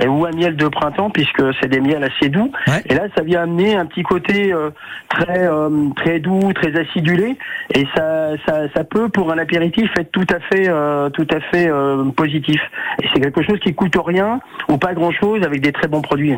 ou 0.06 0.24
un 0.24 0.30
miel 0.32 0.56
de 0.56 0.68
printemps 0.68 1.11
puisque 1.11 1.42
c'est 1.61 1.68
des 1.68 1.80
miels 1.80 2.02
assez 2.04 2.30
doux. 2.30 2.50
Ouais. 2.66 2.82
Et 2.87 2.94
là, 2.94 3.02
ça 3.16 3.22
vient 3.22 3.42
amener 3.42 3.76
un 3.76 3.85
petit 3.87 4.02
côté 4.02 4.52
euh, 4.52 4.62
très 5.09 5.46
euh, 5.46 5.88
très 5.96 6.18
doux, 6.18 6.53
très 6.55 6.75
acidulé, 6.79 7.37
et 7.75 7.87
ça, 7.94 8.31
ça 8.46 8.62
ça 8.75 8.85
peut 8.85 9.09
pour 9.09 9.31
un 9.33 9.38
apéritif 9.38 9.90
être 9.98 10.11
tout 10.11 10.27
à 10.31 10.40
fait 10.40 10.68
euh, 10.68 11.11
tout 11.11 11.27
à 11.31 11.40
fait 11.40 11.68
euh, 11.68 12.05
positif. 12.11 12.61
Et 13.03 13.07
c'est 13.12 13.20
quelque 13.20 13.42
chose 13.42 13.59
qui 13.61 13.75
coûte 13.75 13.94
rien 14.05 14.40
ou 14.68 14.77
pas 14.77 14.94
grand 14.94 15.12
chose 15.12 15.42
avec 15.42 15.61
des 15.61 15.72
très 15.72 15.88
bons 15.88 16.03
produits. 16.03 16.37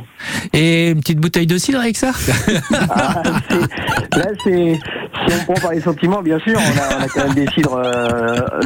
Et 0.53 0.91
une 0.91 1.01
petite 1.01 1.19
bouteille 1.19 1.47
de 1.47 1.59
cidre 1.59 1.81
avec 1.81 1.97
ça 1.97 2.13
Ah, 2.91 3.23
là, 4.17 4.27
c'est 4.45 4.75
si 5.29 5.37
on 5.41 5.45
prend 5.45 5.61
par 5.63 5.73
les 5.73 5.81
sentiments, 5.81 6.23
bien 6.23 6.39
sûr, 6.41 6.57
on 6.57 6.59
a, 6.59 6.99
on 6.99 7.03
a 7.03 7.09
quand 7.09 7.25
même 7.25 7.35
des 7.35 7.47
cidres 7.53 7.81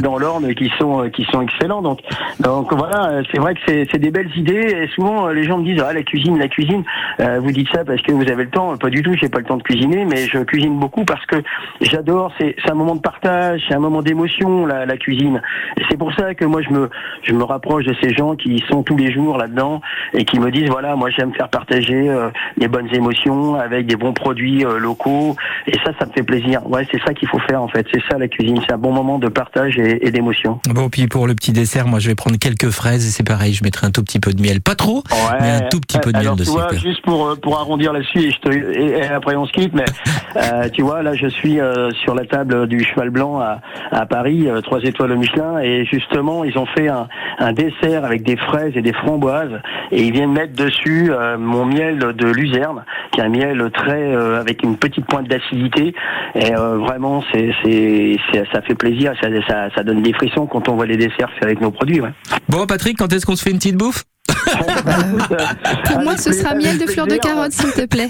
dans 0.01 0.17
l'Orne 0.17 0.53
qui 0.55 0.71
sont 0.77 1.09
qui 1.09 1.25
sont 1.31 1.41
excellents. 1.41 1.81
Donc 1.81 1.99
donc 2.39 2.73
voilà, 2.73 3.21
c'est 3.31 3.39
vrai 3.39 3.53
que 3.53 3.59
c'est 3.67 3.87
c'est 3.91 3.99
des 3.99 4.11
belles 4.11 4.31
idées. 4.35 4.83
Et 4.83 4.87
souvent, 4.95 5.27
les 5.29 5.43
gens 5.43 5.57
me 5.57 5.65
disent 5.65 5.83
ah 5.85 5.93
la 5.93 6.03
cuisine, 6.03 6.37
la 6.37 6.47
cuisine. 6.47 6.83
Vous 7.19 7.51
dites 7.51 7.67
ça 7.71 7.83
parce 7.85 8.01
que 8.01 8.11
vous 8.11 8.29
avez 8.29 8.43
le 8.43 8.49
temps. 8.49 8.77
Pas 8.77 8.89
du 8.89 9.01
tout. 9.01 9.13
J'ai 9.13 9.29
pas 9.29 9.39
le 9.39 9.45
temps 9.45 9.48
de 9.57 9.63
cuisiner, 9.63 10.05
mais 10.05 10.27
je 10.27 10.39
cuisine 10.39 10.79
beaucoup 10.79 11.05
parce 11.05 11.25
que 11.25 11.37
j'adore. 11.81 12.31
C'est 12.39 12.55
un 12.69 12.73
moment 12.73 12.95
de 12.95 13.01
partage, 13.01 13.61
c'est 13.67 13.75
un 13.75 13.79
moment 13.79 14.01
d'émotion 14.01 14.65
la, 14.65 14.85
la 14.85 14.97
cuisine. 14.97 15.41
C'est 15.89 15.97
pour 15.97 16.13
ça 16.13 16.33
que 16.33 16.45
moi 16.45 16.61
je 16.61 16.69
me 16.69 16.89
je 17.23 17.33
me 17.33 17.43
rapproche 17.43 17.85
de 17.85 17.95
ces 18.01 18.13
gens 18.13 18.35
qui 18.35 18.63
sont 18.69 18.83
tous 18.83 18.97
les 18.97 19.11
jours 19.11 19.37
là-dedans 19.37 19.81
et 20.13 20.25
qui 20.25 20.39
me 20.39 20.51
disent 20.51 20.69
voilà 20.69 20.95
moi 20.95 21.09
j'aime 21.09 21.33
faire 21.33 21.49
partager 21.49 22.09
euh, 22.09 22.29
des 22.57 22.67
bonnes 22.67 22.93
émotions 22.93 23.55
avec 23.55 23.85
des 23.85 23.95
bons 23.95 24.13
produits 24.13 24.65
euh, 24.65 24.79
locaux 24.79 25.35
et 25.67 25.73
ça 25.85 25.91
ça 25.99 26.05
me 26.05 26.11
fait 26.11 26.23
plaisir 26.23 26.65
ouais 26.69 26.87
c'est 26.91 27.01
ça 27.03 27.13
qu'il 27.13 27.27
faut 27.27 27.39
faire 27.49 27.61
en 27.61 27.67
fait 27.67 27.85
c'est 27.93 28.01
ça 28.09 28.17
la 28.17 28.27
cuisine 28.27 28.59
c'est 28.67 28.73
un 28.73 28.77
bon 28.77 28.91
moment 28.91 29.19
de 29.19 29.27
partage 29.27 29.77
et, 29.77 30.05
et 30.05 30.11
d'émotion 30.11 30.59
Bon, 30.69 30.89
puis 30.89 31.07
pour 31.07 31.27
le 31.27 31.35
petit 31.35 31.51
dessert, 31.51 31.87
moi 31.87 31.99
je 31.99 32.07
vais 32.07 32.15
prendre 32.15 32.37
quelques 32.37 32.69
fraises 32.69 33.05
et 33.05 33.09
c'est 33.09 33.23
pareil, 33.23 33.53
je 33.53 33.63
mettrai 33.63 33.87
un 33.87 33.91
tout 33.91 34.03
petit 34.03 34.19
peu 34.19 34.33
de 34.33 34.41
miel. 34.41 34.61
Pas 34.61 34.75
trop, 34.75 35.03
mais 35.41 35.49
un 35.49 35.61
tout 35.69 35.79
petit 35.79 35.97
peu 35.99 36.11
de 36.11 36.17
miel 36.17 36.29
quoi. 36.47 36.69
juste 36.73 37.01
pour 37.03 37.27
euh, 37.27 37.35
pour 37.35 37.57
arrondir 37.59 37.93
là-dessus 37.93 38.29
et, 38.29 38.55
et, 38.55 38.89
et 38.99 39.03
après 39.03 39.35
on 39.41 39.45
se 39.45 39.51
quitte 39.53 39.73
mais 39.73 39.85
euh, 40.35 40.69
tu 40.69 40.81
vois 40.81 41.01
là 41.03 41.13
je 41.15 41.27
suis 41.27 41.59
euh, 41.59 41.89
sur 42.03 42.15
la 42.15 42.25
table 42.25 42.67
du 42.67 42.83
cheval 42.83 43.09
blanc 43.09 43.39
à, 43.39 43.61
à 43.91 44.05
Paris 44.05 44.47
euh, 44.47 44.61
trois 44.61 44.79
étoiles 44.83 45.11
au 45.11 45.17
Michelin 45.17 45.59
et 45.59 45.85
justement 45.85 46.43
ils 46.43 46.57
ont 46.57 46.65
fait 46.67 46.87
un, 46.89 47.07
un 47.39 47.53
dessert 47.53 48.05
avec 48.05 48.23
des 48.23 48.37
fraises 48.37 48.73
et 48.75 48.81
des 48.81 48.93
framboises 48.93 49.59
et 49.91 50.03
ils 50.03 50.11
viennent 50.11 50.31
mettre 50.33 50.53
dessus 50.53 51.11
euh, 51.11 51.37
mon 51.37 51.65
miel 51.65 51.97
de 51.99 52.27
luzerne 52.27 52.83
qui 53.11 53.19
est 53.19 53.23
un 53.23 53.29
miel 53.29 53.69
très 53.73 54.13
euh, 54.15 54.39
avec 54.39 54.63
une 54.63 54.77
petite 54.77 55.05
pointe 55.05 55.27
d'acidité 55.27 55.93
et 56.35 56.53
euh, 56.55 56.77
vraiment 56.77 57.23
c'est 57.31 57.51
c'est 57.63 58.15
c'est- 58.31 58.45
ça 58.53 58.61
fait 58.61 58.75
plaisir 58.75 59.13
ça, 59.21 59.27
ça 59.47 59.69
ça 59.75 59.83
donne 59.83 60.01
des 60.01 60.13
frissons 60.13 60.45
quand 60.47 60.69
on 60.69 60.75
voit 60.75 60.85
les 60.85 60.97
desserts 60.97 61.29
faits 61.35 61.43
avec 61.43 61.61
nos 61.61 61.71
produits 61.71 62.01
ouais. 62.01 62.09
Bon, 62.49 62.65
Patrick, 62.65 62.97
quand 62.97 63.11
est-ce 63.13 63.25
qu'on 63.25 63.35
se 63.35 63.43
fait 63.43 63.51
une 63.51 63.57
petite 63.57 63.77
bouffe? 63.77 64.03
Pour 65.85 65.99
moi, 66.01 66.17
ce 66.17 66.31
sera 66.33 66.55
miel 66.55 66.77
de 66.77 66.85
fleurs 66.85 67.07
de 67.07 67.15
carotte, 67.15 67.51
s'il 67.51 67.71
te 67.71 67.85
plaît. 67.85 68.09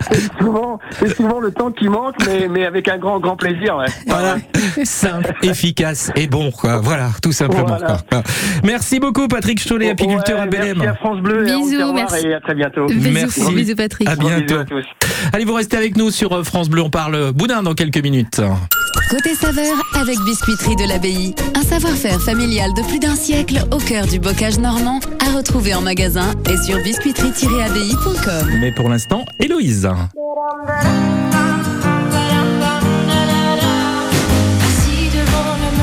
c'est 0.00 0.28
souvent, 0.40 0.78
c'est 0.98 1.14
souvent 1.16 1.40
le 1.40 1.50
temps 1.50 1.70
qui 1.72 1.88
manque, 1.88 2.14
mais, 2.26 2.48
mais 2.48 2.66
avec 2.66 2.88
un 2.88 2.98
grand, 2.98 3.18
grand 3.20 3.36
plaisir. 3.36 3.76
Ouais. 3.76 3.86
Voilà, 4.06 4.36
simple, 4.84 5.32
efficace 5.42 6.10
et 6.16 6.26
bon, 6.26 6.50
quoi. 6.50 6.78
Voilà, 6.78 7.10
tout 7.22 7.32
simplement. 7.32 7.66
Voilà. 7.66 7.98
quoi. 8.10 8.22
Merci 8.64 9.00
beaucoup, 9.00 9.28
Patrick 9.28 9.60
Cholet, 9.66 9.90
apiculteur 9.90 10.36
Ouais, 10.38 10.42
à 10.42 10.46
Belém. 10.46 10.78
Merci 10.78 10.86
à 10.86 10.94
France 10.94 11.20
Bleu 11.20 11.46
et 11.46 11.50
à 11.50 11.56
Bisous, 11.56 11.64
Anse-Terroir, 11.64 11.94
merci. 11.94 12.26
et 12.26 12.34
à 12.34 12.40
très 12.40 12.54
bientôt. 12.54 12.86
Bisous, 12.86 13.10
Merci. 13.12 13.54
bisous 13.54 13.76
Patrick. 13.76 14.08
À 14.08 14.16
bientôt. 14.16 14.58
à 14.58 14.64
tous. 14.64 14.84
Allez, 15.32 15.44
vous 15.44 15.54
restez 15.54 15.76
avec 15.76 15.96
nous 15.96 16.10
sur 16.10 16.32
euh, 16.32 16.42
France 16.44 16.68
Bleu. 16.68 16.82
On 16.82 16.90
parle 16.90 17.32
boudin 17.32 17.62
dans 17.62 17.74
quelques 17.74 18.02
minutes. 18.02 18.40
Côté 19.10 19.34
saveur 19.34 19.74
avec 19.98 20.18
Biscuiterie 20.26 20.76
de 20.76 20.86
l'Abbaye. 20.86 21.34
Un 21.54 21.62
savoir-faire 21.62 22.20
familial 22.20 22.70
de 22.76 22.82
plus 22.86 22.98
d'un 22.98 23.16
siècle 23.16 23.58
au 23.72 23.78
cœur 23.88 24.06
du 24.06 24.18
bocage 24.20 24.58
normand 24.58 25.00
à 25.26 25.34
retrouver 25.34 25.74
en 25.74 25.80
magasin 25.80 26.34
et 26.50 26.58
sur 26.58 26.76
biscuiterie-abbaye.com. 26.82 28.50
Mais 28.60 28.70
pour 28.70 28.90
l'instant, 28.90 29.24
Héloïse. 29.40 29.86
Assis 29.86 29.96
devant 35.16 35.56
le 35.56 35.78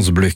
France 0.00 0.12
Bleu. 0.12 0.30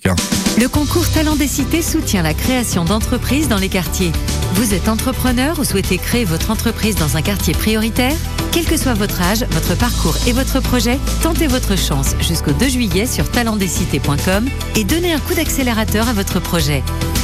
Le 0.61 0.69
concours 0.69 1.09
Talent 1.11 1.37
des 1.37 1.47
Cités 1.47 1.81
soutient 1.81 2.23
la 2.23 2.35
création 2.35 2.85
d'entreprises 2.85 3.49
dans 3.49 3.57
les 3.57 3.71
quartiers. 3.71 4.13
Vous 4.55 4.75
êtes 4.75 4.89
entrepreneur 4.89 5.59
ou 5.59 5.65
souhaitez 5.65 5.97
créer 5.97 6.27
votre 6.27 6.51
entreprise 6.51 6.97
dans 6.97 7.17
un 7.17 7.23
quartier 7.23 7.55
prioritaire? 7.55 8.15
Quel 8.53 8.67
que 8.67 8.77
soit 8.77 8.93
votre 8.93 9.23
âge, 9.23 9.45
votre 9.53 9.75
parcours 9.75 10.17
et 10.27 10.33
votre 10.33 10.61
projet, 10.61 10.99
tentez 11.23 11.47
votre 11.47 11.79
chance 11.79 12.15
jusqu'au 12.21 12.53
2 12.53 12.69
juillet 12.69 13.07
sur 13.07 13.31
talentdescités.com 13.31 14.49
et 14.77 14.85
donnez 14.85 15.15
un 15.15 15.21
coup 15.21 15.35
d'accélérateur 15.35 16.09
à 16.09 16.13
votre 16.13 16.41
projet. 16.41 16.83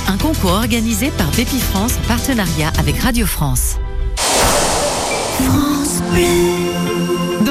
Un 0.09 0.17
concours 0.17 0.53
organisé 0.53 1.11
par 1.11 1.31
Bépi 1.33 1.61
France 1.61 1.99
en 2.03 2.09
partenariat 2.09 2.73
avec 2.79 2.99
Radio 3.01 3.27
France. 3.27 3.77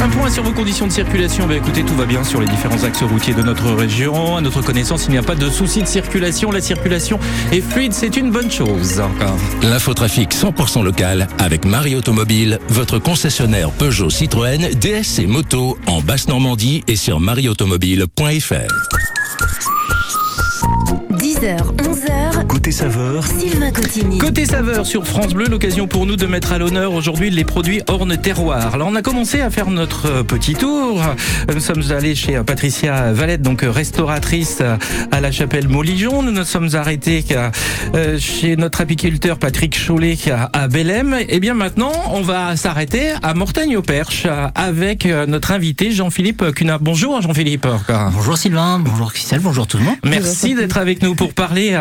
Un 0.00 0.08
point 0.10 0.30
sur 0.30 0.44
vos 0.44 0.52
conditions 0.52 0.86
de 0.86 0.92
circulation. 0.92 1.46
Bah, 1.48 1.56
écoutez, 1.56 1.82
tout 1.82 1.94
va 1.94 2.06
bien 2.06 2.22
sur 2.22 2.40
les 2.40 2.46
différents 2.46 2.84
axes 2.84 3.02
routiers 3.02 3.34
de 3.34 3.42
notre 3.42 3.72
région. 3.72 4.36
À 4.36 4.40
notre 4.40 4.62
connaissance, 4.62 5.06
il 5.06 5.10
n'y 5.10 5.18
a 5.18 5.22
pas 5.22 5.34
de 5.34 5.50
souci 5.50 5.82
de 5.82 5.88
circulation. 5.88 6.52
La 6.52 6.60
circulation 6.60 7.18
est 7.50 7.60
fluide, 7.60 7.92
c'est 7.92 8.16
une 8.16 8.30
bonne 8.30 8.50
chose. 8.50 9.00
Encore. 9.00 9.36
L'infotrafic 9.62 10.32
100% 10.32 10.84
local 10.84 11.26
avec 11.38 11.64
Marie 11.64 11.96
Automobile, 11.96 12.60
votre 12.68 12.98
concessionnaire 12.98 13.70
Peugeot 13.70 14.10
Citroën, 14.10 14.70
DS 14.80 15.18
et 15.20 15.26
Moto 15.26 15.76
en 15.86 16.00
Basse-Normandie 16.00 16.84
et 16.86 16.96
sur 16.96 17.18
marieautomobile.fr. 17.18 18.52
10h, 21.18 21.76
11h, 21.76 21.77
Côté 22.68 22.76
saveur, 22.76 23.26
Sylvain 23.26 23.70
Cotigny. 23.70 24.18
Côté 24.18 24.44
saveur 24.44 24.84
sur 24.84 25.06
France 25.06 25.32
Bleu, 25.32 25.46
l'occasion 25.46 25.86
pour 25.86 26.04
nous 26.04 26.16
de 26.16 26.26
mettre 26.26 26.52
à 26.52 26.58
l'honneur 26.58 26.92
aujourd'hui 26.92 27.30
les 27.30 27.44
produits 27.44 27.80
Orne 27.88 28.14
Terroir. 28.18 28.76
Là, 28.76 28.84
on 28.86 28.94
a 28.94 29.00
commencé 29.00 29.40
à 29.40 29.48
faire 29.48 29.70
notre 29.70 30.04
euh, 30.04 30.22
petit 30.22 30.52
tour. 30.52 31.02
Nous 31.50 31.60
sommes 31.60 31.82
allés 31.92 32.14
chez 32.14 32.36
euh, 32.36 32.42
Patricia 32.42 33.10
Valette, 33.14 33.40
donc 33.40 33.62
euh, 33.62 33.70
restauratrice 33.70 34.62
à 35.10 35.20
la 35.22 35.32
chapelle 35.32 35.66
Moligeon. 35.66 36.22
Nous 36.22 36.30
nous 36.30 36.44
sommes 36.44 36.68
arrêtés 36.74 37.24
chez 38.18 38.56
notre 38.56 38.82
apiculteur 38.82 39.38
Patrick 39.38 39.74
Chollet 39.74 40.18
à- 40.52 40.68
Bellem. 40.68 41.16
Et 41.26 41.40
bien 41.40 41.54
maintenant, 41.54 41.92
on 42.10 42.20
va 42.20 42.54
s'arrêter 42.56 43.12
à 43.22 43.32
Mortagne-au-Perche 43.32 44.26
avec 44.54 45.06
notre 45.06 45.52
invité 45.52 45.90
Jean-Philippe 45.90 46.52
Cunard. 46.54 46.80
Bonjour 46.80 47.22
Jean-Philippe. 47.22 47.66
Bonjour 48.12 48.36
Sylvain, 48.36 48.78
bonjour 48.78 49.14
Christelle, 49.14 49.40
bonjour 49.40 49.66
tout 49.66 49.78
le 49.78 49.84
monde. 49.84 49.96
Merci 50.04 50.54
d'être 50.54 50.76
avec 50.76 51.02
nous 51.02 51.14
pour 51.14 51.32
parler 51.32 51.74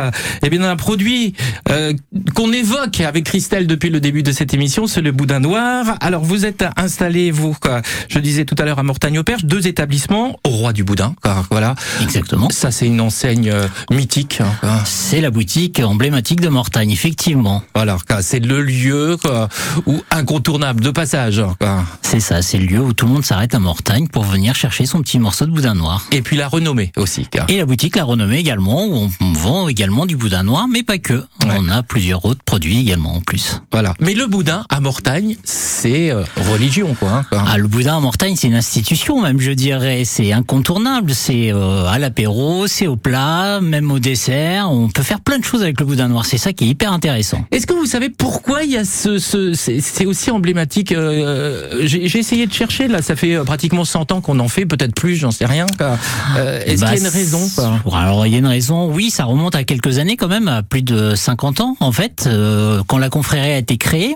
eh 0.44 0.50
bien 0.50 0.62
d'un 0.62 0.77
produit 0.78 1.34
euh, 1.70 1.94
qu'on 2.36 2.52
évoque 2.54 3.02
avec 3.02 3.26
Christelle 3.26 3.68
depuis 3.68 3.90
le 3.90 4.00
début 4.00 4.24
de 4.24 4.32
cette 4.32 4.54
émission, 4.54 4.88
c'est 4.88 5.02
le 5.02 5.12
boudin 5.12 5.40
noir. 5.40 5.96
Alors 6.00 6.24
vous 6.24 6.46
êtes 6.46 6.64
installé, 6.78 7.32
vous, 7.32 7.54
quoi, 7.60 7.82
je 8.10 8.20
disais 8.20 8.46
tout 8.46 8.56
à 8.60 8.64
l'heure 8.66 8.80
à 8.80 8.84
Mortagne-au-Perche, 8.84 9.44
deux 9.46 9.68
établissements 9.68 10.40
au 10.46 10.50
roi 10.50 10.74
du 10.74 10.84
boudin. 10.84 11.14
quoi, 11.22 11.46
voilà. 11.52 11.76
Exactement. 12.02 12.50
Ça 12.50 12.72
c'est 12.72 12.88
une 12.88 13.02
enseigne 13.02 13.50
euh, 13.50 13.68
mythique. 13.92 14.40
hein. 14.64 14.80
C'est 14.86 15.22
la 15.22 15.32
boutique 15.32 15.80
emblématique 15.84 16.40
de 16.42 16.50
Mortagne, 16.50 16.92
effectivement. 16.92 17.64
Voilà, 17.76 17.98
c'est 18.22 18.40
le 18.40 18.62
lieu 18.62 19.18
quoi, 19.22 19.50
où 19.86 20.02
incontournable 20.12 20.82
de 20.82 20.92
passage. 20.92 21.40
hein. 21.40 21.84
C'est 22.02 22.20
ça, 22.20 22.42
c'est 22.42 22.58
le 22.58 22.66
lieu 22.66 22.80
où 22.80 22.94
tout 22.94 23.06
le 23.06 23.12
monde 23.14 23.26
s'arrête 23.26 23.54
à 23.56 23.60
Mortagne 23.60 24.08
pour 24.08 24.24
venir 24.24 24.56
chercher 24.56 24.86
son 24.86 25.02
petit 25.02 25.20
morceau 25.20 25.46
de 25.46 25.52
boudin 25.52 25.74
noir. 25.74 26.06
Et 26.12 26.22
puis 26.22 26.38
la 26.38 26.48
renommée 26.48 26.92
aussi. 26.98 27.28
Et 27.50 27.58
la 27.58 27.66
boutique 27.66 27.96
La 27.96 28.04
Renommée 28.04 28.38
également, 28.38 28.86
où 28.86 29.10
on 29.22 29.34
vend 29.34 29.68
également 29.68 30.06
du 30.06 30.16
boudin 30.18 30.44
noir, 30.44 30.67
mais 30.70 30.84
pas 30.84 30.98
que. 30.98 31.24
On 31.46 31.70
a 31.70 31.84
plusieurs 31.84 32.26
autres 32.26 32.44
produits 32.44 32.80
également 32.80 33.16
en 33.16 33.22
plus. 33.22 33.62
Voilà. 33.72 33.94
Mais 34.00 34.14
le 34.14 34.28
boudin 34.28 34.64
à 34.70 34.80
Mortagne, 34.80 35.36
c'est 35.44 36.12
euh, 36.12 36.24
religion, 36.52 36.96
quoi. 37.00 37.24
hein. 37.32 37.46
Ah, 37.48 37.58
le 37.58 37.68
boudin 37.68 37.98
à 37.98 38.00
Mortagne, 38.00 38.36
c'est 38.36 38.48
une 38.48 38.56
institution 38.56 39.22
même, 39.22 39.40
je 39.40 39.52
dirais. 39.52 40.04
C'est 40.06 40.34
incontournable. 40.34 41.14
C'est 41.14 41.52
euh, 41.54 41.86
à 41.88 42.00
l'apéro, 42.00 42.68
c'est 42.68 42.88
au 42.88 42.96
plat, 42.96 43.60
même 43.62 43.92
au 43.92 44.00
dessert. 44.00 44.70
On 44.72 44.90
peut 44.90 45.04
faire 45.04 45.22
plein 45.22 45.40
de 45.40 45.44
choses 45.46 45.62
avec 45.64 45.80
le 45.80 45.86
boudin 45.86 46.08
noir. 46.10 46.26
C'est 46.26 46.38
ça 46.38 46.54
qui 46.54 46.66
est 46.66 46.68
hyper 46.68 46.92
intéressant. 46.92 47.46
Est-ce 47.52 47.66
que 47.68 47.74
vous 47.74 47.86
savez 47.86 48.10
pourquoi 48.10 48.64
il 48.64 48.72
y 48.72 48.78
a 48.78 48.84
ce, 48.86 49.18
ce 49.20 49.54
c'est 49.54 50.06
aussi 50.06 50.32
emblématique 50.32 50.92
euh, 50.92 51.82
J'ai 51.84 52.18
essayé 52.18 52.48
de 52.48 52.54
chercher 52.54 52.88
là, 52.88 53.02
ça 53.02 53.16
fait 53.16 53.36
euh, 53.36 53.44
pratiquement 53.44 53.86
100 53.86 54.12
ans 54.12 54.22
qu'on 54.22 54.40
en 54.40 54.48
fait, 54.48 54.66
peut-être 54.66 54.94
plus, 54.96 55.16
j'en 55.16 55.32
sais 55.32 55.46
rien. 55.46 55.66
Euh, 55.82 56.62
Est-ce 56.66 56.82
Bah, 56.82 56.88
qu'il 56.94 57.02
y 57.02 57.06
a 57.06 57.08
une 57.10 57.14
raison 57.14 57.50
quoi? 57.56 57.98
Alors 57.98 58.26
il 58.28 58.34
y 58.34 58.36
a 58.36 58.40
une 58.40 58.46
raison, 58.48 58.92
oui, 58.92 59.10
ça 59.10 59.26
remonte 59.26 59.56
à 59.56 59.64
quelques 59.64 59.98
années 60.00 60.18
quand 60.18 60.28
même, 60.28 60.57
plus 60.64 60.82
de 60.82 61.16
50 61.16 61.62
ans 61.62 61.76
en 61.80 61.92
fait, 61.92 62.26
euh, 62.28 62.82
quand 62.88 62.98
la 62.98 63.10
confrérie 63.10 63.52
a 63.52 63.58
été 63.58 63.78
créée. 63.78 64.16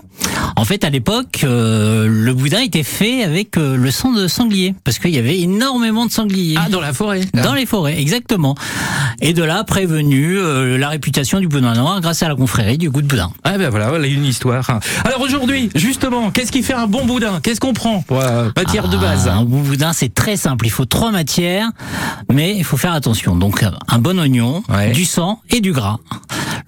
En 0.56 0.64
fait, 0.64 0.84
à 0.84 0.90
l'époque, 0.90 1.40
euh, 1.44 2.06
le 2.08 2.34
boudin 2.34 2.60
était 2.60 2.82
fait 2.82 3.24
avec 3.24 3.56
euh, 3.56 3.76
le 3.76 3.90
sang 3.90 4.12
de 4.12 4.28
sanglier, 4.28 4.74
parce 4.84 4.98
qu'il 4.98 5.10
y 5.10 5.18
avait 5.18 5.40
énormément 5.40 6.06
de 6.06 6.10
sangliers. 6.10 6.56
Ah, 6.58 6.68
dans 6.68 6.80
la 6.80 6.92
forêt 6.92 7.22
Dans 7.42 7.54
les 7.54 7.66
forêts, 7.66 7.98
exactement. 8.00 8.54
Et 9.20 9.32
de 9.32 9.42
là, 9.42 9.64
prévenu 9.64 10.38
euh, 10.38 10.76
la 10.78 10.88
réputation 10.88 11.40
du 11.40 11.48
boudin 11.48 11.74
noir 11.74 12.00
grâce 12.00 12.22
à 12.22 12.28
la 12.28 12.34
confrérie 12.34 12.78
du 12.78 12.90
goût 12.90 13.02
de 13.02 13.06
boudin. 13.06 13.30
Ah 13.44 13.56
ben 13.56 13.70
voilà, 13.70 13.88
voilà 13.88 14.06
une 14.06 14.24
histoire. 14.24 14.80
Alors 15.04 15.20
aujourd'hui, 15.20 15.70
justement, 15.74 16.30
qu'est-ce 16.30 16.52
qui 16.52 16.62
fait 16.62 16.74
un 16.74 16.86
bon 16.86 17.06
boudin? 17.06 17.40
Qu'est-ce 17.42 17.60
qu'on 17.60 17.72
prend 17.72 18.02
pour 18.02 18.22
matière 18.56 18.88
de 18.88 18.96
base? 18.96 19.28
Ah, 19.28 19.36
Un 19.38 19.44
bon 19.44 19.60
boudin, 19.60 19.92
c'est 19.92 20.12
très 20.12 20.36
simple. 20.36 20.66
Il 20.66 20.70
faut 20.70 20.84
trois 20.84 21.10
matières, 21.12 21.68
mais 22.30 22.54
il 22.56 22.64
faut 22.64 22.76
faire 22.76 22.92
attention. 22.92 23.36
Donc, 23.36 23.64
un 23.88 23.98
bon 23.98 24.18
oignon, 24.18 24.62
du 24.92 25.04
sang 25.04 25.40
et 25.50 25.60
du 25.60 25.72
gras. 25.72 25.98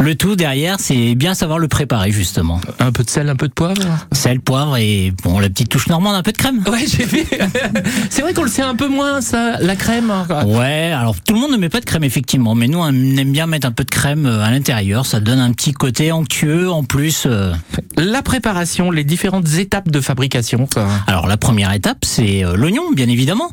Le 0.01 0.15
tout 0.17 0.37
derrière, 0.37 0.77
c'est 0.81 1.15
bien 1.15 1.35
savoir 1.35 1.59
le 1.59 1.69
préparer 1.69 2.11
justement. 2.11 2.61
Un 2.79 2.93
peu 2.93 3.05
de 3.05 3.11
sel, 3.11 3.29
un 3.29 3.37
peu 3.37 3.49
de 3.49 3.53
poivre 3.53 3.81
Sel, 4.13 4.41
poivre 4.41 4.77
et 4.77 5.13
bon, 5.23 5.39
la 5.39 5.49
petite 5.49 5.69
touche 5.71 5.87
normande, 5.89 6.15
un 6.15 6.23
peu 6.23 6.33
de 6.33 6.37
crème. 6.37 6.63
Ouais, 6.71 6.85
j'ai 6.87 7.05
vu. 7.05 7.25
c'est 8.11 8.23
vrai 8.23 8.35
qu'on 8.35 8.43
le 8.43 8.51
sait 8.51 8.63
un 8.63 8.75
peu 8.75 8.89
moins, 8.89 9.21
ça, 9.21 9.57
la 9.61 9.77
crème. 9.77 10.13
Ouais, 10.47 10.93
alors 10.93 11.15
tout 11.21 11.35
le 11.35 11.41
monde 11.41 11.53
ne 11.53 11.57
met 11.57 11.69
pas 11.69 11.81
de 11.81 11.85
crème 11.87 12.05
effectivement, 12.05 12.55
mais 12.55 12.67
nous 12.69 12.79
on 12.81 12.89
aime 12.89 13.33
bien 13.33 13.47
mettre 13.47 13.67
un 13.67 13.73
peu 13.73 13.85
de 13.85 13.91
crème 13.91 14.27
euh, 14.27 14.43
à 14.45 14.51
l'intérieur, 14.51 15.07
ça 15.07 15.21
donne 15.21 15.39
un 15.39 15.53
petit 15.53 15.73
côté 15.73 16.13
onctueux 16.13 16.71
en 16.71 16.85
plus. 16.85 17.25
euh. 17.27 17.53
La 17.97 18.23
préparation, 18.23 18.91
les 18.91 19.05
différentes 19.05 19.55
étapes 19.55 19.89
de 19.91 20.01
fabrication. 20.01 20.67
quoi. 20.73 20.87
Alors 21.07 21.27
la 21.27 21.37
première 21.37 21.73
étape, 21.73 22.05
c'est 22.05 22.45
euh, 22.45 22.57
l'oignon, 22.57 22.83
bien 22.95 23.09
évidemment. 23.09 23.51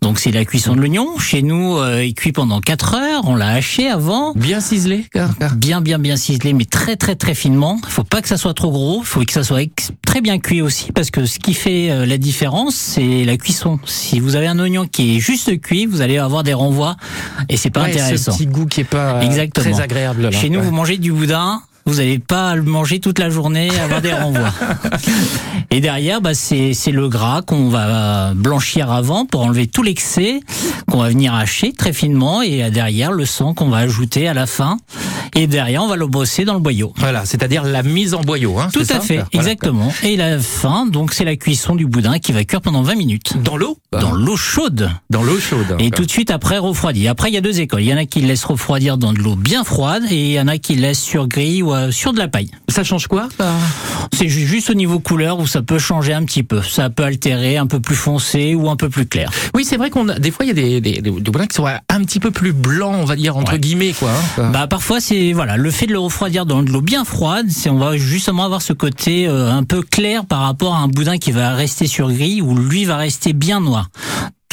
Donc 0.00 0.18
c'est 0.18 0.30
la 0.30 0.44
cuisson 0.44 0.74
de 0.74 0.80
l'oignon. 0.80 1.18
Chez 1.18 1.42
nous, 1.42 1.78
il 2.02 2.14
cuit 2.14 2.32
pendant 2.32 2.60
4 2.60 2.94
heures. 2.94 3.22
On 3.24 3.34
l'a 3.36 3.48
haché 3.50 3.88
avant. 3.88 4.32
Bien 4.34 4.60
ciselé. 4.60 5.06
quoi. 5.12 5.23
Bien, 5.56 5.80
bien, 5.80 5.98
bien 5.98 6.16
ciselé, 6.16 6.52
mais 6.52 6.64
très, 6.64 6.96
très, 6.96 7.14
très 7.14 7.34
finement. 7.34 7.78
Il 7.84 7.90
faut 7.90 8.04
pas 8.04 8.22
que 8.22 8.28
ça 8.28 8.36
soit 8.36 8.54
trop 8.54 8.70
gros. 8.70 9.00
Il 9.00 9.06
faut 9.06 9.24
que 9.24 9.32
ça 9.32 9.42
soit 9.44 9.68
très 10.04 10.20
bien 10.20 10.38
cuit 10.38 10.62
aussi, 10.62 10.92
parce 10.92 11.10
que 11.10 11.26
ce 11.26 11.38
qui 11.38 11.54
fait 11.54 11.90
euh, 11.90 12.06
la 12.06 12.18
différence, 12.18 12.74
c'est 12.74 13.24
la 13.24 13.36
cuisson. 13.36 13.78
Si 13.84 14.20
vous 14.20 14.36
avez 14.36 14.46
un 14.46 14.58
oignon 14.58 14.86
qui 14.86 15.16
est 15.16 15.20
juste 15.20 15.60
cuit, 15.60 15.86
vous 15.86 16.00
allez 16.00 16.18
avoir 16.18 16.42
des 16.42 16.54
renvois, 16.54 16.96
et 17.48 17.56
c'est 17.56 17.70
pas 17.70 17.82
Ouais, 17.82 17.90
intéressant. 17.90 18.32
Ce 18.32 18.36
petit 18.38 18.46
goût 18.46 18.66
qui 18.66 18.80
est 18.80 18.84
pas 18.84 19.16
euh, 19.16 19.20
Exactement. 19.22 19.70
très 19.72 19.82
agréable. 19.82 20.22
Là. 20.22 20.30
Chez 20.30 20.50
nous, 20.50 20.60
Ouais. 20.60 20.64
vous 20.66 20.72
mangez 20.72 20.98
du 20.98 21.12
boudin. 21.12 21.60
Vous 21.86 21.96
n'allez 21.96 22.18
pas 22.18 22.54
le 22.56 22.62
manger 22.62 22.98
toute 22.98 23.18
la 23.18 23.28
journée, 23.28 23.68
avoir 23.78 24.00
des 24.00 24.12
renvois. 24.12 24.52
Et 25.70 25.80
derrière, 25.80 26.20
bah, 26.20 26.34
c'est 26.34 26.72
c'est 26.72 26.92
le 26.92 27.08
gras 27.08 27.42
qu'on 27.42 27.68
va 27.68 28.32
blanchir 28.34 28.90
avant 28.90 29.26
pour 29.26 29.42
enlever 29.42 29.66
tout 29.66 29.82
l'excès, 29.82 30.40
qu'on 30.90 30.98
va 30.98 31.08
venir 31.08 31.34
hacher 31.34 31.72
très 31.72 31.92
finement, 31.92 32.42
et 32.42 32.70
derrière 32.70 33.12
le 33.12 33.26
sang 33.26 33.54
qu'on 33.54 33.68
va 33.68 33.78
ajouter 33.78 34.28
à 34.28 34.34
la 34.34 34.46
fin. 34.46 34.78
Et 35.36 35.46
derrière, 35.48 35.82
on 35.82 35.88
va 35.88 35.96
le 35.96 36.06
bosser 36.06 36.44
dans 36.44 36.54
le 36.54 36.60
boyau. 36.60 36.92
Voilà, 36.96 37.24
c'est-à-dire 37.24 37.64
la 37.64 37.82
mise 37.82 38.14
en 38.14 38.20
boyau. 38.20 38.56
Hein, 38.60 38.68
Tout 38.72 38.80
à 38.82 38.84
ça 38.84 39.00
fait, 39.00 39.14
Voilà. 39.16 39.28
exactement. 39.32 39.92
Et 40.04 40.16
la 40.16 40.38
fin, 40.38 40.86
donc 40.86 41.12
c'est 41.12 41.24
la 41.24 41.34
cuisson 41.34 41.74
du 41.74 41.86
boudin 41.86 42.20
qui 42.20 42.30
va 42.30 42.44
cuire 42.44 42.60
pendant 42.60 42.82
20 42.82 42.94
minutes. 42.94 43.42
Dans 43.42 43.56
l'eau 43.56 43.76
Dans 43.90 44.12
l'eau 44.12 44.36
chaude. 44.36 44.90
Dans 45.10 45.24
l'eau 45.24 45.38
chaude. 45.40 45.74
Et 45.80 45.90
tout 45.90 46.04
de 46.06 46.10
suite 46.10 46.30
après 46.30 46.58
refroidi. 46.58 47.08
Après, 47.08 47.30
il 47.30 47.34
y 47.34 47.36
a 47.36 47.40
deux 47.40 47.58
écoles. 47.60 47.82
Il 47.82 47.88
y 47.88 47.92
en 47.94 47.96
a 47.96 48.04
qui 48.04 48.20
laissent 48.20 48.44
refroidir 48.44 48.96
dans 48.96 49.12
de 49.12 49.18
l'eau 49.18 49.34
bien 49.34 49.64
froide 49.64 50.04
et 50.08 50.14
il 50.26 50.30
y 50.32 50.40
en 50.40 50.46
a 50.46 50.58
qui 50.58 50.76
laissent 50.76 51.02
sur 51.02 51.26
grille 51.26 51.64
ou 51.64 51.73
euh, 51.74 51.90
sur 51.90 52.12
de 52.12 52.18
la 52.18 52.28
paille. 52.28 52.50
Ça 52.68 52.84
change 52.84 53.06
quoi 53.06 53.28
C'est 54.12 54.28
ju- 54.28 54.46
juste 54.46 54.70
au 54.70 54.74
niveau 54.74 54.98
couleur 54.98 55.38
où 55.38 55.46
ça 55.46 55.62
peut 55.62 55.78
changer 55.78 56.12
un 56.14 56.24
petit 56.24 56.42
peu. 56.42 56.62
Ça 56.62 56.90
peut 56.90 57.04
altérer 57.04 57.56
un 57.56 57.66
peu 57.66 57.80
plus 57.80 57.94
foncé 57.96 58.54
ou 58.54 58.68
un 58.70 58.76
peu 58.76 58.88
plus 58.88 59.06
clair. 59.06 59.30
Oui, 59.54 59.64
c'est 59.64 59.76
vrai 59.76 59.90
qu'on 59.90 60.08
a, 60.08 60.18
des 60.18 60.30
fois 60.30 60.44
il 60.44 60.48
y 60.48 60.50
a 60.50 60.54
des, 60.54 60.80
des, 60.80 61.00
des, 61.00 61.10
des 61.10 61.10
boudins 61.10 61.46
qui 61.46 61.56
sont 61.56 61.66
un 61.66 62.04
petit 62.04 62.20
peu 62.20 62.30
plus 62.30 62.52
blancs, 62.52 62.94
on 62.98 63.04
va 63.04 63.16
dire 63.16 63.36
entre 63.36 63.52
Ouais. 63.52 63.58
guillemets 63.58 63.92
quoi. 63.92 64.10
hein. 64.38 64.50
Bah 64.52 64.66
parfois 64.66 65.00
c'est 65.00 65.32
voilà 65.32 65.56
le 65.56 65.70
fait 65.70 65.86
de 65.86 65.92
le 65.92 65.98
refroidir 65.98 66.46
dans 66.46 66.62
de 66.62 66.70
l'eau 66.70 66.80
bien 66.80 67.04
froide, 67.04 67.46
c'est 67.50 67.70
on 67.70 67.78
va 67.78 67.96
justement 67.96 68.44
avoir 68.44 68.62
ce 68.62 68.72
côté 68.72 69.26
euh, 69.28 69.50
un 69.52 69.64
peu 69.64 69.82
clair 69.82 70.24
par 70.26 70.40
rapport 70.40 70.74
à 70.74 70.78
un 70.78 70.88
boudin 70.88 71.18
qui 71.18 71.32
va 71.32 71.54
rester 71.54 71.86
sur 71.86 72.10
grille 72.10 72.42
ou 72.42 72.54
lui 72.56 72.84
va 72.84 72.96
rester 72.96 73.32
bien 73.32 73.60
noir. 73.60 73.88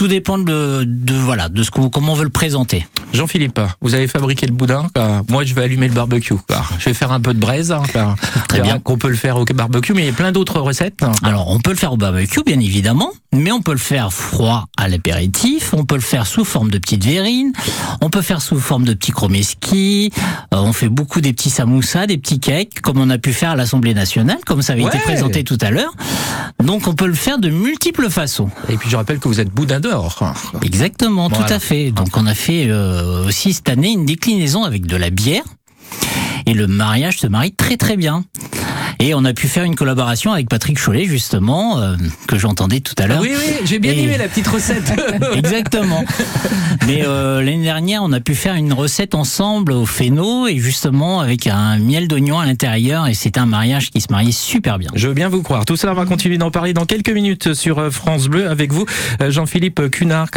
Tout 0.02 0.08
dépend 0.08 0.40
de, 0.40 0.84
de 0.84 1.14
voilà 1.14 1.48
de 1.48 1.62
ce 1.62 1.70
qu'on 1.70 1.92
comment 1.92 2.14
on 2.14 2.16
veut 2.16 2.24
le 2.24 2.32
présenter. 2.32 2.88
Jean-Philippe, 3.14 3.60
vous 3.82 3.94
avez 3.94 4.08
fabriqué 4.08 4.48
le 4.48 4.52
boudin. 4.52 4.88
quoi. 4.96 5.22
Moi, 5.30 5.44
je 5.44 5.54
vais 5.54 5.62
allumer 5.62 5.88
le 5.88 5.94
barbecue. 5.94 6.34
quoi. 6.48 6.64
Je 6.80 6.86
vais 6.86 6.96
faire 6.96 7.12
un 7.12 7.20
peu 7.22 7.36
de 7.36 7.40
braise. 7.40 7.72
hein, 7.72 7.84
quoi. 7.92 8.16
Très 8.48 8.62
bien. 8.62 8.80
Qu'on 8.80 8.98
peut 8.98 9.10
le 9.10 9.16
faire 9.16 9.38
au 9.38 9.46
barbecue, 9.46 9.94
mais 9.94 10.02
il 10.02 10.06
y 10.08 10.10
a 10.10 10.14
plein 10.14 10.32
d'autres 10.32 10.60
recettes. 10.60 11.06
Alors, 11.22 11.52
on 11.52 11.60
peut 11.60 11.70
le 11.70 11.76
faire 11.76 11.94
au 11.94 11.98
barbecue, 11.98 12.42
bien 12.44 12.60
évidemment, 12.60 13.12
mais 13.34 13.52
on 13.52 13.62
peut 13.62 13.72
le 13.72 13.78
faire 13.78 14.12
froid 14.12 14.66
à 14.78 14.88
l'apéritif, 14.90 15.74
on 15.74 15.86
peut 15.86 15.96
le 15.96 16.02
faire 16.02 16.28
sous 16.28 16.44
forme 16.44 16.70
de 16.70 16.78
petites 16.78 17.04
verrines, 17.06 17.54
on 18.02 18.10
peut 18.10 18.22
faire 18.22 18.42
sous 18.42 18.60
forme 18.60 18.84
de 18.84 18.94
petits 18.94 19.12
chromeski, 19.12 20.12
euh, 20.54 20.58
on 20.58 20.74
fait 20.74 20.90
beaucoup 20.90 21.22
des 21.22 21.32
petits 21.34 21.50
samoussas, 21.50 22.08
des 22.08 22.18
petits 22.18 22.40
cakes, 22.40 22.82
comme 22.82 22.98
on 23.00 23.10
a 23.10 23.18
pu 23.18 23.32
faire 23.34 23.52
à 23.52 23.56
l'Assemblée 23.56 23.94
nationale, 23.94 24.40
comme 24.46 24.62
ça 24.62 24.74
avait 24.74 24.84
été 24.84 24.98
présenté 25.00 25.44
tout 25.44 25.58
à 25.62 25.72
l'heure. 25.72 25.94
Donc, 26.64 26.88
on 26.88 26.94
peut 26.94 27.08
le 27.08 27.14
faire 27.14 27.38
de 27.40 27.50
multiples 27.50 28.10
façons. 28.10 28.50
Et 28.70 28.76
puis, 28.78 28.90
je 28.90 28.96
rappelle 28.98 29.20
que 29.20 29.28
vous 29.28 29.40
êtes 29.40 29.50
boudin 29.50 29.80
d'or. 29.80 30.34
Exactement, 30.64 31.30
Voilà. 31.30 31.46
tout 31.46 31.54
à 31.54 31.60
fait. 31.60 31.92
Donc, 31.92 32.16
on 32.18 32.26
a 32.28 32.36
fait 32.36 32.66
euh, 32.68 33.28
aussi 33.28 33.54
cette 33.54 33.70
année 33.70 33.92
une 33.92 34.06
déclinaison 34.06 34.64
avec 34.64 34.86
de 34.86 34.96
la 34.98 35.10
bière. 35.10 35.44
Et 36.46 36.54
le 36.54 36.68
mariage 36.68 37.18
se 37.20 37.28
marie 37.28 37.52
très 37.54 37.78
très 37.78 37.98
bien. 37.98 38.24
Et 39.00 39.16
on 39.16 39.26
a 39.26 39.34
pu 39.34 39.48
faire 39.48 39.64
une 39.64 39.76
collaboration 39.76 40.32
avec 40.32 40.48
Patrick 40.48 40.80
Cholet, 40.80 41.06
justement, 41.06 41.80
euh, 41.80 41.96
que 42.28 42.38
j'entendais 42.38 42.82
tout 42.82 42.94
à 43.00 43.08
l'heure. 43.08 43.22
Oui, 43.22 43.32
oui, 43.36 43.54
j'ai 43.66 43.80
bien 43.80 43.94
Et- 43.94 44.04
aimé 44.04 44.18
la 44.18 44.28
petite 44.28 44.48
recette. 44.48 44.92
Exactement. 45.36 46.04
Mais 46.86 47.04
euh, 47.06 47.42
l'année 47.42 47.64
dernière, 47.64 48.04
on 48.04 48.12
a 48.12 48.20
pu 48.20 48.36
faire 48.36 48.54
une 48.56 48.74
recette 48.74 49.16
ensemble 49.16 49.72
au 49.72 49.86
Féno 49.88 50.48
et 50.48 50.58
justement 50.58 51.20
avec 51.20 51.48
un 51.48 51.78
miel 51.80 52.08
d'oignon 52.08 52.40
à 52.40 52.46
l'intérieur 52.46 53.08
et 53.08 53.14
c'était 53.16 53.40
un 53.40 53.46
mariage 53.48 53.90
qui 53.90 54.02
se 54.02 54.08
mariait 54.12 54.32
super 54.32 54.78
bien. 54.78 54.90
Je 54.94 55.08
veux 55.08 55.14
bien 55.16 55.30
vous 55.30 55.42
croire. 55.42 55.66
Tout 55.66 55.76
ça, 55.78 55.92
on 55.92 55.96
va 55.96 56.06
continuer 56.06 56.38
d'en 56.38 56.52
parler 56.52 56.74
dans 56.74 56.86
quelques 56.86 57.10
minutes 57.10 57.54
sur 57.56 57.80
euh, 57.80 57.90
France 57.90 58.28
Bleu 58.28 58.48
avec 58.50 58.72
vous, 58.72 58.86
euh, 59.22 59.32
Jean-Philippe 59.32 59.90
Cunard, 59.90 60.30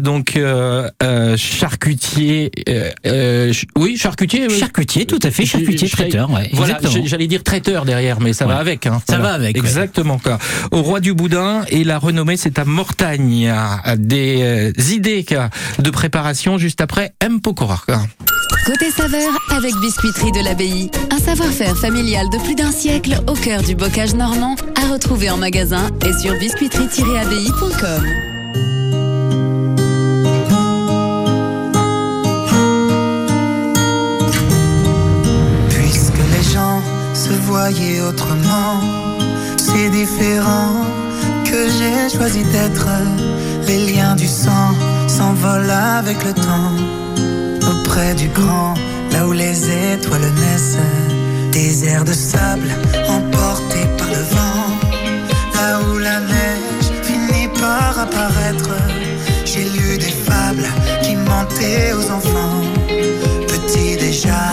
donc 0.00 0.36
euh, 0.36 0.88
euh, 1.02 1.36
charcutier. 1.36 2.50
euh, 2.68 2.90
euh, 3.06 3.44
ch- 3.52 3.66
oui, 3.76 3.96
charcutier. 3.96 4.48
Charcutier, 4.48 5.06
tout 5.06 5.18
à 5.22 5.30
fait, 5.32 5.35
je- 5.44 5.50
charcutier 5.50 5.88
traiteur, 5.88 6.30
ouais, 6.30 6.50
Voilà, 6.52 6.78
j'allais 7.04 7.26
dire 7.26 7.42
traiteur 7.42 7.84
derrière, 7.84 8.20
mais 8.20 8.32
ça 8.32 8.46
va 8.46 8.56
avec. 8.56 8.86
Hein, 8.86 9.00
Ça 9.08 9.16
Voilà. 9.16 9.30
va 9.30 9.34
avec. 9.34 9.56
Exactement. 9.56 10.18
Quoi. 10.18 10.38
Au 10.70 10.82
roi 10.82 11.00
du 11.00 11.14
boudin 11.14 11.62
et 11.68 11.84
la 11.84 11.98
renommée, 11.98 12.36
c'est 12.36 12.58
à 12.58 12.64
Mortagne. 12.64 13.52
Des 13.96 14.38
euh, 14.40 14.72
idées 14.92 15.24
quoi, 15.26 15.50
de 15.78 15.90
préparation 15.90 16.58
juste 16.58 16.80
après 16.80 17.12
M. 17.20 17.40
Pokora. 17.40 17.80
quoi. 17.86 18.00
Côté 18.64 18.90
saveur 18.90 19.30
avec 19.50 19.74
Biscuiterie 19.80 20.32
de 20.32 20.42
l'Abbaye. 20.44 20.90
Un 21.12 21.18
savoir-faire 21.18 21.76
familial 21.76 22.26
de 22.32 22.38
plus 22.38 22.54
d'un 22.54 22.72
siècle 22.72 23.20
au 23.28 23.34
cœur 23.34 23.62
du 23.62 23.74
bocage 23.74 24.14
normand 24.14 24.56
à 24.82 24.92
retrouver 24.92 25.30
en 25.30 25.36
magasin 25.36 25.88
et 26.04 26.12
sur 26.20 26.34
biscuiterie-abbaye.com. 26.34 28.35
se 37.56 37.58
voyaient 37.58 38.00
autrement, 38.00 38.80
c'est 39.56 39.90
différent 39.90 40.84
que 41.44 41.68
j'ai 41.76 42.16
choisi 42.16 42.42
d'être. 42.44 42.88
Les 43.66 43.92
liens 43.92 44.14
du 44.14 44.26
sang 44.26 44.70
s'envolent 45.06 45.70
avec 45.98 46.18
le 46.24 46.32
temps. 46.32 46.74
Auprès 47.70 48.14
du 48.14 48.28
grand, 48.28 48.74
là 49.12 49.26
où 49.26 49.32
les 49.32 49.58
étoiles 49.92 50.30
naissent, 50.42 50.78
des 51.52 51.84
airs 51.88 52.04
de 52.04 52.12
sable 52.12 52.70
emportés 53.08 53.88
par 53.98 54.08
le 54.08 54.22
vent. 54.34 54.66
Là 55.54 55.80
où 55.88 55.98
la 55.98 56.20
neige 56.20 56.88
finit 57.02 57.48
par 57.60 57.98
apparaître, 57.98 58.76
j'ai 59.44 59.64
lu 59.64 59.98
des 59.98 60.14
fables 60.28 60.68
qui 61.02 61.16
mentaient 61.16 61.92
aux 61.98 62.10
enfants. 62.18 62.60
Petit 63.48 63.96
déjà, 63.96 64.52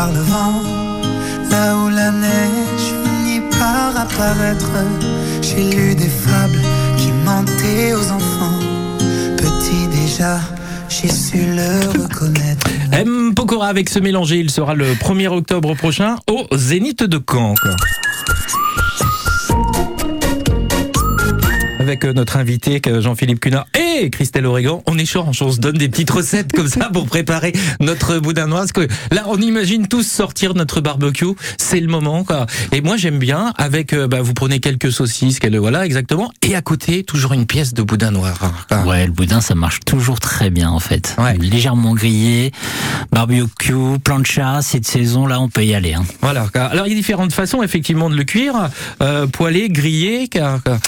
par 0.00 0.12
le 0.12 0.20
vent, 0.20 0.62
là 1.50 1.76
où 1.76 1.90
la 1.90 2.10
neige 2.10 2.86
finit 3.02 3.42
par 3.58 3.90
apparaître. 4.04 4.72
J'ai 5.42 5.64
lu 5.76 5.94
des 5.94 6.08
fables 6.08 6.62
qui 6.96 7.10
mentaient 7.28 7.92
aux 7.92 8.08
enfants, 8.18 8.58
petit 9.36 9.84
déjà. 9.98 10.38
J'ai 10.88 11.08
su 11.08 11.36
le 11.54 12.02
reconnaître. 12.02 12.66
M. 12.92 13.34
Pokora 13.34 13.68
avec 13.68 13.90
ce 13.90 13.98
mélanger, 13.98 14.38
il 14.38 14.50
sera 14.50 14.74
le 14.74 14.94
1er 14.94 15.28
octobre 15.28 15.74
prochain 15.74 16.16
au 16.30 16.46
Zénith 16.56 17.02
de 17.02 17.20
Caen. 17.30 17.54
Quoi. 17.60 17.76
Avec 21.90 22.04
euh, 22.04 22.12
notre 22.12 22.36
invité 22.36 22.80
Jean-Philippe 23.00 23.40
Cunard 23.40 23.66
et 23.76 24.10
Christelle 24.10 24.46
Oregan, 24.46 24.80
on 24.86 24.96
échange, 24.96 25.42
on 25.42 25.50
se 25.50 25.58
donne 25.58 25.76
des 25.76 25.88
petites 25.88 26.12
recettes 26.12 26.52
comme 26.52 26.68
ça 26.68 26.88
pour 26.88 27.06
préparer 27.06 27.52
notre 27.80 28.20
boudin 28.20 28.46
noir. 28.46 28.60
Parce 28.60 28.70
que 28.70 28.86
là, 29.12 29.24
on 29.26 29.38
imagine 29.38 29.88
tous 29.88 30.04
sortir 30.06 30.54
notre 30.54 30.80
barbecue, 30.80 31.34
c'est 31.58 31.80
le 31.80 31.88
moment. 31.88 32.22
Quoi. 32.22 32.46
Et 32.70 32.80
moi, 32.80 32.96
j'aime 32.96 33.18
bien 33.18 33.52
avec, 33.58 33.92
euh, 33.92 34.06
bah, 34.06 34.22
vous 34.22 34.34
prenez 34.34 34.60
quelques 34.60 34.92
saucisses, 34.92 35.40
quelle- 35.40 35.58
voilà, 35.58 35.84
exactement, 35.84 36.30
et 36.46 36.54
à 36.54 36.62
côté 36.62 37.02
toujours 37.02 37.32
une 37.32 37.44
pièce 37.46 37.74
de 37.74 37.82
boudin 37.82 38.12
noir. 38.12 38.38
Ouais, 38.86 39.04
le 39.06 39.12
boudin, 39.12 39.40
ça 39.40 39.56
marche 39.56 39.80
toujours 39.84 40.20
très 40.20 40.48
bien 40.50 40.70
en 40.70 40.78
fait. 40.78 41.16
Légèrement 41.40 41.94
grillé, 41.96 42.52
barbecue, 43.10 43.98
plancha, 44.04 44.60
c'est 44.62 44.78
de 44.78 44.86
saison, 44.86 45.26
là 45.26 45.40
on 45.40 45.48
peut 45.48 45.64
y 45.64 45.74
aller. 45.74 45.94
hein. 45.94 46.04
Voilà. 46.20 46.46
Alors 46.54 46.86
il 46.86 46.90
y 46.90 46.92
a 46.92 46.96
différentes 46.96 47.32
façons 47.32 47.64
effectivement 47.64 48.08
de 48.10 48.14
le 48.14 48.22
cuire, 48.22 48.54
euh, 49.02 49.26
poêlé, 49.26 49.68
grillé. 49.70 50.28
Car, 50.28 50.62
car, 50.62 50.78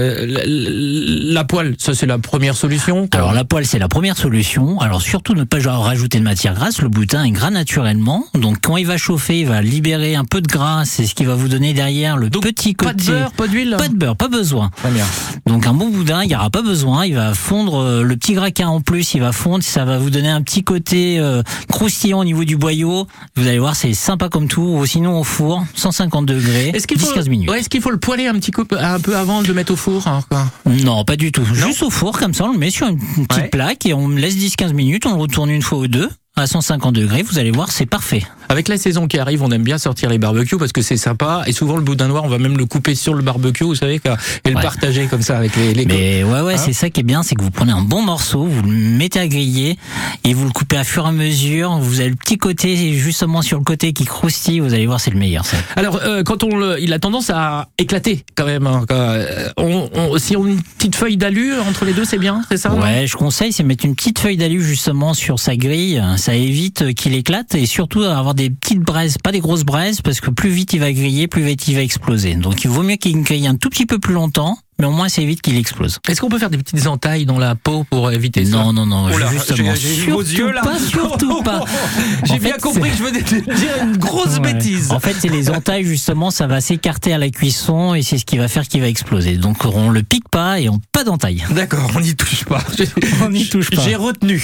euh, 0.00 0.26
la, 0.26 0.42
la 0.46 1.44
poêle, 1.44 1.74
ça 1.78 1.94
c'est 1.94 2.06
la 2.06 2.18
première 2.18 2.56
solution. 2.56 3.06
quoi. 3.08 3.20
Alors 3.20 3.32
la 3.32 3.44
poêle, 3.44 3.66
c'est 3.66 3.78
la 3.78 3.88
première 3.88 4.16
solution. 4.16 4.80
Alors 4.80 5.02
surtout 5.02 5.34
ne 5.34 5.44
pas 5.44 5.58
rajouter 5.68 6.18
de 6.18 6.24
matière 6.24 6.54
grasse. 6.54 6.80
Le 6.80 6.88
boudin 6.88 7.24
est 7.24 7.30
gras 7.30 7.50
naturellement. 7.50 8.24
Donc 8.34 8.58
quand 8.62 8.76
il 8.76 8.86
va 8.86 8.96
chauffer, 8.96 9.40
il 9.40 9.46
va 9.46 9.62
libérer 9.62 10.14
un 10.14 10.24
peu 10.24 10.40
de 10.40 10.48
gras. 10.48 10.84
C'est 10.84 11.06
ce 11.06 11.14
qui 11.14 11.24
va 11.24 11.34
vous 11.34 11.48
donner 11.48 11.72
derrière 11.74 12.16
le 12.16 12.30
petit 12.30 12.74
côté. 12.74 12.92
pas 12.92 12.94
de 12.94 13.04
beurre, 13.04 13.32
pas 13.32 13.46
d'huile 13.46 13.74
Pas 13.78 13.88
de 13.88 13.94
beurre, 13.96 14.16
pas 14.16 14.28
besoin. 14.28 14.70
Très 14.76 14.90
bien. 14.90 15.04
Donc 15.46 15.66
un 15.66 15.74
bon 15.74 15.88
boudin, 15.90 16.22
il 16.22 16.28
n'y 16.28 16.34
aura 16.34 16.50
pas 16.50 16.62
besoin. 16.62 17.04
Il 17.04 17.14
va 17.14 17.34
fondre 17.34 17.80
euh, 17.80 18.02
le 18.02 18.16
petit 18.16 18.34
gras 18.34 18.50
qu'il 18.50 18.64
y 18.64 18.68
a 18.68 18.70
en 18.70 18.80
plus. 18.80 19.14
Il 19.14 19.20
va 19.20 19.32
fondre. 19.32 19.62
Ça 19.62 19.84
va 19.84 19.98
vous 19.98 20.10
donner 20.10 20.28
un 20.30 20.42
petit 20.42 20.64
côté 20.64 21.18
euh, 21.18 21.42
croustillant 21.68 22.20
au 22.20 22.24
niveau 22.24 22.44
du 22.44 22.56
boyau. 22.56 23.06
Vous 23.36 23.46
allez 23.46 23.58
voir, 23.58 23.76
c'est 23.76 23.94
sympa 23.94 24.28
comme 24.28 24.48
tout. 24.48 24.62
Ou 24.62 24.86
sinon 24.86 25.20
au 25.20 25.24
four, 25.24 25.64
150 25.74 26.26
degrés, 26.26 26.70
Est-ce 26.74 26.86
qu'il 26.86 26.98
faut, 26.98 27.12
10-15 27.14 27.28
minutes. 27.28 27.50
ouais, 27.50 27.60
est-ce 27.60 27.68
qu'il 27.68 27.80
faut 27.80 27.90
le 27.90 27.98
poêler 27.98 28.26
un 28.26 28.34
petit 28.34 28.50
coup, 28.50 28.64
un 28.78 29.00
peu 29.00 29.16
avant 29.16 29.42
de 29.42 29.48
le 29.48 29.54
mettre 29.54 29.72
au 29.72 29.76
four 29.76 29.89
hein, 30.06 30.20
quoi. 30.28 30.46
Non, 30.66 31.04
pas 31.04 31.16
du 31.16 31.32
tout. 31.32 31.44
Juste 31.44 31.82
au 31.82 31.90
four, 31.90 32.18
comme 32.18 32.34
ça, 32.34 32.44
on 32.44 32.52
le 32.52 32.58
met 32.58 32.70
sur 32.70 32.86
une 32.86 32.98
une 33.16 33.26
petite 33.26 33.50
plaque 33.50 33.86
et 33.86 33.94
on 33.94 34.08
le 34.08 34.16
laisse 34.16 34.36
10-15 34.36 34.72
minutes, 34.72 35.06
on 35.06 35.14
le 35.14 35.20
retourne 35.20 35.50
une 35.50 35.62
fois 35.62 35.78
ou 35.78 35.88
deux 35.88 36.08
à 36.36 36.46
150 36.46 36.94
degrés, 36.94 37.22
vous 37.22 37.38
allez 37.38 37.50
voir, 37.50 37.70
c'est 37.70 37.86
parfait. 37.86 38.22
Avec 38.48 38.66
la 38.68 38.78
saison 38.78 39.06
qui 39.06 39.18
arrive, 39.18 39.42
on 39.42 39.50
aime 39.50 39.62
bien 39.62 39.78
sortir 39.78 40.08
les 40.10 40.18
barbecues 40.18 40.56
parce 40.56 40.72
que 40.72 40.80
c'est 40.82 40.96
sympa. 40.96 41.42
Et 41.46 41.52
souvent, 41.52 41.76
le 41.76 41.82
boudin 41.82 42.08
noir, 42.08 42.24
on 42.24 42.28
va 42.28 42.38
même 42.38 42.56
le 42.56 42.66
couper 42.66 42.94
sur 42.94 43.14
le 43.14 43.22
barbecue, 43.22 43.62
vous 43.64 43.74
savez, 43.74 44.00
et 44.44 44.48
le 44.50 44.56
Ouais. 44.56 44.62
partager 44.62 45.06
comme 45.06 45.22
ça 45.22 45.36
avec 45.38 45.54
les. 45.56 45.74
les 45.74 45.84
Mais 45.86 46.24
ouais, 46.24 46.40
ouais, 46.40 46.54
Hein 46.54 46.56
c'est 46.64 46.72
ça 46.72 46.88
qui 46.90 47.00
est 47.00 47.04
bien, 47.04 47.22
c'est 47.22 47.34
que 47.36 47.42
vous 47.42 47.50
prenez 47.50 47.72
un 47.72 47.82
bon 47.82 48.02
morceau, 48.02 48.44
vous 48.44 48.62
le 48.62 48.68
mettez 48.72 49.20
à 49.20 49.28
griller 49.28 49.76
et 50.24 50.34
vous 50.34 50.46
le 50.46 50.50
coupez 50.50 50.78
à 50.78 50.84
fur 50.84 51.04
et 51.04 51.08
à 51.08 51.12
mesure. 51.12 51.78
Vous 51.78 52.00
avez 52.00 52.08
le 52.10 52.16
petit 52.16 52.38
côté, 52.38 52.94
justement 52.94 53.42
sur 53.42 53.58
le 53.58 53.64
côté 53.64 53.92
qui 53.92 54.04
croustille, 54.04 54.60
vous 54.60 54.72
allez 54.74 54.86
voir, 54.86 55.00
c'est 55.00 55.10
le 55.12 55.18
meilleur. 55.18 55.44
Ça. 55.44 55.56
Alors, 55.76 56.00
euh, 56.02 56.22
quand 56.24 56.42
on 56.42 56.56
le, 56.56 56.80
il 56.80 56.92
a 56.92 56.98
tendance 56.98 57.30
à 57.30 57.68
éclater 57.78 58.24
quand 58.36 58.46
même. 58.46 58.66
hein. 58.66 58.84
Euh, 58.90 59.48
on, 59.58 59.88
on- 59.94 60.18
si 60.18 60.36
on 60.36 60.44
a 60.44 60.48
une 60.48 60.62
petite 60.62 60.96
feuille 60.96 61.16
d'alu 61.16 61.52
entre 61.60 61.84
les 61.84 61.92
deux, 61.92 62.04
c'est 62.04 62.18
bien, 62.18 62.42
c'est 62.48 62.56
ça 62.56 62.72
Ouais, 62.74 63.06
je 63.06 63.16
conseille, 63.16 63.52
c'est 63.52 63.62
mettre 63.62 63.84
une 63.84 63.94
petite 63.94 64.18
feuille 64.18 64.36
d'alu 64.38 64.62
justement 64.64 65.12
sur 65.14 65.38
sa 65.38 65.54
grille. 65.56 66.02
Ça 66.20 66.34
évite 66.34 66.92
qu'il 66.92 67.14
éclate 67.14 67.54
et 67.54 67.64
surtout 67.64 68.02
avoir 68.02 68.34
des 68.34 68.50
petites 68.50 68.80
braises, 68.80 69.16
pas 69.16 69.32
des 69.32 69.40
grosses 69.40 69.64
braises, 69.64 70.02
parce 70.02 70.20
que 70.20 70.28
plus 70.28 70.50
vite 70.50 70.74
il 70.74 70.80
va 70.80 70.92
griller, 70.92 71.28
plus 71.28 71.42
vite 71.42 71.66
il 71.66 71.76
va 71.76 71.80
exploser. 71.80 72.34
Donc 72.34 72.62
il 72.62 72.68
vaut 72.68 72.82
mieux 72.82 72.96
qu'il 72.96 73.22
grille 73.22 73.46
un 73.46 73.56
tout 73.56 73.70
petit 73.70 73.86
peu 73.86 73.98
plus 73.98 74.12
longtemps, 74.12 74.58
mais 74.80 74.86
au 74.86 74.90
moins 74.90 75.08
ça 75.08 75.22
évite 75.22 75.42
qu'il 75.42 75.56
explose. 75.58 75.98
Est-ce 76.08 76.20
qu'on 76.20 76.28
peut 76.28 76.38
faire 76.38 76.50
des 76.50 76.58
petites 76.58 76.86
entailles 76.86 77.26
dans 77.26 77.38
la 77.38 77.54
peau 77.54 77.84
pour 77.90 78.10
éviter 78.10 78.44
ça? 78.44 78.50
Non, 78.52 78.72
non, 78.72 78.86
non, 78.86 79.08
Oh 79.14 79.18
là, 79.18 79.26
justement, 79.32 79.74
j'ai- 79.74 79.94
surtout 80.04 80.22
yeux, 80.22 80.50
là. 80.52 80.62
pas, 80.62 80.78
surtout 80.78 81.42
pas. 81.42 81.64
J'ai 82.24 82.34
En 82.34 82.36
bien 82.38 82.52
fait, 82.54 82.60
compris 82.60 82.90
que 82.90 82.96
je 82.96 83.02
venais 83.02 83.22
de 83.22 83.54
dire 83.54 83.70
une 83.82 83.96
grosse 83.96 84.38
Ouais. 84.38 84.52
bêtise. 84.52 84.90
En 84.92 85.00
fait, 85.00 85.14
c'est 85.18 85.28
les 85.28 85.50
entailles 85.50 85.84
justement, 85.84 86.30
ça 86.30 86.46
va 86.46 86.60
s'écarter 86.60 87.12
à 87.12 87.18
la 87.18 87.30
cuisson 87.30 87.94
et 87.94 88.02
c'est 88.02 88.18
ce 88.18 88.24
qui 88.24 88.38
va 88.38 88.48
faire 88.48 88.66
qu'il 88.66 88.80
va 88.80 88.88
exploser. 88.88 89.36
Donc 89.36 89.64
on 89.64 89.90
le 89.90 90.02
pique 90.02 90.28
pas 90.30 90.60
et 90.60 90.68
on 90.68 90.80
pas 90.92 91.04
d'entaille. 91.04 91.44
D'accord, 91.50 91.90
on 91.96 92.00
n'y 92.00 92.14
touche 92.14 92.44
pas. 92.44 92.62
On 93.24 93.28
n'y 93.30 93.46
touche 93.48 93.70
pas. 93.70 93.82
J'ai 93.82 93.96
retenu. 93.96 94.42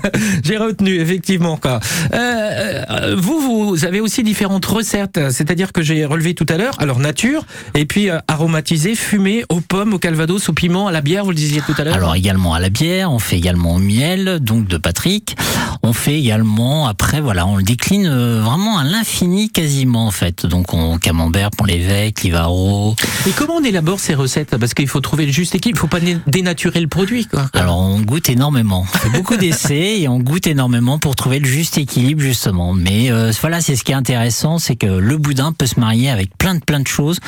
J'ai 0.44 0.56
retenu, 0.56 1.00
effectivement. 1.00 1.56
Quoi. 1.56 1.80
Euh, 2.12 2.82
euh, 2.90 3.16
vous, 3.18 3.40
vous 3.70 3.84
avez 3.84 4.00
aussi 4.00 4.22
différentes 4.22 4.64
recettes. 4.66 5.20
C'est-à-dire 5.30 5.72
que 5.72 5.82
j'ai 5.82 6.04
relevé 6.04 6.34
tout 6.34 6.46
à 6.48 6.56
l'heure. 6.56 6.74
Alors, 6.78 6.98
nature, 6.98 7.44
et 7.74 7.84
puis 7.84 8.10
euh, 8.10 8.18
aromatisé, 8.28 8.94
fumé, 8.94 9.44
aux 9.48 9.60
pommes, 9.72 9.94
au 9.94 9.98
calvados, 9.98 10.50
au 10.50 10.52
piment, 10.52 10.88
à 10.88 10.92
la 10.92 11.00
bière, 11.00 11.24
vous 11.24 11.30
le 11.30 11.36
disiez 11.36 11.62
tout 11.62 11.72
à 11.78 11.84
l'heure. 11.84 11.94
Alors 11.94 12.14
également 12.14 12.52
à 12.52 12.60
la 12.60 12.68
bière, 12.68 13.10
on 13.10 13.18
fait 13.18 13.38
également 13.38 13.76
au 13.76 13.78
miel, 13.78 14.38
donc 14.38 14.68
de 14.68 14.76
Patrick. 14.76 15.34
On 15.82 15.94
fait 15.94 16.18
également, 16.18 16.86
après 16.86 17.22
voilà, 17.22 17.46
on 17.46 17.56
le 17.56 17.62
décline 17.62 18.06
euh, 18.06 18.42
vraiment 18.42 18.76
à 18.76 18.84
l'infini 18.84 19.48
quasiment 19.48 20.06
en 20.06 20.10
fait. 20.10 20.44
Donc 20.44 20.74
on 20.74 20.98
camembert, 20.98 21.50
pont 21.50 21.64
l'évêque, 21.64 22.22
Livaro. 22.22 22.94
Et 23.26 23.30
comment 23.30 23.54
on 23.54 23.64
élabore 23.64 23.98
ces 23.98 24.14
recettes? 24.14 24.54
Parce 24.58 24.74
qu'il 24.74 24.88
faut 24.88 25.00
trouver 25.00 25.24
le 25.24 25.32
juste 25.32 25.54
équilibre. 25.54 25.78
Il 25.78 25.80
faut 25.80 25.86
pas 25.86 26.00
dénaturer 26.26 26.80
le 26.80 26.88
produit. 26.88 27.24
Quoi. 27.24 27.46
Alors 27.54 27.78
on 27.78 27.98
goûte 28.00 28.28
énormément. 28.28 28.82
On 28.82 28.98
fait 28.98 29.08
beaucoup 29.08 29.36
d'essais 29.36 30.00
et 30.00 30.06
on 30.06 30.18
goûte 30.18 30.46
énormément 30.46 30.98
pour 30.98 31.16
trouver 31.16 31.38
le 31.38 31.46
juste 31.46 31.78
équilibre 31.78 32.20
justement. 32.20 32.74
Mais 32.74 33.10
euh, 33.10 33.32
voilà, 33.40 33.62
c'est 33.62 33.74
ce 33.74 33.84
qui 33.84 33.92
est 33.92 33.96
intéressant, 33.96 34.58
c'est 34.58 34.76
que 34.76 34.86
le 34.86 35.16
boudin 35.16 35.52
peut 35.52 35.66
se 35.66 35.80
marier 35.80 36.10
avec 36.10 36.36
plein 36.36 36.56
de 36.56 36.60
plein 36.60 36.80
de 36.80 36.86
choses. 36.86 37.20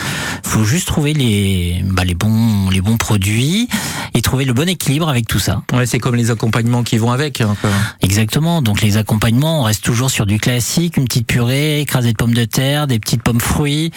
Faut 0.42 0.64
juste 0.64 0.88
trouver 0.88 1.14
les 1.14 1.82
bah, 1.90 2.04
les 2.04 2.14
bons 2.14 2.33
les 2.70 2.80
bons 2.80 2.96
produits 2.96 3.68
et 4.14 4.22
trouver 4.22 4.44
le 4.44 4.52
bon 4.52 4.68
équilibre 4.68 5.08
avec 5.08 5.26
tout 5.26 5.38
ça. 5.38 5.62
Ouais, 5.72 5.86
c'est 5.86 5.98
comme 5.98 6.14
les 6.14 6.30
accompagnements 6.30 6.82
qui 6.82 6.98
vont 6.98 7.10
avec. 7.10 7.40
hein. 7.40 7.56
Exactement. 8.00 8.62
Donc 8.62 8.80
les 8.82 8.96
accompagnements, 8.96 9.60
on 9.60 9.64
reste 9.64 9.82
toujours 9.84 10.10
sur 10.10 10.26
du 10.26 10.38
classique, 10.38 10.96
une 10.96 11.04
petite 11.04 11.26
purée, 11.26 11.80
écrasée 11.80 12.12
de 12.12 12.16
pommes 12.16 12.34
de 12.34 12.44
terre, 12.44 12.86
des 12.86 12.98
petites 12.98 13.22
pommes 13.22 13.40
fruits. 13.40 13.90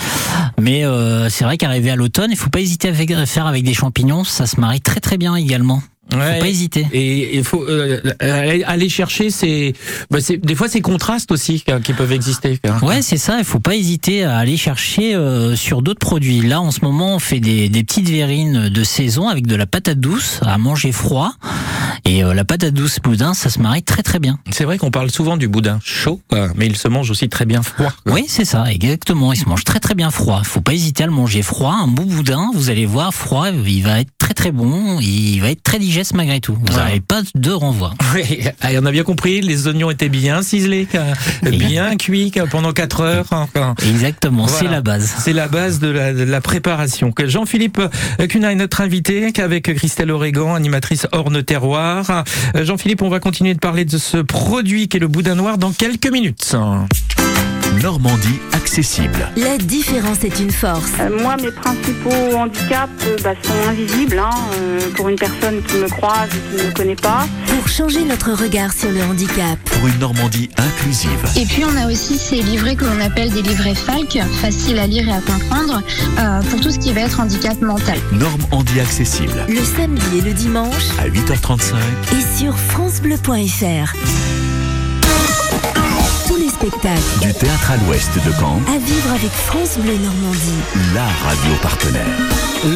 Mais 0.59 0.83
euh, 0.85 1.29
c'est 1.29 1.43
vrai 1.43 1.57
qu'arrivé 1.57 1.91
à 1.91 1.95
l'automne, 1.95 2.31
il 2.31 2.38
faut 2.38 2.49
pas 2.49 2.59
hésiter 2.61 2.89
à 2.89 3.25
faire 3.25 3.47
avec 3.47 3.63
des 3.63 3.73
champignons. 3.73 4.23
Ça 4.23 4.45
se 4.47 4.59
marie 4.59 4.81
très 4.81 4.99
très 4.99 5.17
bien 5.17 5.35
également. 5.35 5.81
Ouais. 6.14 6.36
Faut 6.36 6.39
pas 6.41 6.47
hésiter. 6.47 6.88
Et 6.93 7.38
il 7.38 7.43
faut 7.43 7.64
euh, 7.68 7.99
aller- 8.20 8.89
chercher 8.89 9.30
ces. 9.30 9.74
Bah, 10.10 10.20
c'est- 10.22 10.38
des 10.38 10.55
fois, 10.55 10.68
ces 10.70 10.82
contrastes 10.82 11.32
aussi 11.32 11.64
qui 11.84 11.93
peuvent 11.93 12.12
exister. 12.14 12.60
Ouais, 12.82 13.01
c'est 13.01 13.18
ça. 13.18 13.38
Il 13.39 13.43
faut 13.45 13.60
pas 13.60 13.76
hésiter 13.76 14.24
à 14.24 14.38
aller 14.38 14.55
chercher 14.58 15.16
euh, 15.16 15.55
sur 15.55 15.82
d'autres 15.82 15.99
produits. 15.99 16.41
Là, 16.41 16.62
en 16.62 16.72
ce 16.72 16.80
moment, 16.84 17.16
on 17.16 17.20
fait 17.20 17.39
des, 17.39 17.68
des 17.70 17.84
petites 17.84 18.10
verrines 18.10 18.70
de 18.70 18.84
saison 18.84 19.28
avec 19.28 19.47
de 19.47 19.55
la 19.55 19.66
patate 19.66 19.99
douce 19.99 20.39
à 20.43 20.58
manger 20.58 20.91
froid. 20.91 21.34
Et 22.05 22.24
euh, 22.24 22.34
la 22.34 22.45
patate 22.45 22.74
douce 22.74 22.99
boudin, 23.03 23.34
ça 23.34 23.49
se 23.49 23.60
marie 23.60 23.84
très 23.84 24.03
très 24.03 24.20
bien. 24.20 24.39
C'est 24.51 24.64
vrai 24.64 24.78
qu'on 24.78 24.91
parle 24.91 25.12
souvent 25.12 25.36
du 25.36 25.47
boudin 25.49 25.80
chaud, 25.84 26.22
quoi, 26.30 26.49
mais 26.55 26.68
il 26.68 26.78
se 26.78 26.88
mange 26.88 27.12
aussi 27.12 27.28
très 27.28 27.45
bien 27.45 27.62
froid. 27.62 27.91
quoi. 28.05 28.14
Oui, 28.14 28.26
c'est 28.28 28.45
ça, 28.45 28.72
exactement. 28.72 29.34
Il 29.34 29.38
se 29.38 29.45
mange 29.49 29.64
très 29.66 29.80
très 29.80 29.95
bien 29.95 30.10
froid. 30.12 30.41
Faut 30.45 30.62
pas 30.62 30.74
hésiter 30.74 31.03
à 31.03 31.08
le 31.08 31.12
manger 31.12 31.41
froid. 31.41 31.76
Un 31.84 31.88
bon 31.88 32.03
boudin, 32.03 32.49
vous 32.53 32.70
allez 32.70 32.86
voir, 32.86 33.14
froid, 33.14 33.47
il 33.49 33.84
va 33.84 33.99
être 33.99 34.12
très 34.18 34.34
très 34.34 34.51
bon. 34.51 34.99
Il 35.01 35.39
va 35.41 35.49
être 35.51 35.64
très 35.64 35.80
malgré 36.14 36.39
tout. 36.39 36.54
Vous 36.60 36.76
Ouais. 36.78 36.84
n'avez 36.84 37.00
pas 37.00 37.22
de 37.36 37.52
renvoi. 37.52 37.93
Oui, 38.16 38.39
ah, 38.62 38.68
on 38.82 38.86
a 38.86 38.91
bien 38.91 39.04
compris, 39.04 39.41
les 39.41 39.68
oignons 39.68 39.91
étaient 39.91 40.10
bien 40.10 40.41
ciselés, 40.41 40.88
quoi, 40.89 41.02
bien 41.52 41.95
cuits 41.98 42.32
quoi, 42.32 42.45
pendant 42.48 42.72
4 42.72 43.02
heures. 43.02 43.48
Exactement, 43.86 44.45
Voilà. 44.45 44.60
c'est 44.60 44.72
la 44.72 44.82
base. 44.82 45.14
C'est 45.20 45.34
la 45.34 45.48
base 45.48 45.80
de 45.80 45.88
la, 45.89 46.14
de 46.14 46.24
la 46.24 46.41
préparation. 46.41 47.14
Jean-Philippe 47.26 47.82
Cunha 48.30 48.52
est 48.52 48.56
notre 48.56 48.82
invité, 48.82 49.32
qu'avec 49.34 49.74
Christelle 49.76 50.12
Oregan, 50.12 50.56
animatrice 50.56 51.08
Orne 51.12 51.43
Terroir. 51.43 52.24
Euh, 52.56 52.64
Jean-Philippe, 52.66 53.02
on 53.02 53.10
va 53.10 53.20
continuer 53.20 53.54
de 53.54 53.60
parler 53.60 53.86
de 53.86 53.98
ce 53.98 54.18
produit 54.18 54.88
qui 54.88 54.98
est 54.98 55.00
le 55.02 55.08
boudin 55.08 55.36
noir 55.36 55.58
dans 55.58 55.72
quelques 55.72 56.12
minutes. 56.12 56.56
Normandie 57.82 58.39
accessible. 58.53 59.30
La 59.36 59.57
différence 59.57 60.23
est 60.23 60.39
une 60.39 60.51
force. 60.51 60.91
Euh, 60.99 61.09
moi, 61.21 61.36
mes 61.38 61.51
principaux 61.51 62.36
handicaps 62.36 62.91
euh, 63.05 63.15
bah, 63.23 63.34
sont 63.43 63.69
invisibles 63.69 64.17
hein, 64.17 64.32
euh, 64.55 64.80
pour 64.95 65.09
une 65.09 65.15
personne 65.15 65.61
qui 65.63 65.75
me 65.78 65.88
croise 65.88 66.30
et 66.34 66.57
qui 66.57 66.63
ne 66.63 66.69
me 66.69 66.73
connaît 66.73 66.95
pas. 66.95 67.28
Pour 67.47 67.67
changer 67.67 68.03
notre 68.03 68.32
regard 68.32 68.73
sur 68.73 68.89
le 68.91 69.03
handicap. 69.03 69.59
Pour 69.65 69.88
une 69.88 69.99
Normandie 69.99 70.49
inclusive. 70.57 71.09
Et 71.38 71.45
puis 71.45 71.63
on 71.65 71.78
a 71.78 71.88
aussi 71.91 72.17
ces 72.17 72.41
livrets 72.41 72.75
que 72.75 72.86
l'on 72.86 72.99
appelle 72.99 73.32
des 73.32 73.41
livrets 73.41 73.75
FALC, 73.75 74.21
faciles 74.41 74.80
à 74.80 74.88
lire 74.88 75.07
et 75.07 75.13
à 75.13 75.21
comprendre, 75.21 75.82
euh, 76.19 76.41
pour 76.49 76.59
tout 76.61 76.71
ce 76.71 76.80
qui 76.80 76.93
va 76.93 77.01
être 77.01 77.19
handicap 77.19 77.61
mental. 77.61 77.99
Normandie 78.13 78.80
accessible. 78.80 79.45
Le 79.47 79.63
samedi 79.63 80.17
et 80.17 80.21
le 80.21 80.34
dimanche 80.34 80.89
À 80.99 81.07
8h35. 81.07 81.75
et 82.13 82.38
sur 82.39 82.57
francebleu.fr. 82.57 84.47
Spectacle. 86.60 87.01
Du 87.22 87.34
théâtre 87.36 87.72
à 87.72 87.78
l'ouest 87.78 88.10
de 88.16 88.32
Caen, 88.32 88.60
À 88.68 88.80
vivre 88.80 89.12
avec 89.12 89.30
France 89.32 89.78
Bleu 89.78 89.93
Normandie. 89.97 90.39
la 90.95 91.05
radio 91.05 91.51
partenaire. 91.62 92.03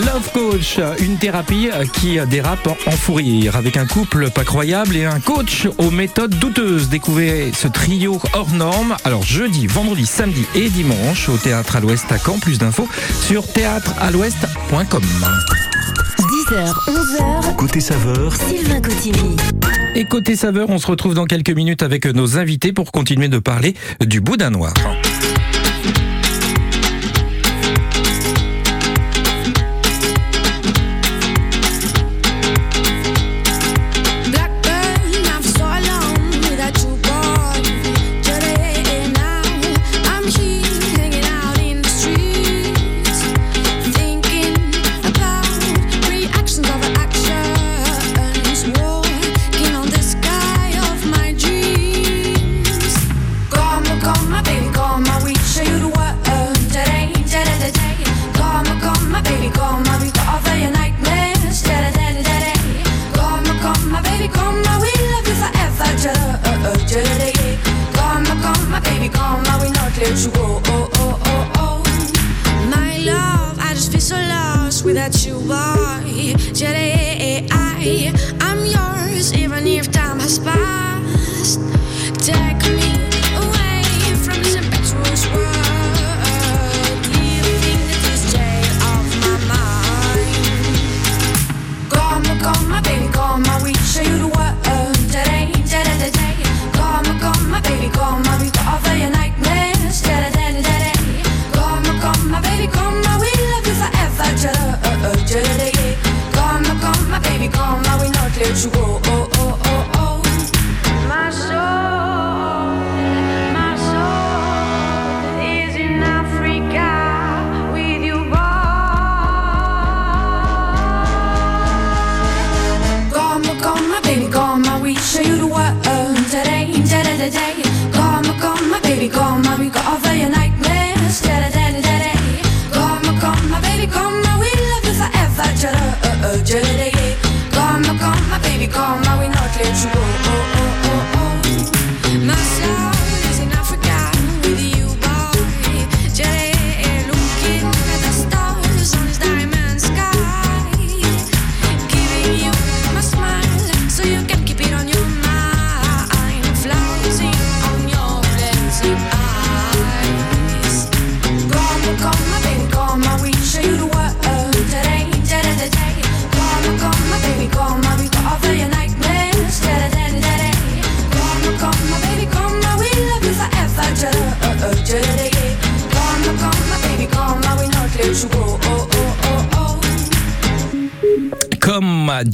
Love 0.06 0.32
Coach, 0.34 0.80
une 1.00 1.18
thérapie 1.18 1.70
qui 1.94 2.20
dérape 2.28 2.68
en 2.86 2.92
fou 2.92 3.16
rire 3.16 3.56
avec 3.56 3.78
un 3.78 3.88
couple 3.88 4.30
pas 4.30 4.44
croyable 4.44 4.96
et 4.96 5.06
un 5.06 5.20
coach 5.20 5.68
aux 5.80 5.90
méthodes 5.90 6.38
douteuses. 6.38 6.90
Découvrez 6.90 7.52
ce 7.56 7.68
trio 7.68 8.20
hors 8.34 8.52
norme. 8.52 8.96
Alors 9.04 9.24
jeudi, 9.24 9.66
vendredi, 9.66 10.06
samedi 10.06 10.46
et 10.54 10.70
dimanche 10.70 11.28
au 11.30 11.38
théâtre 11.38 11.78
à 11.78 11.80
l'ouest 11.80 12.06
à 12.12 12.20
Caen. 12.20 12.38
Plus 12.40 12.60
d'infos 12.60 12.88
sur 13.28 13.52
théâtrealouest.com. 13.52 15.02
10h, 16.52 16.74
11h. 16.90 17.56
Côté 17.56 17.80
saveur, 17.80 18.36
Sylvain 18.36 18.82
Cotigny. 18.82 19.38
Et 19.96 20.04
côté 20.04 20.36
saveur, 20.36 20.70
on 20.70 20.80
se 20.80 20.88
retrouve 20.88 21.14
dans 21.14 21.24
quelques 21.24 21.52
minutes 21.52 21.82
avec 21.82 22.06
nos 22.06 22.38
invités 22.38 22.74
pour 22.74 22.92
continuer 22.92 23.30
de 23.30 23.40
parler 23.40 23.74
du 24.02 24.20
boudin 24.20 24.50
noir. 24.50 24.74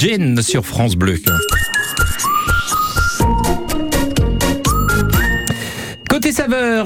Jen 0.08 0.42
sur 0.42 0.66
France 0.66 0.96
Bleu. 0.96 1.20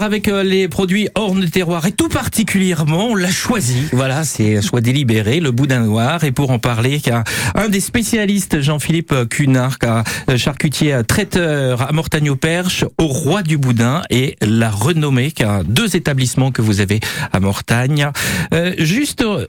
Saveur, 0.01 0.11
avec 0.11 0.27
euh, 0.27 0.43
les 0.43 0.67
produits 0.67 1.07
hors 1.15 1.33
de 1.33 1.45
terroir 1.45 1.85
et 1.85 1.91
tout 1.91 2.09
particulièrement, 2.09 3.07
on 3.09 3.15
l'a 3.15 3.31
choisi. 3.31 3.83
Voilà, 3.93 4.23
c'est 4.23 4.61
choix 4.61 4.81
délibéré, 4.81 5.39
le 5.39 5.51
boudin 5.51 5.81
noir. 5.81 6.23
Et 6.23 6.31
pour 6.31 6.51
en 6.51 6.59
parler, 6.59 7.01
un 7.55 7.69
des 7.69 7.79
spécialistes, 7.79 8.61
Jean-Philippe 8.61 9.13
Cunard, 9.29 9.77
euh, 9.83 10.37
charcutier 10.37 10.93
euh, 10.93 11.03
traiteur 11.03 11.81
à 11.81 11.91
Mortagne-au-Perche, 11.91 12.85
au 12.97 13.07
roi 13.07 13.43
du 13.43 13.57
boudin 13.57 14.01
et 14.09 14.35
la 14.41 14.69
renommée, 14.69 15.33
deux 15.65 15.95
établissements 15.95 16.51
que 16.51 16.61
vous 16.61 16.81
avez 16.81 16.99
à 17.31 17.39
Mortagne. 17.39 18.09
Euh, 18.53 18.73
juste, 18.77 19.21
euh, 19.21 19.47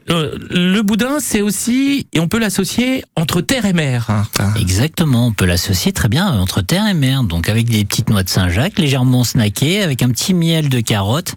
le 0.50 0.80
boudin, 0.82 1.18
c'est 1.20 1.40
aussi, 1.42 2.06
et 2.12 2.20
on 2.20 2.28
peut 2.28 2.38
l'associer 2.38 3.04
entre 3.16 3.40
terre 3.40 3.64
et 3.66 3.72
mer. 3.72 4.06
hein. 4.08 4.52
Exactement, 4.60 5.26
on 5.28 5.32
peut 5.32 5.46
l'associer 5.46 5.92
très 5.92 6.08
bien 6.08 6.26
entre 6.26 6.62
terre 6.62 6.86
et 6.88 6.94
mer. 6.94 7.24
Donc 7.24 7.48
avec 7.48 7.68
des 7.68 7.84
petites 7.84 8.10
noix 8.10 8.22
de 8.22 8.28
Saint-Jacques, 8.28 8.78
légèrement 8.78 9.24
snackées, 9.24 9.82
avec 9.82 10.02
un 10.02 10.08
petit 10.10 10.34
miel 10.42 10.68
de 10.68 10.80
carotte. 10.80 11.36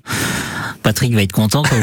Patrick 0.81 1.13
va 1.13 1.21
être 1.21 1.31
content 1.31 1.63
quand 1.63 1.75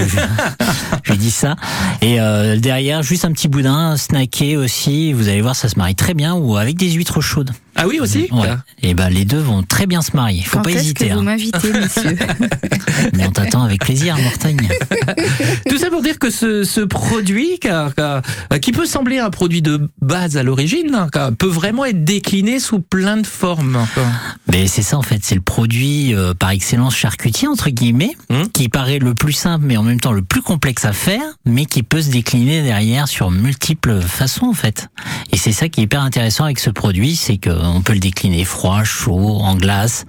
je, 1.04 1.12
dis 1.14 1.30
ça. 1.30 1.56
Et 2.00 2.20
euh, 2.20 2.56
derrière, 2.56 3.02
juste 3.02 3.24
un 3.24 3.32
petit 3.32 3.48
boudin 3.48 3.96
snacké 3.96 4.56
aussi. 4.56 5.12
Vous 5.12 5.28
allez 5.28 5.40
voir, 5.40 5.56
ça 5.56 5.68
se 5.68 5.76
marie 5.76 5.94
très 5.94 6.14
bien 6.14 6.34
ou 6.34 6.56
avec 6.56 6.76
des 6.76 6.90
huîtres 6.90 7.20
chaudes. 7.20 7.50
Ah 7.74 7.86
oui 7.88 8.00
aussi 8.00 8.28
Ouais. 8.32 8.48
Et 8.82 8.94
ben 8.94 9.08
les 9.08 9.24
deux 9.24 9.38
vont 9.38 9.62
très 9.62 9.86
bien 9.86 10.02
se 10.02 10.14
marier. 10.16 10.42
Faut 10.42 10.58
Quand 10.58 10.64
pas 10.64 10.70
hésiter. 10.72 11.08
que 11.08 11.14
vous 11.14 11.20
hein. 11.20 11.22
m'invitez, 11.22 11.72
messieurs 11.72 12.16
Mais 13.14 13.26
on 13.26 13.30
t'attend 13.30 13.62
avec 13.62 13.80
plaisir, 13.84 14.16
Mortagne. 14.18 14.68
Tout 15.68 15.78
ça 15.78 15.88
pour 15.90 16.02
dire 16.02 16.18
que 16.18 16.30
ce, 16.30 16.64
ce 16.64 16.80
produit, 16.80 17.58
car- 17.60 17.94
car- 17.94 18.22
qui 18.60 18.72
peut 18.72 18.86
sembler 18.86 19.18
un 19.18 19.30
produit 19.30 19.62
de 19.62 19.88
base 20.00 20.36
à 20.36 20.42
l'origine, 20.42 20.94
hein, 20.94 21.08
car- 21.12 21.32
peut 21.32 21.46
vraiment 21.48 21.84
être 21.84 22.04
décliné 22.04 22.58
sous 22.60 22.80
plein 22.80 23.16
de 23.16 23.26
formes. 23.26 23.78
quoi. 23.94 24.04
Mais 24.50 24.66
c'est 24.66 24.82
ça 24.82 24.98
en 24.98 25.02
fait, 25.02 25.20
c'est 25.22 25.34
le 25.34 25.40
produit 25.40 26.14
euh, 26.14 26.34
par 26.34 26.50
excellence 26.50 26.94
charcutier 26.96 27.48
entre 27.48 27.70
guillemets, 27.70 28.16
Hum. 28.30 28.48
qui 28.50 28.68
paraît 28.68 28.98
le 28.98 29.14
plus 29.14 29.32
simple 29.32 29.64
mais 29.66 29.76
en 29.76 29.82
même 29.82 30.00
temps 30.00 30.12
le 30.12 30.22
plus 30.22 30.42
complexe 30.42 30.84
à 30.84 30.92
faire, 30.92 31.22
mais 31.44 31.64
qui 31.66 31.82
peut 31.82 32.00
se 32.02 32.10
décliner 32.10 32.62
derrière 32.62 33.08
sur 33.08 33.30
multiples 33.30 34.00
façons 34.00 34.46
en 34.46 34.52
fait. 34.52 34.88
Et 35.32 35.36
c'est 35.36 35.52
ça 35.52 35.68
qui 35.68 35.80
est 35.80 35.84
hyper 35.84 36.02
intéressant 36.02 36.44
avec 36.44 36.58
ce 36.58 36.70
produit, 36.70 37.16
c'est 37.16 37.38
qu'on 37.62 37.80
peut 37.82 37.92
le 37.92 37.98
décliner 37.98 38.44
froid, 38.44 38.82
chaud, 38.84 39.38
en 39.40 39.54
glace, 39.54 40.04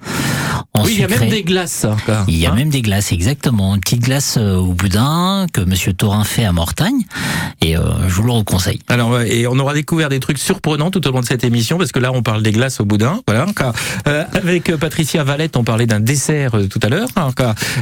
en 0.74 0.84
oui, 0.84 0.94
il 0.94 1.00
y 1.00 1.04
a 1.04 1.08
même 1.08 1.28
des 1.28 1.42
glaces. 1.42 1.84
hein, 1.84 1.96
quoi. 2.04 2.24
Il 2.28 2.36
y 2.36 2.46
a 2.46 2.52
Hein 2.52 2.54
même 2.54 2.68
des 2.70 2.82
glaces, 2.82 3.12
exactement. 3.12 3.74
Une 3.74 3.80
petite 3.80 4.02
glace 4.02 4.36
euh, 4.38 4.56
au 4.56 4.72
boudin 4.72 5.46
que 5.52 5.60
Monsieur 5.60 5.92
Taurin 5.92 6.24
fait 6.24 6.44
à 6.44 6.52
Mortagne, 6.52 7.02
et 7.60 7.76
euh, 7.76 7.82
je 8.08 8.14
vous 8.14 8.22
le 8.24 8.32
reconseille. 8.32 8.78
Alors, 8.88 9.20
et 9.20 9.46
on 9.46 9.58
aura 9.58 9.74
découvert 9.74 10.08
des 10.08 10.20
trucs 10.20 10.38
surprenants 10.38 10.90
tout 10.90 11.06
au 11.06 11.10
long 11.12 11.20
de 11.20 11.26
cette 11.26 11.44
émission, 11.44 11.78
parce 11.78 11.92
que 11.92 11.98
là, 12.00 12.12
on 12.12 12.22
parle 12.22 12.42
des 12.42 12.52
glaces 12.52 12.80
au 12.80 12.84
boudin. 12.84 13.20
Voilà. 13.26 13.46
euh, 14.08 14.24
avec 14.34 14.70
euh, 14.70 14.76
Patricia 14.76 15.22
Valette, 15.24 15.56
on 15.56 15.64
parlait 15.64 15.86
d'un 15.86 16.00
dessert 16.00 16.56
euh, 16.56 16.66
tout 16.68 16.80
à 16.82 16.88
l'heure. 16.88 17.08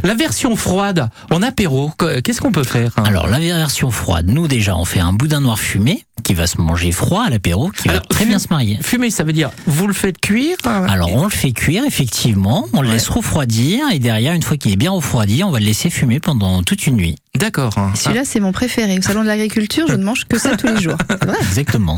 la 0.05 0.15
version 0.15 0.55
froide, 0.57 1.09
en 1.31 1.43
apéro, 1.43 1.91
qu- 1.99 2.21
qu'est-ce 2.23 2.41
qu'on 2.41 2.53
peut 2.53 2.65
faire 2.65 2.93
hein? 2.97 3.05
Alors 3.05 3.27
la 3.27 3.39
version 3.39 3.91
froide, 3.91 4.27
nous 4.29 4.49
déjà, 4.49 4.77
on 4.77 4.85
fait 4.85 5.01
un 5.01 5.13
boudin 5.13 5.41
noir 5.41 5.59
fumé 5.59 6.05
qui 6.23 6.35
va 6.35 6.47
se 6.47 6.61
manger 6.61 6.93
froid 6.93 7.25
à 7.27 7.31
l'apéro, 7.31 7.71
qui 7.71 7.89
va 7.89 7.99
très 7.99 8.27
bien 8.27 8.39
se 8.39 8.47
marier. 8.49 8.79
Fumer, 8.81 9.11
ça 9.11 9.25
veut 9.25 9.33
dire 9.33 9.51
vous 9.67 9.87
le 9.87 9.93
faites 9.93 10.19
cuire 10.19 10.57
Alors 10.65 11.13
on 11.15 11.25
le 11.25 11.31
fait 11.31 11.53
cuire 11.53 11.85
effectivement, 11.85 12.69
on 12.73 12.83
le 12.83 12.89
laisse 12.89 13.09
refroidir. 13.09 13.85
Et 13.93 13.99
derrière 13.99 14.33
une 14.35 14.43
fois 14.43 14.57
qu'il 14.57 14.73
est 14.73 14.77
bien 14.77 14.91
refroidi, 14.91 15.45
on 15.45 15.51
va 15.51 15.61
le 15.61 15.67
laisser 15.67 15.91
fumer 15.91 16.21
pendant 16.21 16.63
toute 16.63 16.87
une 16.87 16.97
nuit. 16.97 17.17
D'accord. 17.39 17.75
Celui-là, 17.95 18.23
c'est 18.27 18.41
mon 18.41 18.53
préféré. 18.53 18.99
Au 18.99 19.03
salon 19.03 19.23
de 19.23 19.27
l'agriculture, 19.27 19.87
je 19.89 19.95
ne 19.95 20.05
mange 20.05 20.27
que 20.27 20.39
ça 20.39 20.55
tous 20.57 20.67
les 20.67 20.81
jours. 20.83 20.99
Exactement. 21.41 21.97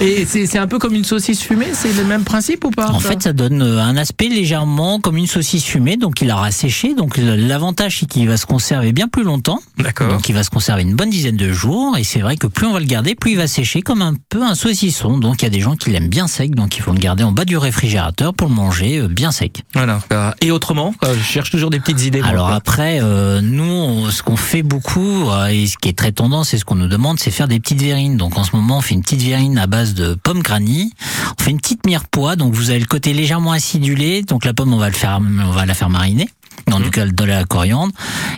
Et 0.00 0.24
c'est 0.24 0.58
un 0.58 0.68
peu 0.68 0.78
comme 0.78 0.94
une 0.94 1.04
saucisse 1.04 1.42
fumée, 1.42 1.66
c'est 1.72 1.92
le 1.92 2.04
même 2.04 2.22
principe 2.22 2.64
ou 2.64 2.70
pas 2.70 2.90
En 2.90 3.00
fait, 3.00 3.20
ça 3.24 3.32
donne 3.32 3.62
euh, 3.62 3.82
un 3.82 3.96
aspect 3.96 4.28
légèrement 4.28 5.00
comme 5.00 5.16
une 5.16 5.26
saucisse 5.26 5.64
fumée, 5.64 5.96
donc 5.96 6.20
il 6.22 6.30
aura 6.30 6.52
séché. 6.52 6.94
Donc 6.94 7.16
l'avantage, 7.18 7.98
c'est 7.98 8.06
qu'il 8.06 8.28
va 8.28 8.36
se 8.36 8.46
conserver 8.46 8.92
bien 8.92 9.08
plus 9.08 9.24
longtemps. 9.24 9.58
D'accord. 9.78 10.08
Donc 10.08 10.28
il 10.28 10.34
va 10.36 10.44
se 10.44 10.50
conserver 10.50 10.82
une 10.82 10.94
bonne 10.94 11.10
dizaine 11.10 11.36
de 11.36 11.52
jours. 11.52 11.96
Et 11.98 12.04
c'est 12.04 12.20
vrai 12.20 12.36
que 12.36 12.46
plus 12.46 12.66
on 12.66 12.72
va 12.72 12.78
le 12.80 12.86
garder, 12.86 13.16
plus 13.16 13.32
il 13.32 13.36
va 13.38 13.48
sécher 13.48 13.82
comme 13.82 14.02
un 14.02 14.14
peu 14.28 14.42
un 14.44 14.54
saucisson. 14.54 15.18
Donc 15.18 15.42
il 15.42 15.46
y 15.46 15.48
a 15.48 15.50
des 15.50 15.60
gens 15.60 15.74
qui 15.74 15.90
l'aiment 15.90 16.08
bien 16.08 16.28
sec, 16.28 16.54
donc 16.54 16.76
il 16.76 16.82
faut 16.82 16.92
le 16.92 17.00
garder 17.00 17.24
en 17.24 17.32
bas 17.32 17.44
du 17.44 17.56
réfrigérateur 17.56 18.32
pour 18.34 18.48
le 18.48 18.54
manger 18.54 18.98
euh, 19.00 19.08
bien 19.08 19.32
sec. 19.32 19.62
Voilà. 19.74 19.98
Et 20.40 20.52
autrement, 20.52 20.94
je 21.02 21.22
cherche 21.24 21.50
toujours 21.50 21.70
des 21.70 21.80
petites 21.80 22.04
idées. 22.04 22.22
Alors 22.22 22.50
après, 22.52 23.00
euh, 23.02 23.40
nous, 23.42 23.64
on- 23.64 24.10
ce 24.10 24.22
qu'on 24.22 24.36
fait 24.36 24.62
beaucoup, 24.62 24.75
euh, 24.96 25.46
et 25.46 25.66
ce 25.66 25.76
qui 25.76 25.88
est 25.88 25.96
très 25.96 26.12
tendance, 26.12 26.54
et 26.54 26.58
ce 26.58 26.64
qu'on 26.64 26.74
nous 26.74 26.88
demande, 26.88 27.18
c'est 27.18 27.30
faire 27.30 27.48
des 27.48 27.60
petites 27.60 27.80
verrines. 27.80 28.16
Donc 28.16 28.38
en 28.38 28.44
ce 28.44 28.54
moment, 28.54 28.78
on 28.78 28.80
fait 28.80 28.94
une 28.94 29.02
petite 29.02 29.22
verrine 29.22 29.58
à 29.58 29.66
base 29.66 29.94
de 29.94 30.14
pommes 30.14 30.42
granny. 30.42 30.92
On 31.38 31.42
fait 31.42 31.50
une 31.50 31.60
petite 31.60 31.86
mirepoix, 31.86 32.36
donc 32.36 32.54
vous 32.54 32.70
avez 32.70 32.80
le 32.80 32.86
côté 32.86 33.12
légèrement 33.12 33.52
acidulé. 33.52 34.22
Donc 34.22 34.44
la 34.44 34.54
pomme, 34.54 34.72
on 34.72 34.78
va 34.78 34.88
le 34.88 34.94
faire, 34.94 35.20
on 35.20 35.50
va 35.50 35.66
la 35.66 35.74
faire 35.74 35.90
mariner 35.90 36.28
dans 36.68 36.80
du 36.80 36.90
de 36.90 37.24
la 37.24 37.44
coriandre 37.44 37.92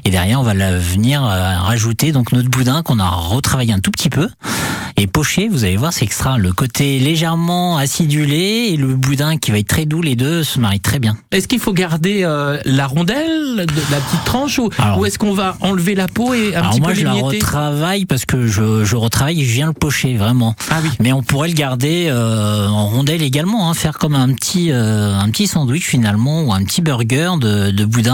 et 0.05 0.11
derrière 0.11 0.41
on 0.41 0.43
va 0.43 0.55
la 0.55 0.77
venir 0.79 1.25
euh, 1.25 1.59
rajouter 1.59 2.13
donc 2.13 2.33
notre 2.33 2.49
boudin 2.49 2.83
qu'on 2.83 2.99
a 2.99 3.09
retravaillé 3.09 3.73
un 3.73 3.79
tout 3.79 3.91
petit 3.91 4.11
peu 4.11 4.29
et 4.97 5.07
poché 5.07 5.49
vous 5.49 5.65
allez 5.65 5.77
voir 5.77 5.93
c'est 5.93 6.05
extra 6.05 6.39
le 6.39 6.53
côté 6.53 6.99
légèrement 6.99 7.77
acidulé 7.79 8.71
et 8.71 8.77
le 8.77 8.95
boudin 8.97 9.37
qui 9.37 9.53
va 9.53 9.59
être 9.59 9.69
très 9.69 9.87
doux 9.87 10.03
les 10.03 10.17
deux 10.17 10.43
se 10.43 10.59
marient 10.59 10.81
très 10.81 10.99
bien 10.99 11.17
Est-ce 11.31 11.47
qu'il 11.47 11.61
faut 11.61 11.73
garder 11.73 12.23
euh, 12.25 12.59
la 12.65 12.87
rondelle, 12.87 13.57
de, 13.57 13.93
la 13.93 13.99
petite 13.99 14.25
tranche, 14.25 14.59
ou, 14.59 14.71
ou 14.97 15.07
est-ce 15.07 15.19
qu'on 15.19 15.35
va 15.35 15.57
enlever 15.61 15.95
la 15.95 16.09
peau 16.09 16.35
et 16.35 16.55
un 16.55 16.61
Alors 16.61 16.73
petit 16.73 16.81
moi 16.81 16.91
peu 16.91 16.95
je 16.97 17.05
la 17.05 17.13
retravaille 17.13 18.07
parce 18.07 18.25
que 18.25 18.47
je, 18.47 18.85
je 18.85 18.97
retravaille 18.97 19.41
et 19.41 19.45
je 19.45 19.53
viens 19.53 19.67
le 19.67 19.73
pocher 19.73 20.17
vraiment. 20.17 20.57
Ah 20.71 20.81
oui. 20.83 20.91
Mais 21.01 21.13
on 21.13 21.23
pourrait 21.23 21.49
le 21.49 21.55
garder 21.55 22.09
euh, 22.09 22.67
en 22.69 22.89
rondelle 22.89 23.23
également, 23.23 23.71
hein, 23.71 23.75
faire 23.75 23.99
comme 23.99 24.15
un 24.15 24.33
petit 24.33 24.73
un 24.73 25.29
petit 25.31 25.47
sandwich 25.47 25.87
finalement 25.87 26.43
ou 26.43 26.53
un 26.53 26.65
petit 26.65 26.83
burger 26.83 27.33
de, 27.41 27.71
de 27.71 27.85
boudin. 27.85 28.08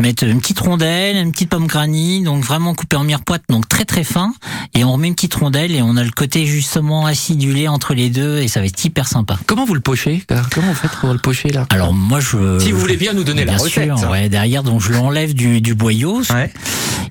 Mettre 0.00 0.22
une 0.24 0.40
petite 0.40 0.60
rondelle, 0.60 1.16
une 1.16 1.32
petite 1.32 1.50
pomme 1.50 1.66
granny, 1.66 2.22
donc 2.22 2.44
vraiment 2.44 2.72
coupée 2.74 2.96
en 2.96 3.02
mirepoix, 3.02 3.38
donc 3.48 3.68
très 3.68 3.84
très 3.84 4.04
fin. 4.04 4.32
Et 4.74 4.84
on 4.84 4.92
remet 4.92 5.08
une 5.08 5.14
petite 5.16 5.34
rondelle 5.34 5.72
et 5.74 5.82
on 5.82 5.96
a 5.96 6.04
le 6.04 6.10
côté 6.12 6.46
justement 6.46 7.04
acidulé 7.06 7.66
entre 7.66 7.94
les 7.94 8.08
deux 8.08 8.38
et 8.38 8.46
ça 8.46 8.60
va 8.60 8.66
être 8.66 8.84
hyper 8.84 9.08
sympa. 9.08 9.36
Comment 9.46 9.64
vous 9.64 9.74
le 9.74 9.80
pochez 9.80 10.22
Comment 10.52 10.68
vous 10.68 10.74
faites 10.74 10.92
pour 10.92 11.12
le 11.12 11.18
pocher 11.18 11.48
là? 11.50 11.66
Alors 11.70 11.92
moi 11.92 12.20
je. 12.20 12.60
Si 12.60 12.70
vous 12.70 12.78
voulez 12.78 12.96
bien 12.96 13.12
nous 13.12 13.24
donner 13.24 13.44
la 13.44 13.54
Bien 13.54 13.62
recette. 13.64 13.98
sûr, 13.98 14.10
ouais, 14.10 14.28
derrière, 14.28 14.62
donc 14.62 14.80
je 14.80 14.92
l'enlève 14.92 15.34
du, 15.34 15.60
du 15.60 15.74
boyau. 15.74 16.22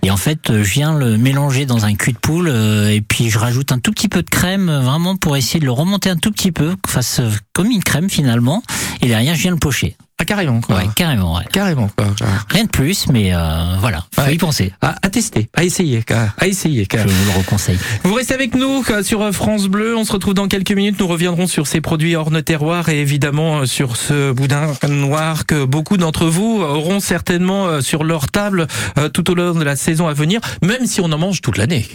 Et 0.03 0.11
en 0.11 0.17
fait, 0.17 0.39
je 0.49 0.71
viens 0.71 0.97
le 0.97 1.17
mélanger 1.17 1.65
dans 1.65 1.83
un 1.85 1.95
cul 1.95 2.13
de 2.13 2.17
poule 2.19 2.47
euh, 2.49 2.89
et 2.89 3.01
puis 3.01 3.29
je 3.29 3.39
rajoute 3.39 3.71
un 3.71 3.79
tout 3.79 3.91
petit 3.91 4.07
peu 4.07 4.21
de 4.21 4.29
crème, 4.29 4.69
euh, 4.69 4.79
vraiment 4.79 5.15
pour 5.17 5.35
essayer 5.35 5.59
de 5.59 5.65
le 5.65 5.71
remonter 5.71 6.09
un 6.09 6.15
tout 6.17 6.31
petit 6.31 6.51
peu, 6.51 6.75
que 6.81 6.89
fasse 6.89 7.19
comme 7.51 7.71
une 7.71 7.83
crème 7.83 8.09
finalement. 8.09 8.61
Et 9.01 9.07
derrière, 9.07 9.35
je 9.35 9.41
viens 9.41 9.51
le 9.51 9.57
pocher. 9.57 9.97
Ah 10.19 10.25
carrément 10.25 10.61
quoi. 10.61 10.77
Ouais, 10.77 10.85
carrément, 10.95 11.35
ouais. 11.35 11.43
Carrément 11.51 11.91
quoi. 11.95 12.07
Rien 12.49 12.63
de 12.63 12.69
plus, 12.69 13.05
mais 13.07 13.35
euh, 13.35 13.75
voilà, 13.79 14.03
faut 14.15 14.31
y 14.31 14.37
penser. 14.37 14.73
À, 14.81 14.95
à 15.03 15.09
tester, 15.11 15.47
à 15.53 15.63
essayer, 15.63 16.03
à 16.39 16.47
essayer. 16.47 16.87
Je 16.91 16.97
vous 16.97 17.31
le 17.33 17.37
reconseille. 17.37 17.77
Vous 18.03 18.15
restez 18.15 18.33
avec 18.33 18.55
nous 18.55 18.83
sur 19.03 19.21
euh, 19.21 19.31
France 19.31 19.67
Bleu. 19.67 19.95
On 19.95 20.05
se 20.05 20.11
retrouve 20.11 20.33
dans 20.33 20.47
quelques 20.47 20.71
minutes. 20.71 20.99
Nous 20.99 21.05
reviendrons 21.07 21.45
sur 21.45 21.67
ces 21.67 21.81
produits 21.81 22.15
hors 22.15 22.31
nos 22.31 22.41
terroirs 22.41 22.89
et 22.89 22.99
évidemment 22.99 23.59
euh, 23.59 23.65
sur 23.67 23.95
ce 23.95 24.31
boudin 24.31 24.71
noir 24.89 25.45
que 25.45 25.65
beaucoup 25.65 25.97
d'entre 25.97 26.25
vous 26.25 26.61
auront 26.63 26.99
certainement 26.99 27.67
euh, 27.67 27.81
sur 27.81 28.03
leur 28.03 28.25
table 28.31 28.65
tout 29.13 29.29
au 29.29 29.35
long 29.35 29.53
de 29.53 29.63
la 29.63 29.75
saison 29.75 30.07
à 30.07 30.13
venir, 30.13 30.41
même 30.63 30.87
si 30.87 30.99
on 30.99 31.11
en 31.11 31.17
mange 31.19 31.41
toute 31.41 31.57
l'année. 31.57 31.87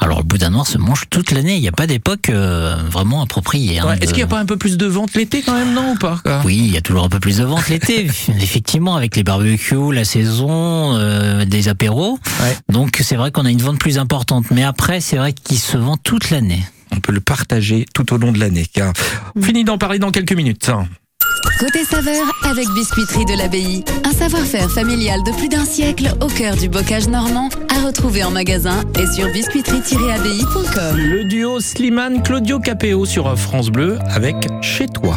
Alors 0.00 0.18
le 0.18 0.24
boudin 0.24 0.50
noir 0.50 0.66
se 0.66 0.78
mange 0.78 1.04
toute 1.10 1.30
l'année. 1.30 1.54
Il 1.54 1.60
n'y 1.60 1.68
a 1.68 1.72
pas 1.72 1.86
d'époque 1.86 2.28
euh, 2.30 2.74
vraiment 2.90 3.22
appropriée. 3.22 3.78
hein, 3.78 3.86
Ouais, 3.86 3.96
de- 3.98 4.02
Est-ce 4.02 4.10
qu'il 4.12 4.22
n'y 4.24 4.24
a 4.24 4.26
pas 4.34 4.40
un 4.40 4.46
peu 4.46 4.56
plus 4.56 4.76
de 4.76 4.86
vente 4.86 5.14
l'été 5.14 5.42
quand 5.42 5.54
même, 5.54 5.72
non 5.74 5.92
ou 5.92 5.94
pas 5.96 6.18
quoi? 6.24 6.42
Oui, 6.44 6.56
il 6.56 6.74
y 6.74 6.76
a 6.76 6.80
toujours 6.80 7.04
un 7.04 7.08
peu 7.08 7.20
plus 7.20 7.38
de 7.38 7.44
vente 7.44 7.67
l'été, 7.68 8.04
effectivement, 8.40 8.96
avec 8.96 9.16
les 9.16 9.22
barbecues, 9.24 9.92
la 9.92 10.04
saison, 10.04 10.96
euh, 10.96 11.44
des 11.44 11.68
apéros. 11.68 12.18
Donc 12.68 12.98
c'est 13.02 13.16
vrai 13.16 13.30
qu'on 13.30 13.44
a 13.44 13.50
une 13.50 13.62
vente 13.62 13.78
plus 13.78 13.98
importante. 13.98 14.46
Mais 14.50 14.64
après, 14.64 15.00
c'est 15.00 15.16
vrai 15.16 15.32
qu'il 15.32 15.58
se 15.58 15.76
vend 15.76 15.96
toute 15.96 16.30
l'année. 16.30 16.62
On 16.92 17.00
peut 17.00 17.12
le 17.12 17.20
partager 17.20 17.84
tout 17.94 18.12
au 18.14 18.16
long 18.18 18.32
de 18.32 18.38
l'année. 18.40 18.66
car- 18.72 18.92
On 19.36 19.42
finit 19.42 19.64
d'en 19.64 19.78
parler 19.78 19.98
dans 19.98 20.10
quelques 20.10 20.32
minutes. 20.32 20.70
Côté 21.60 21.84
saveur 21.84 22.24
avec 22.44 22.66
Biscuiterie 22.74 23.24
de 23.24 23.36
l'Abbaye. 23.36 23.84
Un 24.04 24.12
savoir-faire 24.12 24.70
familial 24.70 25.20
de 25.24 25.32
plus 25.32 25.48
d'un 25.48 25.64
siècle 25.64 26.12
au 26.20 26.26
cœur 26.26 26.56
du 26.56 26.68
bocage 26.68 27.08
normand 27.08 27.48
à 27.74 27.86
retrouver 27.86 28.24
en 28.24 28.30
magasin 28.30 28.82
et 28.98 29.06
sur 29.14 29.28
biscuiterie-abbaye.com. 29.28 30.96
Le 30.96 31.24
duo 31.24 31.60
Slimane 31.60 32.22
Claudio 32.22 32.58
Capéo 32.58 33.04
sur 33.06 33.36
France 33.38 33.68
Bleu 33.70 33.98
avec 34.08 34.36
Chez 34.62 34.86
toi. 34.86 35.16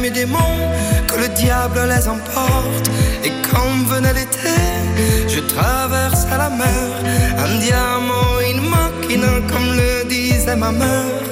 mes 0.00 0.10
démons, 0.10 0.58
que 1.06 1.16
le 1.20 1.28
diable 1.28 1.80
les 1.88 2.08
emporte. 2.08 2.86
Et 3.24 3.32
quand 3.48 3.72
venait 3.92 4.12
l'été, 4.12 4.56
je 5.28 5.40
traversais 5.40 6.36
la 6.36 6.50
mer. 6.50 6.90
Un 7.44 7.58
diamant, 7.58 8.32
une 8.50 8.62
machina, 8.72 9.32
comme 9.50 9.76
le 9.76 10.08
disait 10.08 10.56
ma 10.56 10.72
mère. 10.72 11.22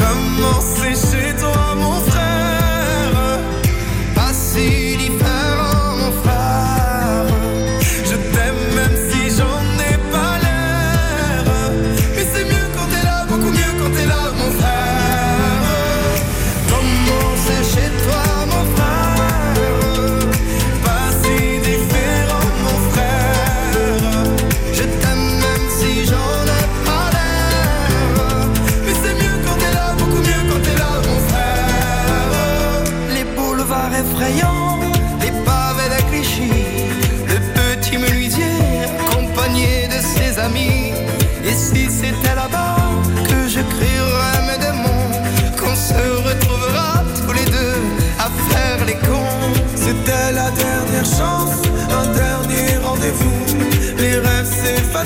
Comment 0.00 0.60
c'est 0.60 1.25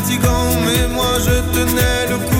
fatigant, 0.00 0.48
mais 0.66 0.88
moi 0.88 1.18
je 1.18 1.40
tenais 1.54 2.06
le 2.08 2.16
coup. 2.16 2.39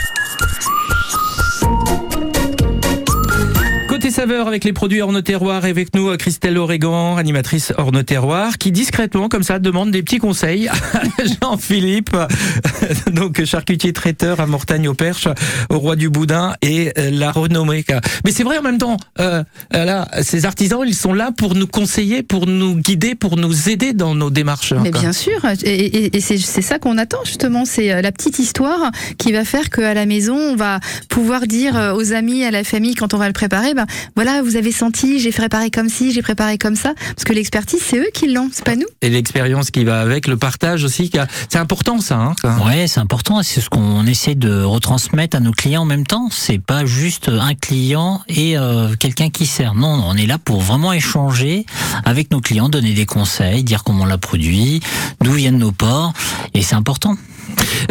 Avec 4.31 4.63
les 4.63 4.71
produits 4.71 5.01
Orne 5.01 5.21
Terroir, 5.21 5.65
avec 5.65 5.93
nous 5.93 6.15
Christelle 6.15 6.57
Oregan, 6.57 7.17
animatrice 7.17 7.73
Orne 7.77 8.01
Terroir, 8.03 8.57
qui 8.57 8.71
discrètement 8.71 9.27
comme 9.27 9.43
ça 9.43 9.59
demande 9.59 9.91
des 9.91 10.03
petits 10.03 10.19
conseils 10.19 10.69
à 10.69 10.73
Jean-Philippe, 11.41 12.15
donc 13.11 13.43
charcutier 13.43 13.91
traiteur 13.91 14.39
à 14.39 14.45
Mortagne 14.47 14.87
au 14.87 14.93
Perche, 14.93 15.27
au 15.69 15.79
Roi 15.79 15.97
du 15.97 16.09
Boudin 16.09 16.53
et 16.61 16.93
euh, 16.97 17.11
la 17.11 17.31
renommée. 17.31 17.83
Mais 18.23 18.31
c'est 18.31 18.43
vrai 18.43 18.57
en 18.57 18.61
même 18.61 18.77
temps, 18.77 18.95
euh, 19.19 19.43
euh, 19.73 19.85
là, 19.85 20.07
ces 20.21 20.45
artisans, 20.45 20.81
ils 20.85 20.95
sont 20.95 21.13
là 21.13 21.31
pour 21.35 21.53
nous 21.53 21.67
conseiller, 21.67 22.23
pour 22.23 22.47
nous 22.47 22.75
guider, 22.75 23.15
pour 23.15 23.35
nous 23.35 23.69
aider 23.69 23.91
dans 23.91 24.15
nos 24.15 24.29
démarches. 24.29 24.73
Mais 24.73 24.91
bien 24.91 25.13
sûr, 25.13 25.45
et, 25.63 26.15
et- 26.15 26.21
c'est 26.21 26.37
ça 26.61 26.79
qu'on 26.79 26.97
attend 26.97 27.19
justement, 27.25 27.65
c'est 27.65 28.01
la 28.01 28.11
petite 28.13 28.39
histoire 28.39 28.91
qui 29.17 29.33
va 29.33 29.43
faire 29.43 29.69
qu'à 29.69 29.93
la 29.93 30.05
maison, 30.05 30.37
on 30.37 30.55
va 30.55 30.79
pouvoir 31.09 31.47
dire 31.47 31.93
aux 31.95 32.13
amis, 32.13 32.45
à 32.45 32.51
la 32.51 32.63
famille, 32.63 32.95
quand 32.95 33.13
on 33.13 33.17
va 33.17 33.27
le 33.27 33.33
préparer, 33.33 33.73
ben 33.73 33.85
voilà, 34.23 34.43
vous 34.43 34.55
avez 34.55 34.71
senti, 34.71 35.19
j'ai 35.19 35.31
préparé 35.31 35.71
comme 35.71 35.89
ci, 35.89 36.11
j'ai 36.11 36.21
préparé 36.21 36.59
comme 36.59 36.75
ça, 36.75 36.93
parce 37.15 37.23
que 37.23 37.33
l'expertise, 37.33 37.79
c'est 37.83 37.97
eux 37.97 38.11
qui 38.13 38.31
l'ont, 38.31 38.51
c'est 38.53 38.63
pas 38.63 38.75
nous. 38.75 38.85
Et 39.01 39.09
l'expérience 39.09 39.71
qui 39.71 39.83
va 39.83 39.99
avec, 39.99 40.27
le 40.27 40.37
partage 40.37 40.83
aussi, 40.83 41.09
c'est 41.49 41.57
important 41.57 41.99
ça. 42.01 42.17
Hein. 42.17 42.35
Ouais, 42.63 42.85
c'est 42.87 42.99
important. 42.99 43.41
C'est 43.41 43.61
ce 43.61 43.69
qu'on 43.71 44.05
essaie 44.05 44.35
de 44.35 44.61
retransmettre 44.61 45.37
à 45.37 45.39
nos 45.39 45.53
clients 45.53 45.81
en 45.81 45.85
même 45.85 46.05
temps. 46.05 46.29
C'est 46.31 46.59
pas 46.59 46.85
juste 46.85 47.29
un 47.29 47.55
client 47.55 48.21
et 48.27 48.59
euh, 48.59 48.95
quelqu'un 48.95 49.31
qui 49.31 49.47
sert. 49.47 49.73
Non, 49.73 50.03
on 50.05 50.15
est 50.15 50.27
là 50.27 50.37
pour 50.37 50.61
vraiment 50.61 50.93
échanger 50.93 51.65
avec 52.05 52.29
nos 52.29 52.41
clients, 52.41 52.69
donner 52.69 52.93
des 52.93 53.07
conseils, 53.07 53.63
dire 53.63 53.83
comment 53.83 54.03
on 54.03 54.05
l'a 54.05 54.19
produit, 54.19 54.81
d'où 55.21 55.31
viennent 55.31 55.57
nos 55.57 55.71
porcs, 55.71 56.13
et 56.53 56.61
c'est 56.61 56.75
important. 56.75 57.17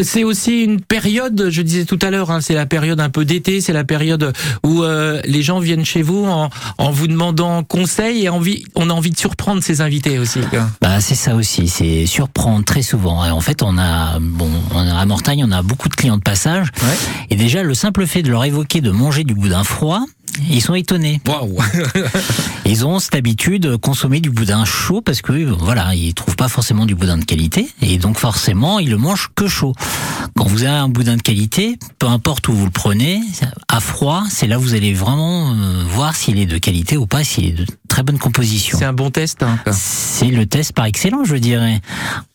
C'est 0.02 0.24
aussi 0.24 0.62
une 0.62 0.80
période, 0.80 1.48
je 1.50 1.62
disais 1.62 1.84
tout 1.84 1.98
à 2.02 2.10
l'heure, 2.10 2.30
hein, 2.30 2.40
c'est 2.40 2.54
la 2.54 2.66
période 2.66 3.00
un 3.00 3.10
peu 3.10 3.24
d'été, 3.24 3.60
c'est 3.60 3.72
la 3.72 3.84
période 3.84 4.32
où 4.64 4.82
euh, 4.82 5.20
les 5.24 5.42
gens 5.42 5.58
viennent 5.58 5.84
chez 5.84 6.02
vous 6.02 6.24
en, 6.24 6.50
en 6.78 6.90
vous 6.90 7.06
demandant 7.06 7.62
conseil 7.62 8.24
et 8.24 8.28
envie, 8.28 8.64
on 8.74 8.90
a 8.90 8.92
envie 8.92 9.10
de 9.10 9.18
surprendre 9.18 9.62
ses 9.62 9.80
invités 9.80 10.18
aussi. 10.18 10.40
Bah, 10.80 11.00
c'est 11.00 11.14
ça 11.14 11.34
aussi, 11.34 11.68
c'est 11.68 12.06
surprendre 12.06 12.64
très 12.64 12.82
souvent. 12.82 13.24
Et 13.24 13.30
en 13.30 13.40
fait, 13.40 13.62
on 13.62 13.78
a, 13.78 14.18
bon, 14.20 14.48
on 14.74 14.78
a, 14.78 14.94
à 14.98 15.06
Mortagne, 15.06 15.44
on 15.46 15.52
a 15.52 15.62
beaucoup 15.62 15.88
de 15.88 15.96
clients 15.96 16.16
de 16.16 16.22
passage. 16.22 16.68
Et 17.30 17.36
déjà, 17.36 17.62
le 17.62 17.74
simple 17.74 18.06
fait 18.06 18.22
de 18.22 18.30
leur 18.30 18.44
évoquer 18.44 18.80
de 18.80 18.90
manger 18.90 19.24
du 19.24 19.34
boudin 19.34 19.64
froid, 19.64 20.04
ils 20.48 20.60
sont 20.62 20.74
étonnés. 20.74 21.20
Ils 22.66 22.86
ont 22.86 22.98
cette 23.00 23.14
habitude 23.16 23.62
de 23.62 23.76
consommer 23.76 24.20
du 24.20 24.30
boudin 24.30 24.64
chaud 24.64 25.00
parce 25.00 25.22
que 25.22 25.32
voilà, 25.32 25.94
ils 25.94 26.14
trouvent 26.14 26.36
pas 26.36 26.46
forcément 26.48 26.86
du 26.86 26.94
boudin 26.94 27.18
de 27.18 27.24
qualité 27.24 27.68
et 27.82 27.98
donc 27.98 28.16
forcément 28.18 28.78
ils 28.78 28.90
le 28.90 28.96
mangent 28.96 29.30
que 29.34 29.48
chaud. 29.48 29.74
Quand 30.36 30.44
vous 30.44 30.62
avez 30.62 30.76
un 30.76 30.88
boudin 30.88 31.16
de 31.16 31.22
qualité, 31.22 31.78
peu 31.98 32.06
importe 32.06 32.46
où 32.48 32.52
vous 32.52 32.64
le 32.66 32.70
prenez, 32.70 33.20
à 33.68 33.80
froid, 33.80 34.22
c'est 34.30 34.46
là 34.46 34.58
où 34.58 34.62
vous 34.62 34.74
allez 34.74 34.92
vraiment 34.94 35.52
euh, 35.52 35.82
voir 35.88 36.14
s'il 36.14 36.38
est 36.38 36.46
de 36.46 36.58
qualité 36.58 36.96
ou 36.96 37.06
pas, 37.06 37.24
s'il 37.24 37.46
est 37.46 37.52
de 37.52 37.66
très 37.88 38.04
bonne 38.04 38.18
composition. 38.18 38.78
C'est 38.78 38.84
un 38.84 38.92
bon 38.92 39.10
test. 39.10 39.42
hein. 39.42 39.58
C'est 39.72 40.28
le 40.28 40.46
test 40.46 40.72
par 40.72 40.84
excellence, 40.84 41.26
je 41.26 41.36
dirais. 41.36 41.80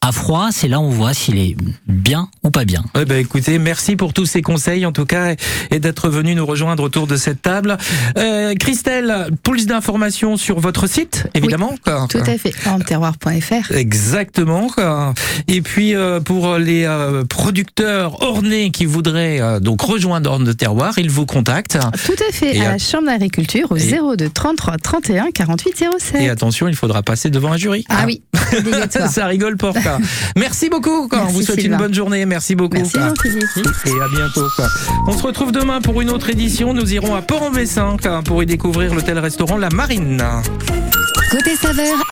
À 0.02 0.12
froid, 0.12 0.50
c'est 0.52 0.68
là 0.68 0.80
où 0.80 0.84
on 0.84 0.89
voit 0.89 1.14
s'il 1.14 1.38
est 1.38 1.56
bien 1.88 2.30
ou 2.43 2.52
pas 2.52 2.66
bien. 2.66 2.84
Ouais, 2.93 3.06
bah, 3.06 3.18
écoutez, 3.18 3.58
merci 3.58 3.96
pour 3.96 4.12
tous 4.14 4.26
ces 4.26 4.41
conseils 4.41 4.86
en 4.86 4.91
tout 4.91 5.06
cas 5.06 5.36
et 5.72 5.80
d'être 5.80 6.10
venu 6.10 6.36
nous 6.36 6.46
rejoindre 6.46 6.84
autour 6.84 7.08
de 7.08 7.16
cette 7.16 7.41
table. 7.41 7.78
Euh, 8.18 8.54
Christelle, 8.56 9.28
plus 9.44 9.66
d'informations 9.66 10.38
sur 10.38 10.60
votre 10.60 10.88
site, 10.88 11.28
évidemment. 11.34 11.76
quoi. 11.84 12.08
Tout 12.10 12.18
à 12.20 12.38
fait, 12.38 12.54
terroir.fr. 12.86 13.72
Exactement. 13.76 14.68
quoi. 14.70 15.14
Et 15.48 15.62
puis 15.62 15.96
euh, 15.96 16.20
pour 16.20 16.56
les 16.58 16.86
euh, 16.86 17.24
producteurs 17.26 18.22
ornés 18.22 18.72
qui 18.72 18.86
voudraient 18.86 19.60
donc 19.62 19.82
rejoindre 19.82 20.32
Orne 20.32 20.44
de 20.44 20.54
Terroir, 20.54 20.94
ils 20.98 21.10
vous 21.10 21.26
contactent. 21.26 21.78
Tout 22.06 22.14
à 22.30 22.32
fait, 22.32 22.56
Et 22.56 22.62
à 22.62 22.70
à- 22.70 22.72
la 22.74 22.78
Chambre 22.78 23.08
d'agriculture 23.08 23.72
au 23.72 23.76
et- 23.78 24.00
02 24.18 24.30
33 24.30 24.78
31 24.78 25.32
48 25.32 25.84
07. 26.00 26.22
Et 26.22 26.30
attention, 26.30 26.68
il 26.68 26.76
faudra 26.76 27.04
passer 27.04 27.30
devant 27.30 27.52
un 27.54 27.58
jury. 27.58 27.86
Ah 27.90 28.04
oui. 28.06 28.22
Ça 29.10 29.26
rigole 29.26 29.58
pas. 29.58 29.74
quoi. 29.82 29.98
Merci 30.38 30.70
beaucoup. 30.70 31.08
quoi. 31.08 31.24
On 31.28 31.32
vous 31.32 31.42
souhaite 31.42 31.60
Sylvain. 31.60 31.78
une 31.78 31.82
bonne 31.84 31.94
journée. 31.94 32.26
Merci 32.26 32.56
beaucoup. 32.56 32.78
Merci. 32.78 32.98
Et 32.98 33.90
à 34.02 34.08
bientôt. 34.16 34.48
quoi. 34.56 34.68
On 35.08 35.18
se 35.18 35.24
retrouve 35.24 35.52
demain 35.52 35.82
pour 35.82 36.02
une 36.02 36.10
autre 36.10 36.30
édition. 36.30 36.74
Nous 36.74 36.94
irons 36.94 37.16
à 37.16 37.22
Port-en-Bessin 37.22 37.74
quoi, 37.76 38.21
pour 38.23 38.41
y 38.41 38.45
découvrir 38.45 38.93
l'hôtel-restaurant 38.93 39.57
La 39.57 39.69
Marine. 39.69 40.23
Côté 41.30 41.55
saveur 41.55 41.97